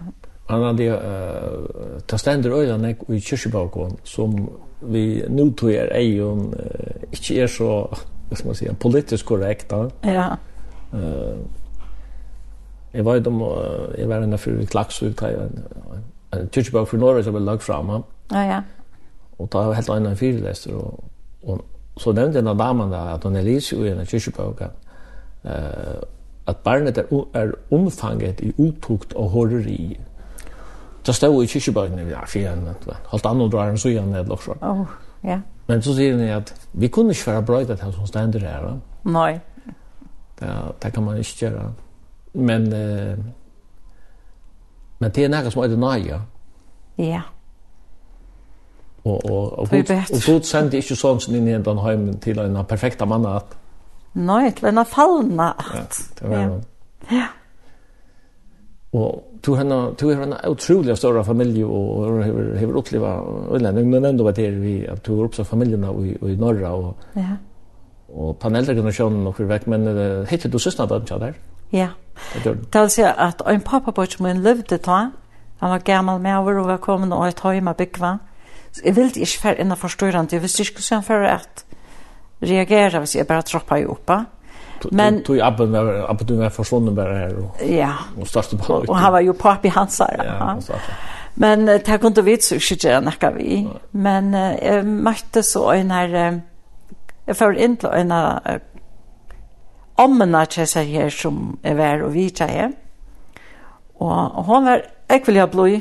Anna, 0.49 0.73
det, 0.77 0.91
uh, 0.93 2.01
det 2.11 2.21
stender 2.21 2.55
øyne 2.55 2.95
i 3.09 3.21
kyrkjebakon 3.21 3.99
som 4.05 4.37
vi 4.81 5.25
nu 5.29 5.53
tror 5.53 5.73
jag 5.73 5.89
är 5.91 6.01
ju 6.01 6.33
inte 7.11 7.35
är 7.35 7.47
så 7.47 7.97
vad 8.29 8.39
ska 8.39 8.49
man 8.49 8.55
säga 8.55 8.75
politiskt 8.75 9.25
korrekt 9.25 9.69
då. 9.69 9.91
Ja. 10.01 10.37
Eh 10.93 10.99
uh, 10.99 11.37
jag 12.93 13.05
var 13.05 13.21
de 13.21 13.41
jag 13.99 14.09
var 14.09 14.23
inne 14.23 14.39
för 14.39 14.67
klax 14.67 14.95
så 14.95 15.13
tror 15.13 15.31
jag 15.31 15.51
en 16.41 16.49
touchball 16.49 16.87
för 16.87 16.99
Norwich 16.99 17.27
har 17.27 17.41
lagt 17.41 17.63
fram. 17.63 18.03
Ja 18.29 18.45
ja. 18.45 18.63
Och 19.37 19.49
då 19.49 19.59
har 19.59 19.65
jag 19.65 19.73
helt 19.73 19.89
annan 19.89 20.17
fyrläster 20.17 20.75
och 20.75 21.05
och 21.45 21.61
så 21.97 22.13
nämnde 22.13 22.43
den 22.43 22.57
damen 22.57 22.91
där 22.91 23.09
att 23.09 23.25
hon 23.25 23.37
är 23.37 23.41
Elise 23.41 23.77
och 23.77 23.87
en 23.87 24.07
touchball 24.07 24.55
eh 25.43 26.03
att 26.45 26.63
barnet 26.63 26.99
är, 26.99 27.07
är 27.33 27.55
omfanget 27.69 28.41
i 28.41 28.53
otukt 28.57 29.13
och 29.13 29.31
horrori. 29.31 30.01
Da 31.07 31.13
stod 31.13 31.43
i 31.43 31.47
kyrkjebøkene, 31.47 32.07
ja, 32.09 32.23
fyrir 32.27 32.55
holdt 32.57 32.87
halvt 33.11 33.27
annet 33.29 33.53
drar 33.53 33.71
en 33.71 33.79
sujan 33.79 34.09
ned 34.09 34.29
lorsvar. 34.29 34.57
Oh, 34.63 34.87
ja. 35.25 35.41
Men 35.69 35.83
så 35.83 35.95
sier 35.97 36.17
ni 36.17 36.29
at 36.33 36.55
vi 36.73 36.89
kunne 36.89 37.13
ikke 37.13 37.31
være 37.31 37.43
brøyt 37.43 37.71
at 37.71 37.81
som 37.81 38.07
stender 38.07 38.41
her. 38.41 38.79
Nei. 39.05 39.41
Det, 40.41 40.49
det 40.83 40.93
kan 40.93 41.05
man 41.05 41.19
ikke 41.19 41.37
gjøre. 41.39 41.73
Men, 42.35 42.73
eh, 42.73 43.19
men 44.99 45.11
det 45.11 45.25
er 45.25 45.29
noe 45.29 45.51
som 45.51 45.63
er 45.63 45.73
det 45.73 45.79
nøye. 45.79 46.21
Ja. 46.99 47.23
Og, 49.05 49.21
og, 49.25 49.59
og, 49.59 49.59
og, 49.59 49.69
og 49.69 50.21
Gud 50.27 50.49
sendte 50.49 50.81
ikke 50.81 50.97
sånn 50.97 51.21
som 51.21 51.35
inn 51.37 51.49
i 51.49 51.59
den 51.61 51.81
heimen 51.85 52.19
til 52.25 52.41
en 52.41 52.57
perfekta 52.69 53.05
mann 53.05 53.27
at 53.29 53.53
Nei, 54.15 54.51
til 54.55 54.71
en 54.71 54.85
fallna 54.87 55.51
at. 55.59 55.73
Ja, 55.75 55.85
det 56.21 56.31
var 56.31 56.39
ja. 56.39 56.51
ja. 57.11 57.27
Og, 58.95 59.25
du 59.47 59.55
har 59.55 59.95
du 60.01 60.15
har 60.15 60.23
en 60.23 60.35
otroligt 60.49 60.99
stor 60.99 61.23
familie 61.23 61.67
og 61.67 62.23
har 62.25 62.59
har 62.59 62.77
uppleva 62.77 63.23
Irland 63.57 63.87
men 63.87 64.05
ändå 64.05 64.25
vad 64.25 64.35
det 64.35 64.51
vi 64.51 64.87
at 64.87 65.05
du 65.07 65.17
har 65.17 65.25
uppsatt 65.25 65.47
familjerna 65.47 65.93
i 65.93 66.33
i 66.33 66.37
norra 66.37 66.73
og 66.73 66.97
ja. 67.15 67.37
Och 68.09 68.39
panelgenerationen 68.39 69.27
och 69.27 69.41
og 69.41 69.49
vekk, 69.49 69.67
men 69.67 70.27
hittar 70.27 70.51
du 70.51 70.59
systrarna 70.59 70.95
við 70.95 71.01
inte 71.01 71.19
där? 71.19 71.35
Ja. 71.71 71.89
Det 72.73 72.81
vill 72.81 72.91
säga 72.91 73.13
att 73.13 73.41
en 73.41 73.61
pappa 73.61 73.93
på 73.93 74.07
som 74.07 74.27
en 74.27 74.43
levde 74.43 74.79
ta 74.79 75.11
han 75.59 75.71
var 75.71 75.79
gammal 75.79 76.21
med 76.21 76.39
og 76.39 76.67
var 76.67 76.77
kommen 76.77 77.13
og 77.13 77.29
ett 77.29 77.41
hem 77.41 77.69
att. 77.69 77.81
Så 78.73 78.83
jag 78.85 78.93
vill 78.93 79.05
inte 79.05 79.27
för 79.27 79.61
en 79.61 79.77
förstörande 79.77 80.37
jag 80.37 80.41
visste 80.41 80.63
inte 80.63 80.73
hur 80.77 80.97
han 80.97 81.03
för 81.03 81.21
att 81.21 81.65
reagera 82.39 82.99
hvis 82.99 83.17
jag 83.17 83.27
bara 83.27 83.43
troppa 83.43 83.79
i 83.79 83.85
uppa. 83.85 84.25
Men 84.91 85.23
tog 85.23 85.41
abben 85.41 85.73
var 85.73 86.11
abben 86.11 86.27
du 86.27 86.51
försvunnen 86.51 86.95
bara 86.95 87.15
här 87.15 87.37
och 87.39 87.63
ja. 87.69 87.93
Och 88.21 88.29
startade 88.29 88.63
på. 88.63 88.75
Och 88.75 88.97
han 88.97 89.13
var 89.13 89.21
ju 89.21 89.33
pappi 89.33 89.69
hans 89.69 90.01
Ja, 90.01 90.57
Men 91.35 91.67
det 91.67 91.99
kunde 92.01 92.23
vi 92.23 92.39
skulle 92.41 92.61
skicka 92.61 93.01
näka 93.01 93.31
vi. 93.31 93.69
Men 93.91 94.33
jag 94.63 94.85
mötte 94.85 95.43
så 95.43 95.71
en 95.71 95.91
här 95.91 96.41
jag 97.27 97.37
får 97.37 97.57
inte 97.57 97.89
en 97.89 98.13
här 98.13 98.61
omna 99.95 100.47
tjessa 100.47 100.81
här 100.81 101.11
som 101.11 101.59
är 101.63 101.75
vär 101.75 102.03
och 102.03 102.17
vi 102.17 102.31
tjejer. 102.31 102.73
Och 103.95 104.45
hon 104.45 104.65
var 104.65 104.83
ekvilja 105.09 105.47
blöj. 105.47 105.81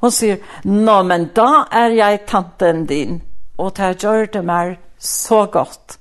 Hon 0.00 0.10
sier, 0.10 0.40
nå, 0.66 1.02
men 1.06 1.28
da 1.34 1.64
er 1.70 1.92
jeg 1.94 2.24
tanten 2.26 2.86
din. 2.90 3.20
Og 3.58 3.76
det 3.76 4.02
gjør 4.02 4.26
det 4.32 4.42
meg 4.44 4.78
så 4.98 5.44
godt. 5.46 5.98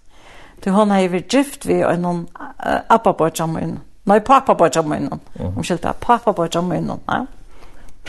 Du 0.62 0.70
hon 0.72 0.92
har 0.94 1.08
vært 1.10 1.34
gift 1.34 1.66
vi 1.66 1.80
og 1.82 1.98
noen 2.02 2.26
uh, 2.38 2.82
abba-bortja 2.94 3.48
min. 3.50 3.80
Nei, 4.10 4.20
pappa-bortja 4.26 4.84
min. 4.86 5.10
Mm. 5.10 5.56
Omkjelta, 5.58 5.96
pappa-bortja 6.00 6.62
min. 6.66 6.92
Ja. 7.08 7.26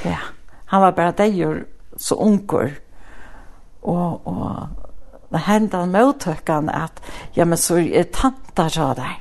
ja, 0.04 0.18
han 0.72 0.82
var 0.82 0.92
bare 0.92 1.26
ju 1.28 1.64
så 1.96 2.14
unger. 2.14 2.78
Og, 3.82 4.26
og 4.26 4.68
det 5.32 5.40
hendte 5.46 5.80
han 5.80 5.92
møttøkken 5.92 6.68
at, 6.70 7.00
ja, 7.36 7.44
men 7.44 7.58
så 7.58 7.80
er 7.80 8.10
tanta 8.12 8.68
så 8.68 8.92
der. 8.96 9.18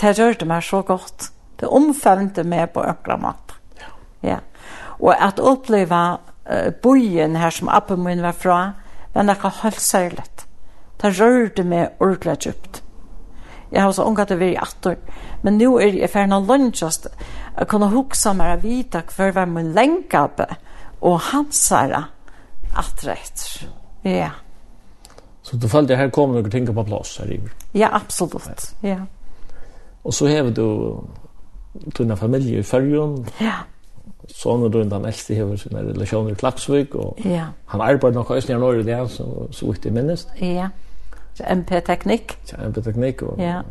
Det 0.00 0.18
rørte 0.18 0.48
meg 0.48 0.64
så 0.64 0.82
godt. 0.82 1.30
Det 1.60 1.68
omfavnte 1.68 2.44
meg 2.44 2.72
på 2.72 2.84
økla 2.84 3.16
mat. 3.16 3.56
Ja. 3.80 3.92
ja. 4.22 4.38
Og 5.00 5.12
at 5.12 5.40
oppleva 5.40 6.02
uh, 6.48 6.72
bojen 6.82 7.36
her 7.36 7.52
som 7.52 7.68
appen 7.68 8.04
min 8.04 8.24
var 8.24 8.36
fra, 8.36 8.60
var 9.12 9.24
noe 9.24 9.52
helt 9.62 9.80
særlig. 9.80 10.45
Det 11.02 11.12
rørte 11.20 11.64
meg 11.64 12.00
ordentlig 12.00 12.38
djupt. 12.46 12.82
Jeg 13.72 13.82
har 13.82 13.90
så 13.90 14.02
også 14.02 14.08
omgatt 14.08 14.28
det 14.28 14.52
i 14.52 14.56
atter, 14.56 14.96
Men 15.42 15.58
nå 15.58 15.78
er 15.78 15.98
jeg 15.98 16.10
ferdig 16.10 16.30
noen 16.30 16.46
lønnsjøst. 16.46 17.08
å 17.60 17.64
kunne 17.64 17.88
huske 17.90 18.32
meg 18.34 18.58
å 18.58 18.62
vite 18.62 19.02
hver 19.16 19.32
hver 19.32 19.46
min 19.46 19.72
lengkappe 19.74 20.46
og 21.00 21.20
hans 21.32 21.68
herre 21.68 22.06
attrett. 22.74 23.66
Ja. 24.04 24.30
Så 25.42 25.56
du 25.56 25.68
følte 25.68 25.96
her 25.96 26.10
kom 26.10 26.32
noen 26.32 26.50
ting 26.50 26.66
på 26.66 26.84
plass 26.84 27.16
her 27.18 27.30
i? 27.32 27.40
Ja, 27.74 27.88
absolutt. 27.92 28.74
Ja. 28.82 29.06
Og 30.04 30.14
så 30.14 30.28
har 30.28 30.50
du 30.50 31.02
tunne 31.94 32.16
familie 32.16 32.58
i 32.58 32.62
Førjun. 32.62 33.26
Ja. 33.40 33.64
Sånn 34.26 34.60
Sånne 34.60 34.70
du 34.72 34.80
den 34.82 35.04
eldste 35.06 35.34
hever 35.34 35.56
sine 35.56 35.84
relasjoner 35.86 36.32
i 36.32 36.38
Klaksvik. 36.38 36.94
Og 36.94 37.20
ja. 37.24 37.50
han 37.66 37.80
arbeider 37.80 38.18
nok 38.18 38.30
også 38.30 38.52
i 38.52 38.58
Norge 38.58 38.82
det, 38.86 38.98
så, 39.10 39.46
så 39.50 39.70
vidt 39.70 39.84
jeg 39.84 39.94
minnes. 39.94 40.26
Ja. 40.40 40.46
Ja. 40.46 40.68
MP-teknikk. 41.40 42.36
Ja, 42.52 42.68
MP-teknikk. 42.68 43.22
Og, 43.22 43.40
ja. 43.42 43.62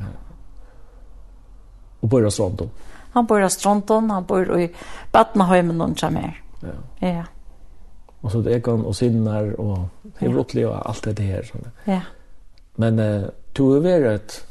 og 2.02 2.10
bor 2.10 2.26
i 2.26 2.32
Stronton. 2.32 2.70
Han 3.16 3.28
bor 3.28 3.40
i 3.40 3.50
Stronton, 3.50 4.10
han 4.10 4.26
bor 4.28 4.58
i 4.60 4.68
Batnahøymen 5.12 5.82
og 5.82 6.14
mer. 6.14 6.36
Ja. 6.64 6.76
ja. 7.02 7.24
Og 8.22 8.32
så 8.32 8.42
det 8.42 8.64
kan 8.64 8.86
og 8.86 8.96
sinner 8.96 9.54
og 9.58 9.88
hevrotlig 10.20 10.62
ja. 10.62 10.68
og 10.68 10.90
alt 10.90 11.18
det 11.18 11.26
her. 11.26 11.46
Sånn. 11.46 11.70
Ja. 11.88 12.02
Men 12.82 13.00
uh, 13.00 13.30
du 13.58 13.64
har 13.74 13.86
vært 13.86 14.12
et 14.12 14.42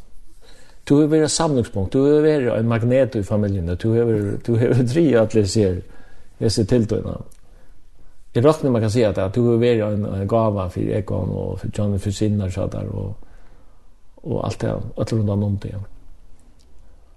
Du 0.84 0.98
har 0.98 1.06
vært 1.08 1.32
samlingspunkt, 1.32 1.92
du 1.92 2.02
har 2.04 2.20
vært 2.20 2.58
en 2.58 2.68
magnet 2.68 3.14
i 3.16 3.22
familien, 3.24 3.70
du 3.80 3.86
har 3.94 4.04
vært 4.04 4.48
drivet 4.92 5.16
at 5.16 5.32
det 5.32 5.46
ser, 5.48 5.78
det 6.38 6.50
ser 6.52 6.66
tiltøyene. 6.68 7.14
Det 8.34 8.40
är 8.40 8.44
rakt 8.44 8.62
när 8.62 8.70
man 8.70 8.80
kan 8.80 8.90
se 8.90 9.04
at 9.04 9.34
du 9.34 9.40
har 9.40 9.56
vært 9.56 9.92
en, 9.92 10.06
en 10.06 10.28
gava 10.28 10.68
for 10.68 10.80
Ekon 10.80 11.30
og 11.30 11.60
for 11.60 11.68
Johnny 11.78 11.98
för 11.98 12.10
Sinnar 12.10 12.50
så 12.50 12.66
där 12.66 12.88
och 12.88 13.14
och 14.16 14.44
alt 14.44 14.60
det 14.60 14.82
allt 14.96 15.12
runt 15.12 15.30
om 15.30 15.58
det. 15.62 15.74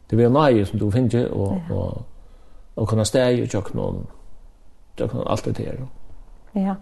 Det 0.09 0.15
blir 0.15 0.29
nøye 0.29 0.65
som 0.65 0.79
du 0.79 0.91
finner 0.91 1.31
og, 1.33 1.61
ja. 1.69 1.75
og 1.75 2.01
och 2.75 2.89
kunna 2.89 3.05
stäja 3.05 3.31
i 3.31 3.47
kökna 3.47 3.81
och 3.81 3.95
jag 4.95 5.11
kan 5.11 5.27
allt 5.27 5.45
det 5.45 5.57
her. 5.57 5.87
Ja. 6.53 6.75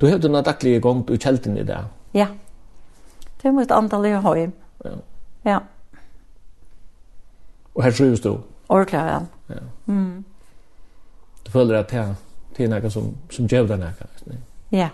Du 0.00 0.10
hade 0.10 0.28
en 0.28 0.44
daglig 0.44 0.82
gang 0.82 1.04
ut 1.10 1.22
kjelten 1.22 1.58
i 1.58 1.62
det. 1.62 1.84
Ja. 2.12 2.26
Det 3.42 3.48
er 3.48 3.52
mitt 3.52 3.70
antal 3.70 4.04
jag 4.04 4.22
høy. 4.22 4.50
Ja. 4.84 4.90
Ja. 5.44 5.58
Og 7.74 7.84
her 7.84 7.90
trives 7.90 8.20
du? 8.20 8.40
Orklar, 8.68 9.06
ja. 9.06 9.20
Ja. 9.48 9.60
Mm 9.86 10.24
føler 11.50 11.80
at 11.80 11.94
det 12.56 12.66
er 12.66 12.72
noe 12.72 12.90
som, 12.92 13.12
som 13.32 13.48
gjør 13.50 13.68
det 13.70 13.80
noe. 13.82 14.40
Ja. 14.74 14.90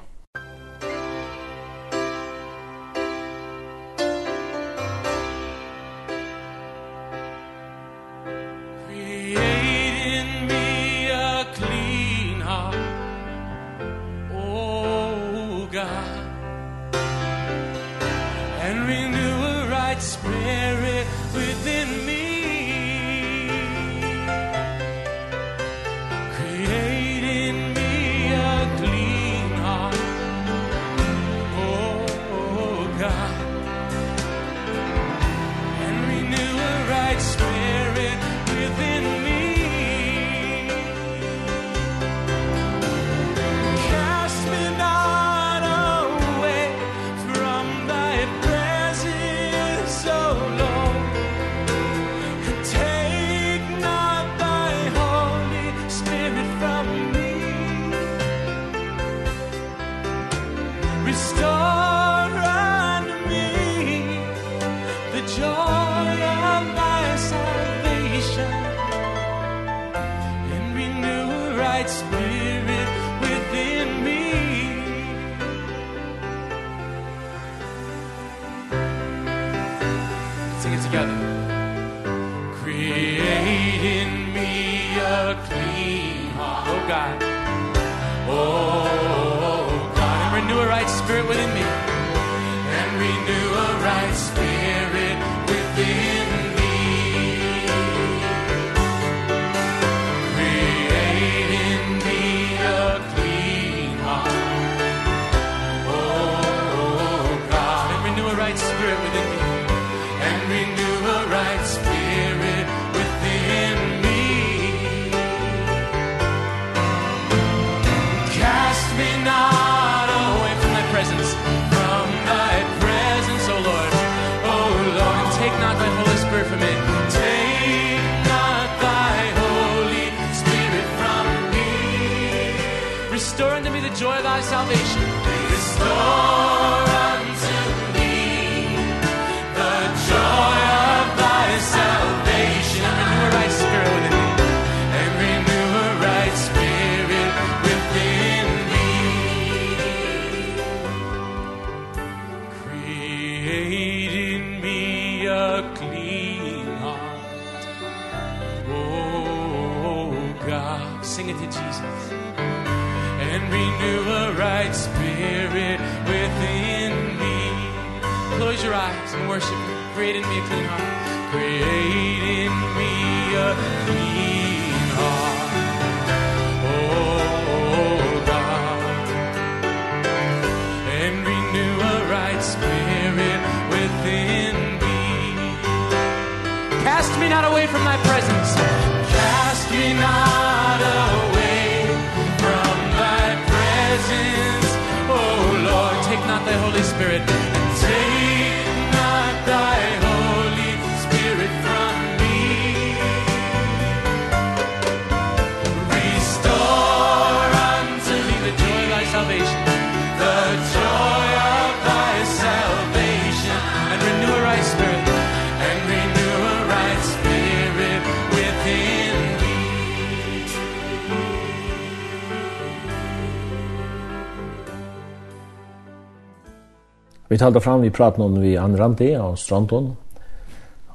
Vi 227.28 227.38
talte 227.38 227.60
fram, 227.60 227.82
vi 227.82 227.90
pratet 227.90 228.20
om 228.24 228.40
vi 228.40 228.56
Anne 228.56 228.78
Randi 228.78 229.14
og 229.18 229.38
Strandon. 229.38 229.96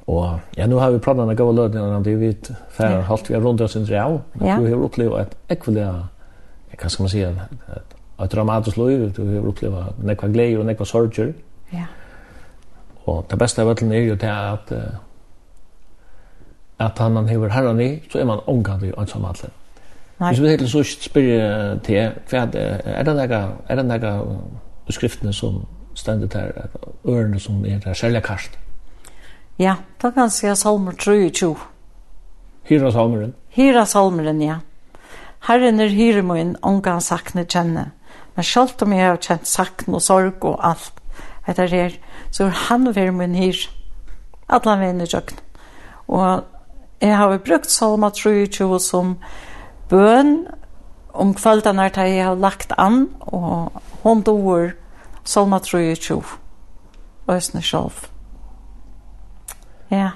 Og 0.06 0.40
ja, 0.56 0.66
nu 0.66 0.76
har 0.76 0.90
vi 0.90 0.98
pratet 0.98 1.22
om 1.22 1.28
det 1.28 1.38
gode 1.38 1.56
lødene, 1.56 1.82
Anne 1.82 1.94
Randi, 1.94 2.14
vi 2.14 2.32
færre 2.70 2.90
ja. 2.90 3.00
halvt 3.00 3.28
vi 3.28 3.34
har 3.34 3.40
rundt 3.40 3.60
oss 3.60 3.76
en 3.76 3.88
real. 3.90 4.20
Ja. 4.40 4.56
Du 4.56 4.66
har 4.66 4.84
opplevd 4.84 5.20
et 5.20 5.36
ekvelig, 5.48 5.86
hva 6.80 6.88
skal 6.88 7.02
man 7.02 7.12
si, 7.12 7.20
et, 7.22 7.96
et 8.22 8.32
dramatisk 8.32 8.76
liv, 8.76 9.10
du 9.16 9.22
har 9.28 9.48
opplevd 9.48 10.04
nekva 10.04 10.28
glede 10.32 10.58
og 10.58 10.66
nekva 10.66 10.84
sorger. 10.88 11.32
Ja. 11.72 11.86
Og 13.06 13.24
det 13.30 13.38
beste 13.38 13.62
av 13.62 13.68
vettelen 13.68 13.92
er 13.92 14.06
jo 14.06 14.16
til 14.16 14.30
at 14.30 14.72
at 16.82 16.98
han 16.98 17.16
han 17.16 17.28
hever 17.28 17.48
herran 17.48 17.80
i, 17.80 18.02
så 18.10 18.18
er 18.18 18.24
man 18.24 18.40
omgant 18.46 18.82
i 18.82 18.92
ansamhandlen. 18.96 19.50
Hvis 20.18 20.42
vi 20.42 20.48
helt 20.48 20.70
så 20.70 20.82
spyrir 20.82 21.78
til, 21.84 22.10
hva 22.30 22.46
er 22.54 23.02
det 23.02 23.14
nega, 23.16 23.46
er 23.68 23.76
det 23.76 23.84
nega 23.86 24.12
skriftene 24.90 25.32
som 25.32 25.62
stendet 25.94 26.32
der 26.32 26.68
ørene 27.04 27.40
som 27.40 27.64
er 27.64 27.78
der 27.78 27.94
særlig 27.94 28.22
karst. 28.22 28.58
Ja, 29.58 29.76
da 30.02 30.10
kan 30.10 30.22
jeg 30.22 30.32
si 30.32 30.54
salmer 30.56 30.92
23. 30.92 31.56
Hyra 32.68 32.90
salmeren? 32.90 33.34
Hira 33.48 33.84
salmeren, 33.86 34.42
ja. 34.42 34.60
Herren 35.48 35.80
er 35.80 35.90
hyre 35.90 36.22
min, 36.22 36.56
ångan 36.62 37.00
sakne 37.02 37.44
kjenne. 37.44 37.90
Men 38.34 38.44
selv 38.44 38.82
om 38.82 38.92
jeg 38.92 39.06
har 39.06 39.20
kjent 39.20 39.48
sakne 39.50 39.98
og 39.98 40.02
sorg 40.02 40.44
og 40.46 40.60
alt, 40.64 41.00
etter 41.48 41.68
her, 41.68 41.96
så 42.30 42.46
er 42.46 42.60
han 42.68 42.86
ved 42.94 43.10
min 43.12 43.34
hyr. 43.34 43.66
Alle 44.48 44.76
veien 44.78 45.02
i 45.02 45.08
kjøkken. 45.10 45.40
Og 46.08 46.44
jeg 47.02 47.16
har 47.18 47.38
brukt 47.38 47.70
salma 47.70 48.12
23 48.14 48.78
som 48.80 49.16
bøn 49.90 50.36
om 51.12 51.34
kvelden 51.34 51.80
her 51.82 51.92
til 51.92 52.08
jeg 52.08 52.24
har 52.24 52.38
lagt 52.38 52.72
an, 52.78 53.08
og 53.20 53.82
hun 54.02 54.22
dår 54.22 54.72
Salma 55.24 55.58
23. 55.58 56.22
Øsne 57.28 57.62
sjálf. 57.62 58.10
Ja. 59.90 60.10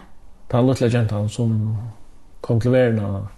Ta 0.50 0.58
Den 0.58 0.66
lille 0.66 0.98
jentan 0.98 1.28
som 1.28 1.76
kom 2.40 2.60
til 2.60 2.72
verden 2.72 3.00
av... 3.04 3.28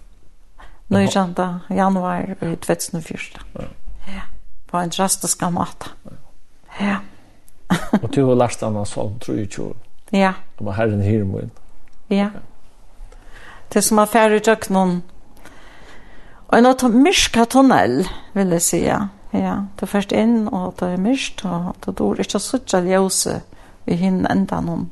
Nå 0.89 0.99
jenta, 0.99 1.59
januar 1.69 2.35
2004. 2.39 3.41
Ja. 3.55 3.67
ja. 4.07 4.21
På 4.67 4.77
en 4.77 4.89
drastisk 4.89 5.41
måte. 5.51 5.91
Ja. 6.79 6.97
Og 8.01 8.15
du 8.15 8.25
har 8.25 8.35
lært 8.35 8.61
denne 8.61 8.85
salm 8.85 9.19
23. 9.19 9.73
Ja. 10.11 10.33
Det 10.57 10.65
var 10.65 10.73
herren 10.73 11.01
her 11.01 11.23
min. 11.23 11.51
Ja. 12.09 12.29
Det 13.73 13.83
som 13.83 13.97
er 13.97 14.05
ferdig 14.05 14.41
i 14.41 14.45
døgnet. 14.49 15.01
Og 16.47 16.57
en 16.57 16.65
av 16.65 16.89
myrka 16.89 17.45
tunnel, 17.45 18.07
vil 18.33 18.57
jeg 18.57 18.61
si, 18.65 18.83
ja 18.87 19.05
Ja, 19.33 19.55
du 19.79 19.85
først 19.85 20.11
inn, 20.11 20.47
og 20.47 20.79
det 20.79 20.93
er 20.93 21.01
mørkt, 21.01 21.45
og 21.45 21.75
det 21.85 21.99
er 21.99 22.21
ikke 22.23 22.39
så 22.41 22.57
ikke 22.57 22.81
ljøse 22.87 23.41
i 23.85 23.95
hinn 23.95 24.25
enda 24.29 24.61
noen. 24.65 24.89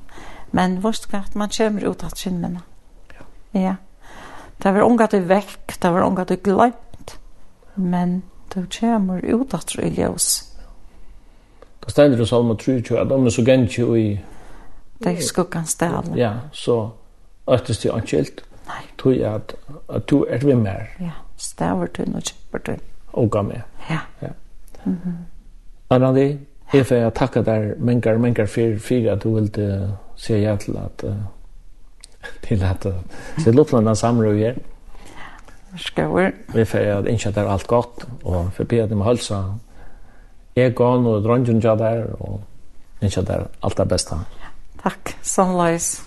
Men 0.52 0.82
vårt 0.84 1.08
kvart, 1.10 1.36
man 1.36 1.50
kommer 1.50 1.88
ut 1.90 2.04
av 2.04 2.14
skinnene. 2.16 2.62
Ja. 3.18 3.26
ja. 3.60 3.76
Det 4.64 4.74
var 4.74 4.86
unga 4.86 5.08
du 5.12 5.20
vekk, 5.20 5.78
det 5.82 5.94
var 5.94 6.06
unga 6.06 6.26
du 6.26 6.36
glemt, 6.36 7.18
men 7.76 8.22
du 8.54 8.66
kommer 8.80 9.26
ut 9.26 9.54
av 9.54 9.66
tru 9.66 9.86
ljøs. 9.86 10.30
Det 11.84 11.92
stender 11.92 12.22
i 12.22 12.28
Salma 12.28 12.56
23, 12.56 13.00
at 13.00 13.12
om 13.12 13.26
er 13.26 13.34
så 13.34 13.44
gant 13.46 13.78
jo 13.78 13.94
i... 13.96 14.20
Det 15.00 15.14
er 15.14 15.22
skuggan 15.22 15.66
stedene. 15.66 16.18
Ja, 16.18 16.32
så 16.52 16.90
øttes 17.48 17.80
det 17.80 17.94
anskilt. 17.94 18.42
Nei. 18.68 18.82
Tog 18.98 19.14
jeg 19.16 19.30
at, 19.30 19.54
at 19.94 20.10
du 20.10 20.24
er 20.26 20.42
vi 20.44 20.56
mer. 20.58 20.90
Ja, 21.00 21.14
stedet 21.38 21.94
du, 21.98 22.04
nå 22.12 22.20
kjemper 22.20 22.66
du. 22.66 22.74
Og 23.14 23.30
gav 23.32 23.46
meg. 23.48 23.62
Ja. 23.90 24.00
Ja. 24.22 24.34
Mhm. 24.86 24.98
Mm 25.06 25.26
Arnaldi, 25.90 26.38
jeg 26.74 26.86
får 26.86 27.10
takke 27.16 27.42
deg 27.48 27.78
mengar, 27.80 28.18
mengar 28.20 28.46
for 28.52 28.76
for 28.84 29.12
at 29.12 29.24
du 29.24 29.30
ville 29.36 29.94
se 30.16 30.36
ja 30.42 30.56
til 30.56 30.76
at 30.78 31.04
uh, 31.08 31.14
til 32.44 32.64
at 32.64 32.86
uh, 32.86 32.94
se 33.38 33.52
Lutland 33.52 33.96
samrøyer. 33.96 34.54
Skåur. 35.78 36.32
Vi 36.54 36.66
får 36.66 36.78
at 36.78 37.08
innkjøtt 37.08 37.36
det 37.36 37.44
er 37.44 37.50
alt 37.50 37.68
godt, 37.68 38.08
og 38.24 38.52
for 38.54 38.64
be 38.64 38.82
at 38.82 38.90
de 38.90 38.96
må 38.96 39.04
hølse 39.04 39.36
Egon 40.58 41.06
og 41.06 41.24
dronjen 41.24 41.62
der, 41.62 42.04
og 42.20 42.42
ikke 43.02 43.22
det 43.22 43.48
alt 43.64 43.78
det 43.78 43.88
beste. 43.88 44.16
Takk, 44.84 45.14
sånn 45.22 45.54
løs. 45.58 46.07